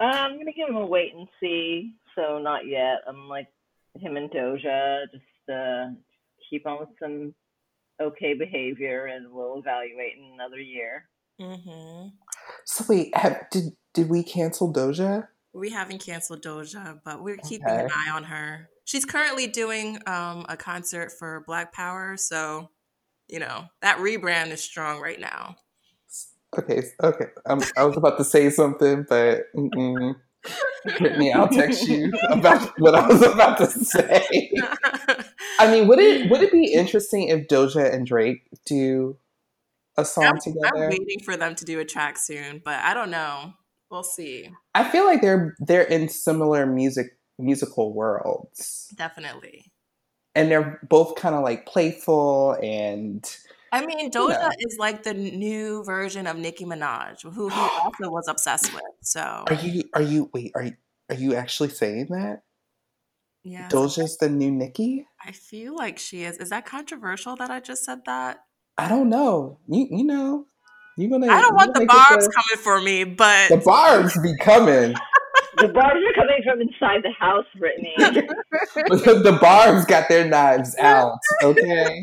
Uh, 0.00 0.04
I'm 0.04 0.38
gonna 0.38 0.52
give 0.52 0.68
him 0.68 0.76
a 0.76 0.86
wait 0.86 1.14
and 1.14 1.28
see. 1.40 1.94
So 2.14 2.38
not 2.38 2.66
yet. 2.66 3.02
I'm 3.06 3.28
like 3.28 3.48
him 3.98 4.16
and 4.16 4.30
Doja. 4.30 5.04
Just 5.10 5.50
uh, 5.50 5.90
keep 6.48 6.66
on 6.66 6.80
with 6.80 6.90
some 7.00 7.34
okay 8.00 8.34
behavior, 8.34 9.06
and 9.06 9.30
we'll 9.32 9.58
evaluate 9.58 10.18
in 10.18 10.34
another 10.34 10.60
year. 10.60 11.08
Mm-hmm. 11.40 12.08
So 12.66 12.84
wait, 12.88 13.16
have, 13.16 13.44
did 13.50 13.72
did 13.94 14.10
we 14.10 14.22
cancel 14.22 14.72
Doja? 14.72 15.28
We 15.52 15.70
haven't 15.70 16.04
canceled 16.04 16.42
Doja, 16.42 17.00
but 17.04 17.22
we're 17.22 17.36
keeping 17.36 17.66
Okay. 17.66 17.84
an 17.84 17.90
eye 17.90 18.10
on 18.10 18.24
her. 18.24 18.68
She's 18.84 19.04
currently 19.04 19.46
doing 19.46 19.98
um, 20.06 20.46
a 20.48 20.56
concert 20.56 21.12
for 21.18 21.44
Black 21.46 21.72
Power, 21.72 22.16
so 22.16 22.70
you 23.28 23.38
know 23.38 23.66
that 23.82 23.98
rebrand 23.98 24.50
is 24.50 24.62
strong 24.62 25.00
right 25.00 25.20
now. 25.20 25.56
Okay, 26.58 26.82
okay. 27.02 27.26
Um, 27.46 27.60
I 27.76 27.84
was 27.84 27.96
about 27.96 28.18
to 28.18 28.24
say 28.24 28.50
something, 28.50 29.06
but 29.08 29.44
mm-mm. 29.54 30.16
Brittany, 30.98 31.32
I'll 31.32 31.48
text 31.48 31.86
you 31.86 32.12
about 32.30 32.72
what 32.78 32.94
I 32.94 33.06
was 33.06 33.22
about 33.22 33.58
to 33.58 33.66
say. 33.66 34.50
I 35.58 35.70
mean, 35.70 35.86
would 35.88 35.98
it 35.98 36.30
would 36.30 36.42
it 36.42 36.52
be 36.52 36.72
interesting 36.72 37.28
if 37.28 37.46
Doja 37.46 37.92
and 37.92 38.06
Drake 38.06 38.48
do 38.64 39.16
a 39.96 40.04
song 40.04 40.24
I'm, 40.24 40.38
I'm 40.74 40.88
waiting 40.88 41.20
for 41.24 41.36
them 41.36 41.54
to 41.56 41.64
do 41.64 41.78
a 41.80 41.84
track 41.84 42.16
soon, 42.16 42.62
but 42.64 42.76
I 42.76 42.94
don't 42.94 43.10
know. 43.10 43.54
We'll 43.90 44.02
see. 44.04 44.50
I 44.74 44.88
feel 44.88 45.04
like 45.04 45.20
they're 45.20 45.56
they're 45.58 45.82
in 45.82 46.08
similar 46.08 46.64
music 46.66 47.18
musical 47.38 47.92
worlds, 47.92 48.92
Definitely. 48.96 49.72
and 50.34 50.50
they're 50.50 50.78
both 50.88 51.16
kind 51.16 51.34
of 51.34 51.42
like 51.42 51.66
playful 51.66 52.56
and 52.62 53.24
I 53.72 53.86
mean, 53.86 54.10
Doja 54.10 54.30
Yeah. 54.40 54.50
is 54.60 54.76
like 54.78 55.04
the 55.04 55.14
new 55.14 55.84
version 55.84 56.26
of 56.26 56.36
Nicki 56.36 56.64
Minaj, 56.64 57.22
who 57.22 57.48
he 57.48 57.54
also 57.84 58.10
was 58.10 58.26
obsessed 58.28 58.72
with. 58.74 58.82
So 59.02 59.44
Are 59.48 59.54
you 59.54 59.84
are 59.94 60.02
you 60.02 60.30
wait 60.34 60.52
are 60.54 60.62
you 60.64 60.76
are 61.08 61.16
you 61.16 61.34
actually 61.34 61.70
saying 61.70 62.06
that? 62.10 62.42
Yeah. 63.42 63.68
Doja's 63.68 64.18
the 64.18 64.28
new 64.28 64.50
Nicki? 64.50 65.06
I 65.24 65.32
feel 65.32 65.74
like 65.74 65.98
she 65.98 66.24
is. 66.24 66.36
Is 66.38 66.50
that 66.50 66.66
controversial 66.66 67.36
that 67.36 67.50
I 67.50 67.60
just 67.60 67.84
said 67.84 68.00
that? 68.06 68.44
I 68.78 68.88
don't 68.88 69.08
know. 69.08 69.58
You 69.68 69.86
you 69.90 70.04
know, 70.04 70.46
you're 71.00 71.10
gonna. 71.10 71.32
I 71.32 71.40
don't 71.40 71.54
want 71.54 71.74
the 71.74 71.86
barbs 71.86 72.28
coming 72.28 72.62
for 72.62 72.80
me, 72.80 73.04
but 73.04 73.48
The 73.48 73.58
barbs 73.58 74.18
be 74.20 74.36
coming. 74.38 74.94
The 75.56 75.68
barbs 75.68 76.00
are 76.00 76.14
coming 76.14 76.40
from 76.44 76.60
inside 76.60 77.02
the 77.02 77.10
house, 77.10 77.44
Brittany. 77.58 77.92
the 77.98 79.38
barbs 79.40 79.84
got 79.84 80.08
their 80.08 80.26
knives 80.26 80.74
out. 80.76 81.18
Okay. 81.42 82.02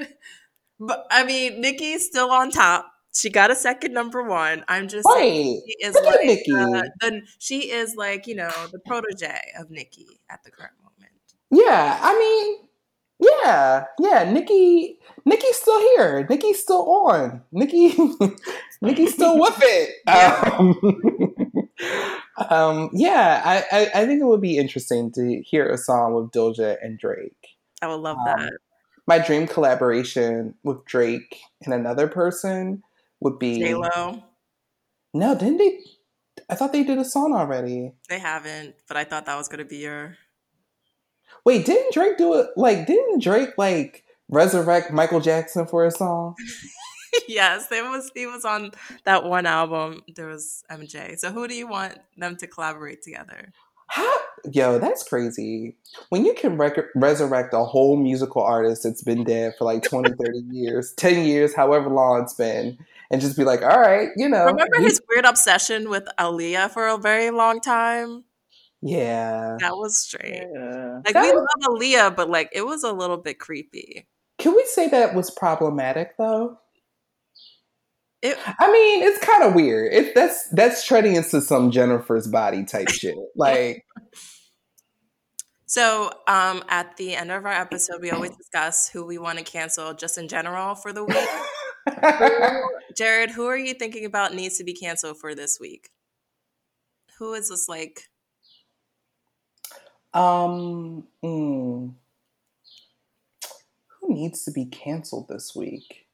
but 0.80 1.06
I 1.10 1.24
mean, 1.24 1.60
Nicki's 1.60 2.06
still 2.06 2.30
on 2.30 2.50
top. 2.50 2.90
She 3.14 3.28
got 3.28 3.50
a 3.50 3.54
second 3.54 3.92
number 3.92 4.22
one. 4.22 4.64
I'm 4.66 4.88
just 4.88 5.06
saying 5.14 5.62
she 5.66 5.86
is 5.86 5.94
Look 5.94 6.06
at 6.06 6.16
like 6.16 6.26
Nicki. 6.26 6.52
uh, 6.52 6.82
the, 7.00 7.22
she 7.38 7.70
is 7.70 7.94
like 7.96 8.26
you 8.26 8.34
know 8.34 8.50
the 8.72 8.78
protege 8.80 9.52
of 9.58 9.70
Nicki 9.70 10.20
at 10.30 10.42
the 10.42 10.50
current 10.50 10.72
moment. 10.82 11.12
Yeah. 11.50 11.98
I 12.00 12.18
mean, 12.18 12.68
yeah, 13.20 13.84
yeah. 13.98 14.30
Nicki, 14.30 14.98
Nicki's 15.24 15.56
still 15.56 15.78
here. 15.92 16.26
Nicki's 16.28 16.60
still 16.60 16.88
on. 16.90 17.42
Nicki, 17.52 17.94
Nicki's 18.82 19.12
still 19.14 19.38
with 19.38 19.58
it. 19.60 19.94
Um, 22.40 22.48
um, 22.50 22.90
yeah, 22.92 23.42
I, 23.44 23.64
I, 23.72 23.90
I 24.02 24.06
think 24.06 24.20
it 24.20 24.24
would 24.26 24.40
be 24.40 24.58
interesting 24.58 25.10
to 25.12 25.40
hear 25.42 25.66
a 25.68 25.78
song 25.78 26.14
with 26.14 26.30
Doja 26.30 26.76
and 26.82 26.98
Drake. 26.98 27.56
I 27.82 27.86
would 27.88 28.00
love 28.00 28.16
Um, 28.18 28.24
that. 28.26 28.52
My 29.06 29.18
dream 29.18 29.46
collaboration 29.46 30.54
with 30.62 30.84
Drake 30.84 31.40
and 31.64 31.74
another 31.74 32.06
person 32.06 32.82
would 33.20 33.38
be 33.38 33.58
J 33.58 33.74
Lo, 33.74 34.22
No, 35.14 35.34
didn't 35.34 35.58
they? 35.58 35.78
I 36.48 36.54
thought 36.54 36.72
they 36.72 36.84
did 36.84 36.98
a 36.98 37.04
song 37.04 37.34
already. 37.34 37.92
they 38.08 38.18
haven't, 38.18 38.74
but 38.88 38.96
I 38.96 39.04
thought 39.04 39.26
that 39.26 39.36
was 39.36 39.48
gonna 39.48 39.64
be 39.64 39.78
your. 39.78 40.16
Wait, 41.44 41.66
didn't 41.66 41.92
Drake 41.92 42.18
do 42.18 42.34
it? 42.34 42.48
Like, 42.56 42.86
didn't 42.86 43.22
Drake 43.22 43.50
like 43.56 44.04
resurrect 44.28 44.92
Michael 44.92 45.20
Jackson 45.20 45.66
for 45.66 45.84
a 45.84 45.90
song? 45.90 46.36
yes, 47.28 47.68
there 47.68 47.88
was. 47.88 48.10
He 48.14 48.26
was 48.26 48.44
on 48.44 48.72
that 49.04 49.24
one 49.24 49.46
album. 49.46 50.02
There 50.14 50.26
was 50.26 50.64
MJ. 50.70 51.18
So 51.18 51.32
who 51.32 51.48
do 51.48 51.54
you 51.54 51.66
want 51.66 51.98
them 52.16 52.36
to 52.36 52.46
collaborate 52.46 53.02
together? 53.02 53.52
How? 53.88 54.16
Yo, 54.52 54.78
that's 54.78 55.02
crazy. 55.02 55.76
When 56.10 56.24
you 56.24 56.32
can 56.34 56.56
rec- 56.56 56.78
resurrect 56.94 57.52
a 57.52 57.64
whole 57.64 57.96
musical 57.96 58.40
artist 58.40 58.84
that's 58.84 59.02
been 59.02 59.24
dead 59.24 59.54
for 59.58 59.64
like 59.64 59.82
20, 59.82 60.10
30 60.10 60.38
years, 60.50 60.94
10 60.94 61.24
years, 61.24 61.54
however 61.54 61.90
long 61.90 62.22
it's 62.22 62.34
been, 62.34 62.78
and 63.10 63.20
just 63.20 63.36
be 63.36 63.44
like, 63.44 63.62
all 63.62 63.80
right, 63.80 64.10
you 64.16 64.28
know. 64.28 64.46
Remember 64.46 64.78
his 64.78 65.02
weird 65.08 65.24
obsession 65.24 65.90
with 65.90 66.06
Aaliyah 66.18 66.70
for 66.70 66.86
a 66.86 66.96
very 66.96 67.30
long 67.30 67.60
time? 67.60 68.24
Yeah. 68.82 69.56
That 69.60 69.76
was 69.76 69.96
strange. 69.96 70.46
Yeah. 70.54 71.00
Like 71.04 71.14
That 71.14 71.22
we 71.24 71.32
was- 71.32 71.46
love 71.60 71.76
Aaliyah, 71.80 72.16
but 72.16 72.30
like 72.30 72.48
it 72.52 72.64
was 72.66 72.82
a 72.82 72.92
little 72.92 73.18
bit 73.18 73.38
creepy. 73.38 74.06
Can 74.38 74.54
we 74.54 74.64
say 74.64 74.88
that 74.88 75.14
was 75.14 75.30
problematic 75.30 76.16
though? 76.16 76.58
It 78.22 78.38
I 78.58 78.70
mean, 78.72 79.02
it's 79.02 79.22
kind 79.24 79.42
of 79.44 79.54
weird. 79.54 79.92
It 79.92 80.14
that's 80.14 80.48
that's 80.50 80.84
treading 80.86 81.14
into 81.16 81.40
some 81.40 81.70
Jennifer's 81.70 82.26
body 82.28 82.64
type 82.64 82.88
shit. 82.90 83.16
Like, 83.36 83.84
so 85.66 86.10
um 86.26 86.62
at 86.68 86.96
the 86.96 87.14
end 87.14 87.30
of 87.30 87.44
our 87.44 87.52
episode 87.52 88.00
we 88.00 88.10
always 88.10 88.34
discuss 88.36 88.88
who 88.88 89.06
we 89.06 89.18
want 89.18 89.38
to 89.38 89.44
cancel 89.44 89.94
just 89.94 90.18
in 90.18 90.26
general 90.28 90.74
for 90.74 90.92
the 90.92 91.04
week. 91.04 91.28
Jared, 92.96 93.30
who 93.30 93.46
are 93.46 93.56
you 93.56 93.74
thinking 93.74 94.04
about 94.04 94.34
needs 94.34 94.58
to 94.58 94.64
be 94.64 94.74
canceled 94.74 95.18
for 95.18 95.34
this 95.34 95.58
week? 95.60 95.88
Who 97.18 97.34
is 97.34 97.48
this 97.48 97.68
like 97.68 98.02
um, 100.14 101.06
mm, 101.24 101.92
who 104.00 104.14
needs 104.14 104.44
to 104.44 104.50
be 104.50 104.64
canceled 104.64 105.28
this 105.28 105.54
week? 105.54 106.06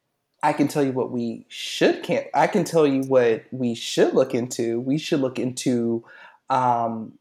I 0.42 0.52
can 0.52 0.68
tell 0.68 0.84
you 0.84 0.92
what 0.92 1.10
we 1.10 1.46
should 1.48 2.02
can. 2.02 2.24
I 2.34 2.46
can 2.46 2.64
tell 2.64 2.86
you 2.86 3.02
what 3.02 3.44
we 3.50 3.74
should 3.74 4.14
look 4.14 4.34
into. 4.34 4.80
We 4.80 4.98
should 4.98 5.20
look 5.20 5.38
into 5.38 6.04
um, 6.50 7.18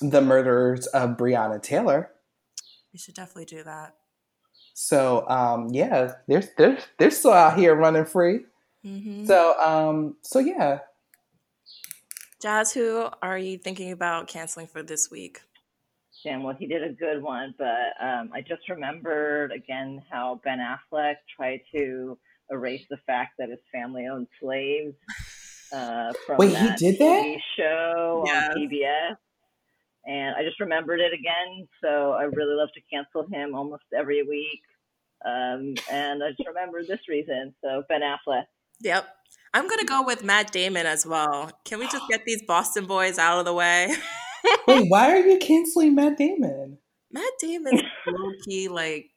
the 0.00 0.20
murders 0.20 0.86
of 0.88 1.10
Breonna 1.16 1.62
Taylor. 1.62 2.10
we 2.92 2.98
should 2.98 3.14
definitely 3.14 3.44
do 3.46 3.62
that. 3.62 3.94
So 4.74 5.26
um, 5.28 5.68
yeah, 5.70 6.14
they're 6.26 6.42
they're 6.58 6.78
they're 6.98 7.10
still 7.10 7.32
out 7.32 7.56
here 7.58 7.74
running 7.74 8.04
free. 8.04 8.40
hmm 8.82 9.24
So 9.26 9.58
um, 9.60 10.16
so 10.22 10.38
yeah, 10.40 10.80
Jazz, 12.42 12.72
who 12.72 13.06
are 13.22 13.38
you 13.38 13.56
thinking 13.58 13.92
about 13.92 14.26
canceling 14.26 14.66
for 14.66 14.82
this 14.82 15.10
week? 15.10 15.40
Damn, 16.24 16.42
well, 16.44 16.54
he 16.56 16.66
did 16.66 16.82
a 16.84 16.92
good 16.92 17.20
one, 17.22 17.54
but 17.58 17.94
um, 18.00 18.30
I 18.32 18.42
just 18.46 18.68
remembered 18.68 19.50
again 19.52 20.02
how 20.10 20.40
Ben 20.44 20.58
Affleck 20.58 21.16
tried 21.36 21.60
to 21.74 22.16
erase 22.50 22.84
the 22.90 22.98
fact 23.06 23.32
that 23.38 23.48
his 23.48 23.58
family 23.72 24.06
owned 24.06 24.28
slaves 24.40 24.94
uh, 25.72 26.12
from 26.26 26.36
Wait, 26.38 26.48
he 26.50 26.54
that 26.54 26.78
did 26.78 26.98
that? 26.98 27.24
TV 27.24 27.36
show 27.56 28.22
Yes. 28.26 28.50
on 28.54 28.56
PBS. 28.56 29.16
And 30.04 30.36
I 30.36 30.42
just 30.44 30.60
remembered 30.60 31.00
it 31.00 31.12
again, 31.12 31.66
so 31.82 32.12
I 32.12 32.24
really 32.24 32.54
love 32.54 32.68
to 32.74 32.80
cancel 32.92 33.26
him 33.26 33.54
almost 33.54 33.84
every 33.96 34.22
week. 34.22 34.60
Um, 35.24 35.74
and 35.90 36.22
I 36.22 36.30
just 36.30 36.46
remembered 36.46 36.86
this 36.88 36.98
reason. 37.08 37.54
So 37.64 37.84
Ben 37.88 38.00
Affleck. 38.02 38.44
Yep. 38.80 39.08
I'm 39.54 39.68
gonna 39.68 39.84
go 39.84 40.02
with 40.04 40.24
Matt 40.24 40.50
Damon 40.50 40.86
as 40.86 41.06
well. 41.06 41.50
Can 41.64 41.78
we 41.78 41.86
just 41.86 42.08
get 42.08 42.24
these 42.24 42.42
Boston 42.42 42.86
boys 42.86 43.18
out 43.18 43.38
of 43.38 43.44
the 43.44 43.52
way? 43.52 43.94
wait, 44.66 44.84
why 44.88 45.12
are 45.12 45.18
you 45.18 45.38
canceling 45.38 45.94
Matt 45.94 46.18
Damon? 46.18 46.78
Matt 47.10 47.32
Damon's 47.40 47.82
low 48.06 48.32
key 48.44 48.68
like 48.68 49.10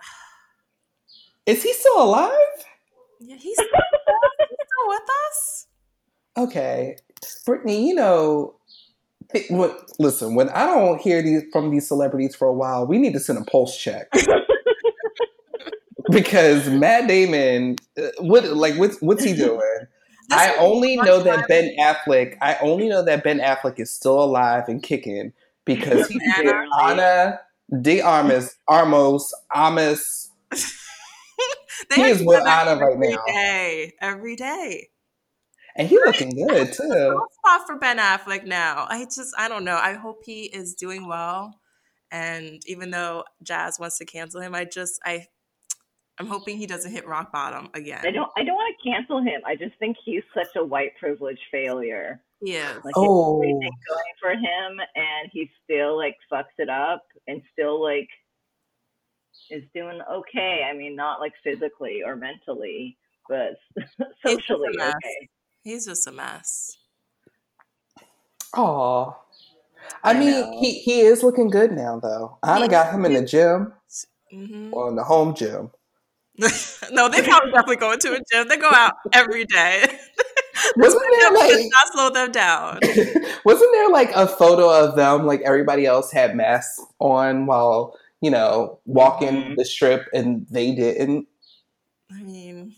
Is 1.46 1.62
he 1.62 1.72
still 1.72 2.02
alive? 2.02 2.30
yeah, 3.20 3.36
he's 3.36 3.54
still, 3.54 3.66
he's 3.66 4.58
still 4.66 4.88
with 4.88 5.02
us. 5.28 5.66
Okay, 6.36 6.96
Brittany, 7.44 7.88
you 7.88 7.94
know, 7.94 8.56
th- 9.32 9.50
what? 9.50 9.90
Listen, 9.98 10.34
when 10.34 10.48
I 10.50 10.66
don't 10.66 11.00
hear 11.00 11.22
these 11.22 11.42
from 11.52 11.70
these 11.70 11.88
celebrities 11.88 12.34
for 12.34 12.46
a 12.46 12.52
while, 12.52 12.86
we 12.86 12.98
need 12.98 13.14
to 13.14 13.20
send 13.20 13.38
a 13.38 13.44
pulse 13.44 13.76
check 13.76 14.08
because 16.10 16.68
Matt 16.68 17.08
Damon, 17.08 17.76
uh, 17.98 18.08
what 18.20 18.44
like 18.44 18.76
what's 18.76 19.00
what's 19.00 19.24
he 19.24 19.32
doing? 19.34 19.86
I 20.30 20.56
only 20.58 20.96
know 20.96 21.22
that 21.22 21.48
Ben 21.48 21.74
Affleck. 21.80 22.36
I 22.40 22.56
only 22.60 22.88
know 22.88 23.02
that 23.02 23.22
Ben 23.22 23.38
Affleck 23.38 23.78
is 23.78 23.90
still 23.90 24.22
alive 24.22 24.64
and 24.68 24.82
kicking 24.82 25.32
because 25.64 26.08
he 26.08 26.18
did. 26.18 26.54
Ana 26.80 27.40
de 27.80 28.00
Armas, 28.00 28.56
Armos, 28.68 29.32
Amos. 29.54 30.30
He 31.94 32.02
is 32.02 32.22
with 32.24 32.46
Anna 32.46 32.82
right 32.82 32.96
now. 32.98 33.22
day, 33.26 33.92
every 34.00 34.34
day. 34.34 34.88
And 35.76 35.86
he 35.86 35.98
looking 35.98 36.30
good 36.30 36.72
too. 36.72 36.88
Soft 36.88 37.34
spot 37.34 37.66
for 37.66 37.78
Ben 37.78 37.98
Affleck 37.98 38.44
now. 38.46 38.86
I 38.88 39.04
just 39.04 39.34
I 39.36 39.48
don't 39.48 39.64
know. 39.64 39.76
I 39.76 39.92
hope 39.92 40.22
he 40.24 40.44
is 40.44 40.74
doing 40.74 41.06
well. 41.06 41.60
And 42.10 42.62
even 42.66 42.90
though 42.90 43.24
Jazz 43.42 43.78
wants 43.78 43.98
to 43.98 44.06
cancel 44.06 44.40
him, 44.40 44.54
I 44.54 44.64
just 44.64 44.98
I 45.04 45.26
I'm 46.18 46.26
hoping 46.26 46.56
he 46.56 46.66
doesn't 46.66 46.90
hit 46.92 47.06
rock 47.06 47.30
bottom 47.32 47.68
again. 47.74 48.00
I 48.02 48.10
don't. 48.10 48.30
I 48.36 48.42
don't 48.44 48.54
want 48.54 48.74
to 48.82 48.90
cancel 48.90 49.20
him. 49.20 49.40
I 49.44 49.54
just 49.54 49.78
think 49.78 49.96
he's 50.04 50.22
such 50.34 50.56
a 50.56 50.64
white 50.64 50.92
privilege 50.98 51.38
failure. 51.50 52.22
He 52.42 52.52
is. 52.52 52.84
Like 52.84 52.94
Oh. 52.96 53.36
everything 53.36 53.60
going 53.60 54.14
for 54.20 54.30
him, 54.30 54.80
and 54.94 55.30
he 55.32 55.50
still 55.64 55.96
like 55.96 56.16
fucks 56.32 56.56
it 56.58 56.68
up, 56.70 57.02
and 57.26 57.42
still 57.52 57.82
like 57.82 58.08
is 59.50 59.62
doing 59.74 60.00
okay. 60.10 60.62
I 60.68 60.72
mean, 60.74 60.96
not 60.96 61.20
like 61.20 61.32
physically 61.44 62.00
or 62.04 62.16
mentally, 62.16 62.96
but 63.28 63.52
He's 63.76 63.84
just 63.86 64.00
a 64.00 64.28
socially 64.28 64.68
mess. 64.76 64.94
okay. 65.04 65.28
He's 65.62 65.86
just 65.86 66.06
a 66.06 66.12
mess. 66.12 66.78
Oh, 68.54 69.16
I 70.02 70.12
I 70.12 70.18
mean, 70.18 70.30
know. 70.30 70.58
he 70.60 70.78
he 70.80 71.00
is 71.00 71.22
looking 71.22 71.50
good 71.50 71.72
now 71.72 72.00
though. 72.00 72.38
Anna 72.42 72.68
got 72.68 72.92
him 72.94 73.04
in 73.04 73.12
the 73.12 73.22
gym 73.24 73.72
hmm 74.32 74.70
or 74.72 74.88
in 74.88 74.96
the 74.96 75.04
home 75.04 75.34
gym. 75.34 75.70
no, 76.92 77.08
they 77.08 77.22
probably 77.22 77.50
definitely 77.52 77.76
go 77.76 77.96
to 77.96 78.14
a 78.14 78.20
gym. 78.32 78.48
They 78.48 78.56
go 78.56 78.70
out 78.72 78.94
every 79.12 79.44
day. 79.44 79.84
Wasn't 80.76 81.02
there 81.02 81.30
Does 81.30 81.38
like 81.38 81.66
not 81.70 81.92
slow 81.92 82.10
them 82.10 82.32
down. 82.32 82.78
wasn't 83.44 83.70
there 83.72 83.90
like 83.90 84.10
a 84.14 84.26
photo 84.26 84.70
of 84.70 84.96
them 84.96 85.26
like 85.26 85.42
everybody 85.42 85.84
else 85.84 86.10
had 86.10 86.34
masks 86.34 86.82
on 86.98 87.44
while 87.46 87.96
you 88.22 88.30
know 88.30 88.78
walking 88.86 89.28
Mhm. 89.28 89.56
the 89.56 89.64
strip 89.66 90.08
and 90.14 90.46
they 90.50 90.74
didn't? 90.74 91.28
I 92.10 92.22
mean, 92.22 92.74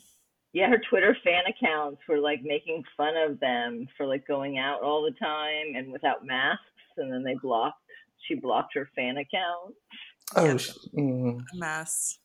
Yeah, 0.52 0.68
her 0.70 0.78
Twitter 0.90 1.16
fan 1.24 1.44
accounts 1.46 2.00
were 2.08 2.18
like 2.18 2.42
making 2.42 2.82
fun 2.96 3.14
of 3.16 3.38
them 3.38 3.86
for 3.96 4.06
like 4.06 4.26
going 4.26 4.58
out 4.58 4.82
all 4.82 5.02
the 5.02 5.16
time 5.24 5.76
and 5.76 5.92
without 5.92 6.26
masks, 6.26 6.64
and 6.96 7.12
then 7.12 7.22
they 7.22 7.34
blocked. 7.34 7.80
She 8.26 8.34
blocked 8.34 8.74
her 8.74 8.90
fan 8.96 9.16
account. 9.18 9.74
Oh, 10.34 10.44
Yeah. 10.44 10.56
sh- 10.56 10.72
mm. 10.96 11.38
a 11.40 11.56
mess. 11.56 12.18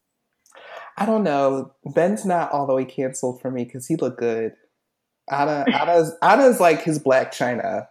I 0.98 1.06
don't 1.06 1.24
know. 1.24 1.74
Ben's 1.94 2.26
not 2.26 2.52
all 2.52 2.68
the 2.68 2.74
way 2.74 2.86
canceled 2.86 3.42
for 3.42 3.50
me 3.50 3.64
because 3.66 3.88
he 3.88 3.96
looked 3.96 4.20
good. 4.20 4.54
Anna, 5.32 5.66
Anna's, 5.74 6.14
Anna's 6.22 6.60
like 6.60 6.84
his 6.84 7.00
Blac 7.00 7.30
Chyna. 7.30 7.88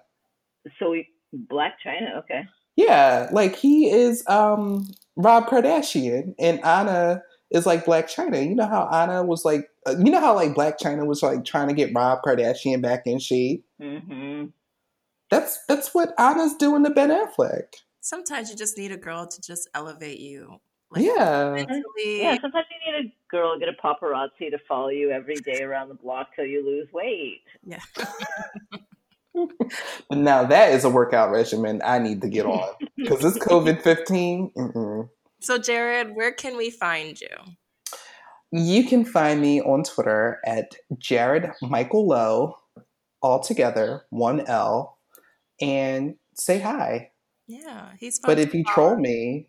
So 0.78 0.90
we 0.90 1.08
Blac 1.34 1.72
Chyna. 1.84 2.18
Okay. 2.18 2.42
Yeah, 2.76 3.28
like 3.32 3.56
he 3.56 3.90
is 3.90 4.24
um 4.28 4.86
Rob 5.16 5.46
Kardashian, 5.46 6.34
and 6.38 6.64
Anna 6.64 7.22
is 7.50 7.66
like 7.66 7.84
Blac 7.84 8.04
Chyna. 8.04 8.48
You 8.48 8.54
know 8.54 8.66
how 8.66 8.88
Anna 8.90 9.22
was 9.22 9.44
like, 9.44 9.68
uh, 9.86 9.94
you 9.98 10.10
know 10.10 10.20
how 10.20 10.34
like 10.34 10.54
Blac 10.54 10.78
Chyna 10.80 11.06
was 11.06 11.22
like 11.22 11.44
trying 11.44 11.68
to 11.68 11.74
get 11.74 11.92
Rob 11.94 12.20
Kardashian 12.24 12.80
back 12.80 13.02
in 13.06 13.18
shape. 13.18 13.64
Mm-hmm. 13.80 14.46
That's 15.30 15.58
that's 15.68 15.94
what 15.94 16.14
Anna's 16.18 16.54
doing 16.54 16.84
to 16.84 16.90
Ben 16.90 17.10
Affleck. 17.10 17.74
Sometimes 18.00 18.50
you 18.50 18.56
just 18.56 18.78
need 18.78 18.92
a 18.92 18.96
girl 18.96 19.26
to 19.26 19.40
just 19.40 19.68
elevate 19.74 20.18
you. 20.18 20.60
Yeah, 20.96 21.52
mentally. 21.54 22.22
Yeah, 22.22 22.38
sometimes 22.40 22.66
you 22.70 22.92
need 22.92 23.06
a 23.06 23.12
girl, 23.30 23.54
to 23.54 23.60
get 23.60 23.68
a 23.68 23.72
paparazzi 23.72 24.50
to 24.50 24.58
follow 24.68 24.88
you 24.88 25.10
every 25.10 25.36
day 25.36 25.62
around 25.62 25.88
the 25.88 25.94
block 25.94 26.28
till 26.34 26.44
you 26.44 26.64
lose 26.64 26.88
weight. 26.92 27.42
Yeah. 27.64 27.80
but 29.34 30.18
now 30.18 30.44
that 30.44 30.72
is 30.72 30.84
a 30.84 30.90
workout 30.90 31.30
regimen 31.30 31.80
I 31.84 31.98
need 31.98 32.20
to 32.22 32.28
get 32.28 32.46
on 32.46 32.74
because 32.96 33.20
this 33.20 33.38
COVID 33.38 33.82
15. 33.82 35.08
So, 35.40 35.58
Jared, 35.58 36.14
where 36.14 36.32
can 36.32 36.56
we 36.56 36.70
find 36.70 37.20
you? 37.20 37.28
You 38.52 38.84
can 38.84 39.04
find 39.04 39.40
me 39.40 39.62
on 39.62 39.82
Twitter 39.82 40.38
at 40.44 40.74
Jared 40.98 41.50
Michael 41.62 42.06
Lowe, 42.06 42.56
all 43.22 43.40
together, 43.40 44.02
one 44.10 44.40
L, 44.46 44.98
and 45.60 46.16
say 46.34 46.60
hi. 46.60 47.10
Yeah, 47.46 47.92
he's 47.98 48.18
fun 48.18 48.28
But 48.30 48.38
if 48.38 48.54
you 48.54 48.62
troll 48.64 48.96
me, 48.96 49.48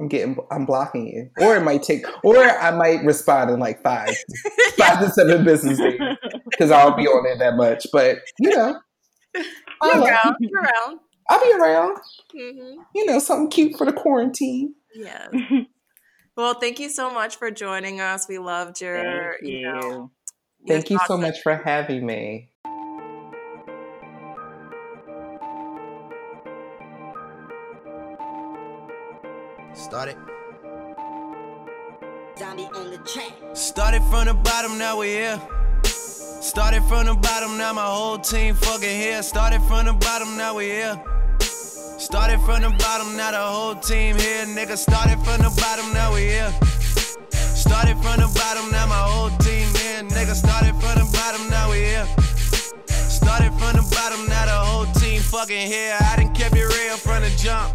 I'm 0.00 0.08
getting, 0.08 0.36
I'm 0.50 0.66
blocking 0.66 1.06
you, 1.06 1.30
or 1.44 1.56
it 1.56 1.62
might 1.62 1.82
take, 1.82 2.04
or 2.24 2.36
I 2.36 2.70
might 2.70 3.04
respond 3.04 3.50
in 3.50 3.60
like 3.60 3.82
five, 3.82 4.14
five 4.78 5.00
to 5.00 5.10
seven 5.10 5.44
business 5.44 5.78
days 5.78 6.00
because 6.50 6.70
I'll 6.70 6.96
be 6.96 7.06
on 7.06 7.24
there 7.24 7.38
that 7.38 7.56
much. 7.56 7.86
But 7.92 8.18
you 8.40 8.50
know, 8.50 8.80
I'll, 9.82 10.04
around. 10.04 10.36
You're 10.40 10.60
around. 10.60 11.00
I'll 11.28 11.42
be 11.42 11.52
around. 11.52 11.98
hmm 12.32 12.80
You 12.94 13.06
know, 13.06 13.18
something 13.18 13.50
cute 13.50 13.76
for 13.76 13.84
the 13.84 13.92
quarantine. 13.92 14.74
Yes. 14.94 15.34
Well, 16.36 16.54
thank 16.54 16.80
you 16.80 16.88
so 16.88 17.12
much 17.12 17.36
for 17.36 17.50
joining 17.50 18.00
us. 18.00 18.26
We 18.26 18.38
loved 18.38 18.80
your, 18.80 19.36
Thank 19.40 19.52
you 19.52 19.62
know, 19.62 19.80
you. 19.80 20.10
your 20.64 20.78
Thank 20.78 20.90
you 20.90 20.98
so 21.06 21.18
much 21.18 21.40
for 21.42 21.54
having 21.54 22.06
me. 22.06 22.51
Started. 29.82 30.16
Zombie 32.38 32.68
on 32.72 32.90
the 32.92 32.98
track. 32.98 33.32
Started 33.52 34.00
from 34.04 34.26
the 34.26 34.34
bottom, 34.34 34.78
now 34.78 34.98
we 35.00 35.08
here. 35.08 35.40
Started 35.84 36.84
from 36.84 37.06
the 37.06 37.14
bottom, 37.14 37.58
now 37.58 37.72
my 37.72 37.84
whole 37.84 38.16
team 38.16 38.54
fucking 38.54 38.88
here. 38.88 39.20
Started 39.24 39.60
from 39.62 39.86
the 39.86 39.92
bottom, 39.92 40.36
now 40.36 40.54
we 40.54 40.66
here. 40.66 41.02
Started 41.40 42.38
from 42.46 42.62
the 42.62 42.70
bottom, 42.78 43.16
now 43.16 43.32
the 43.32 43.38
whole 43.38 43.74
team 43.74 44.16
here. 44.16 44.46
Nigga, 44.46 44.78
started 44.78 45.18
from 45.24 45.42
the 45.42 45.50
bottom, 45.60 45.92
now 45.92 46.14
we 46.14 46.20
here. 46.30 46.54
Started 47.32 47.98
from 47.98 48.20
the 48.20 48.30
bottom, 48.38 48.70
now 48.70 48.86
my 48.86 48.94
whole 48.94 49.36
team 49.38 49.66
here. 49.82 50.04
Nigga, 50.14 50.34
started 50.34 50.74
from 50.80 50.94
the 51.02 51.10
bottom, 51.12 51.50
now 51.50 51.68
we 51.68 51.78
here. 51.78 52.06
Started 52.86 53.52
from 53.58 53.74
the 53.74 53.82
bottom, 53.90 54.28
now 54.28 54.46
the 54.46 54.52
whole 54.52 54.86
team 54.94 55.20
fucking 55.20 55.66
here. 55.66 55.96
I 56.00 56.16
done 56.16 56.32
kept 56.32 56.54
it 56.54 56.62
real 56.62 56.96
from 56.96 57.22
the 57.22 57.30
jump. 57.36 57.74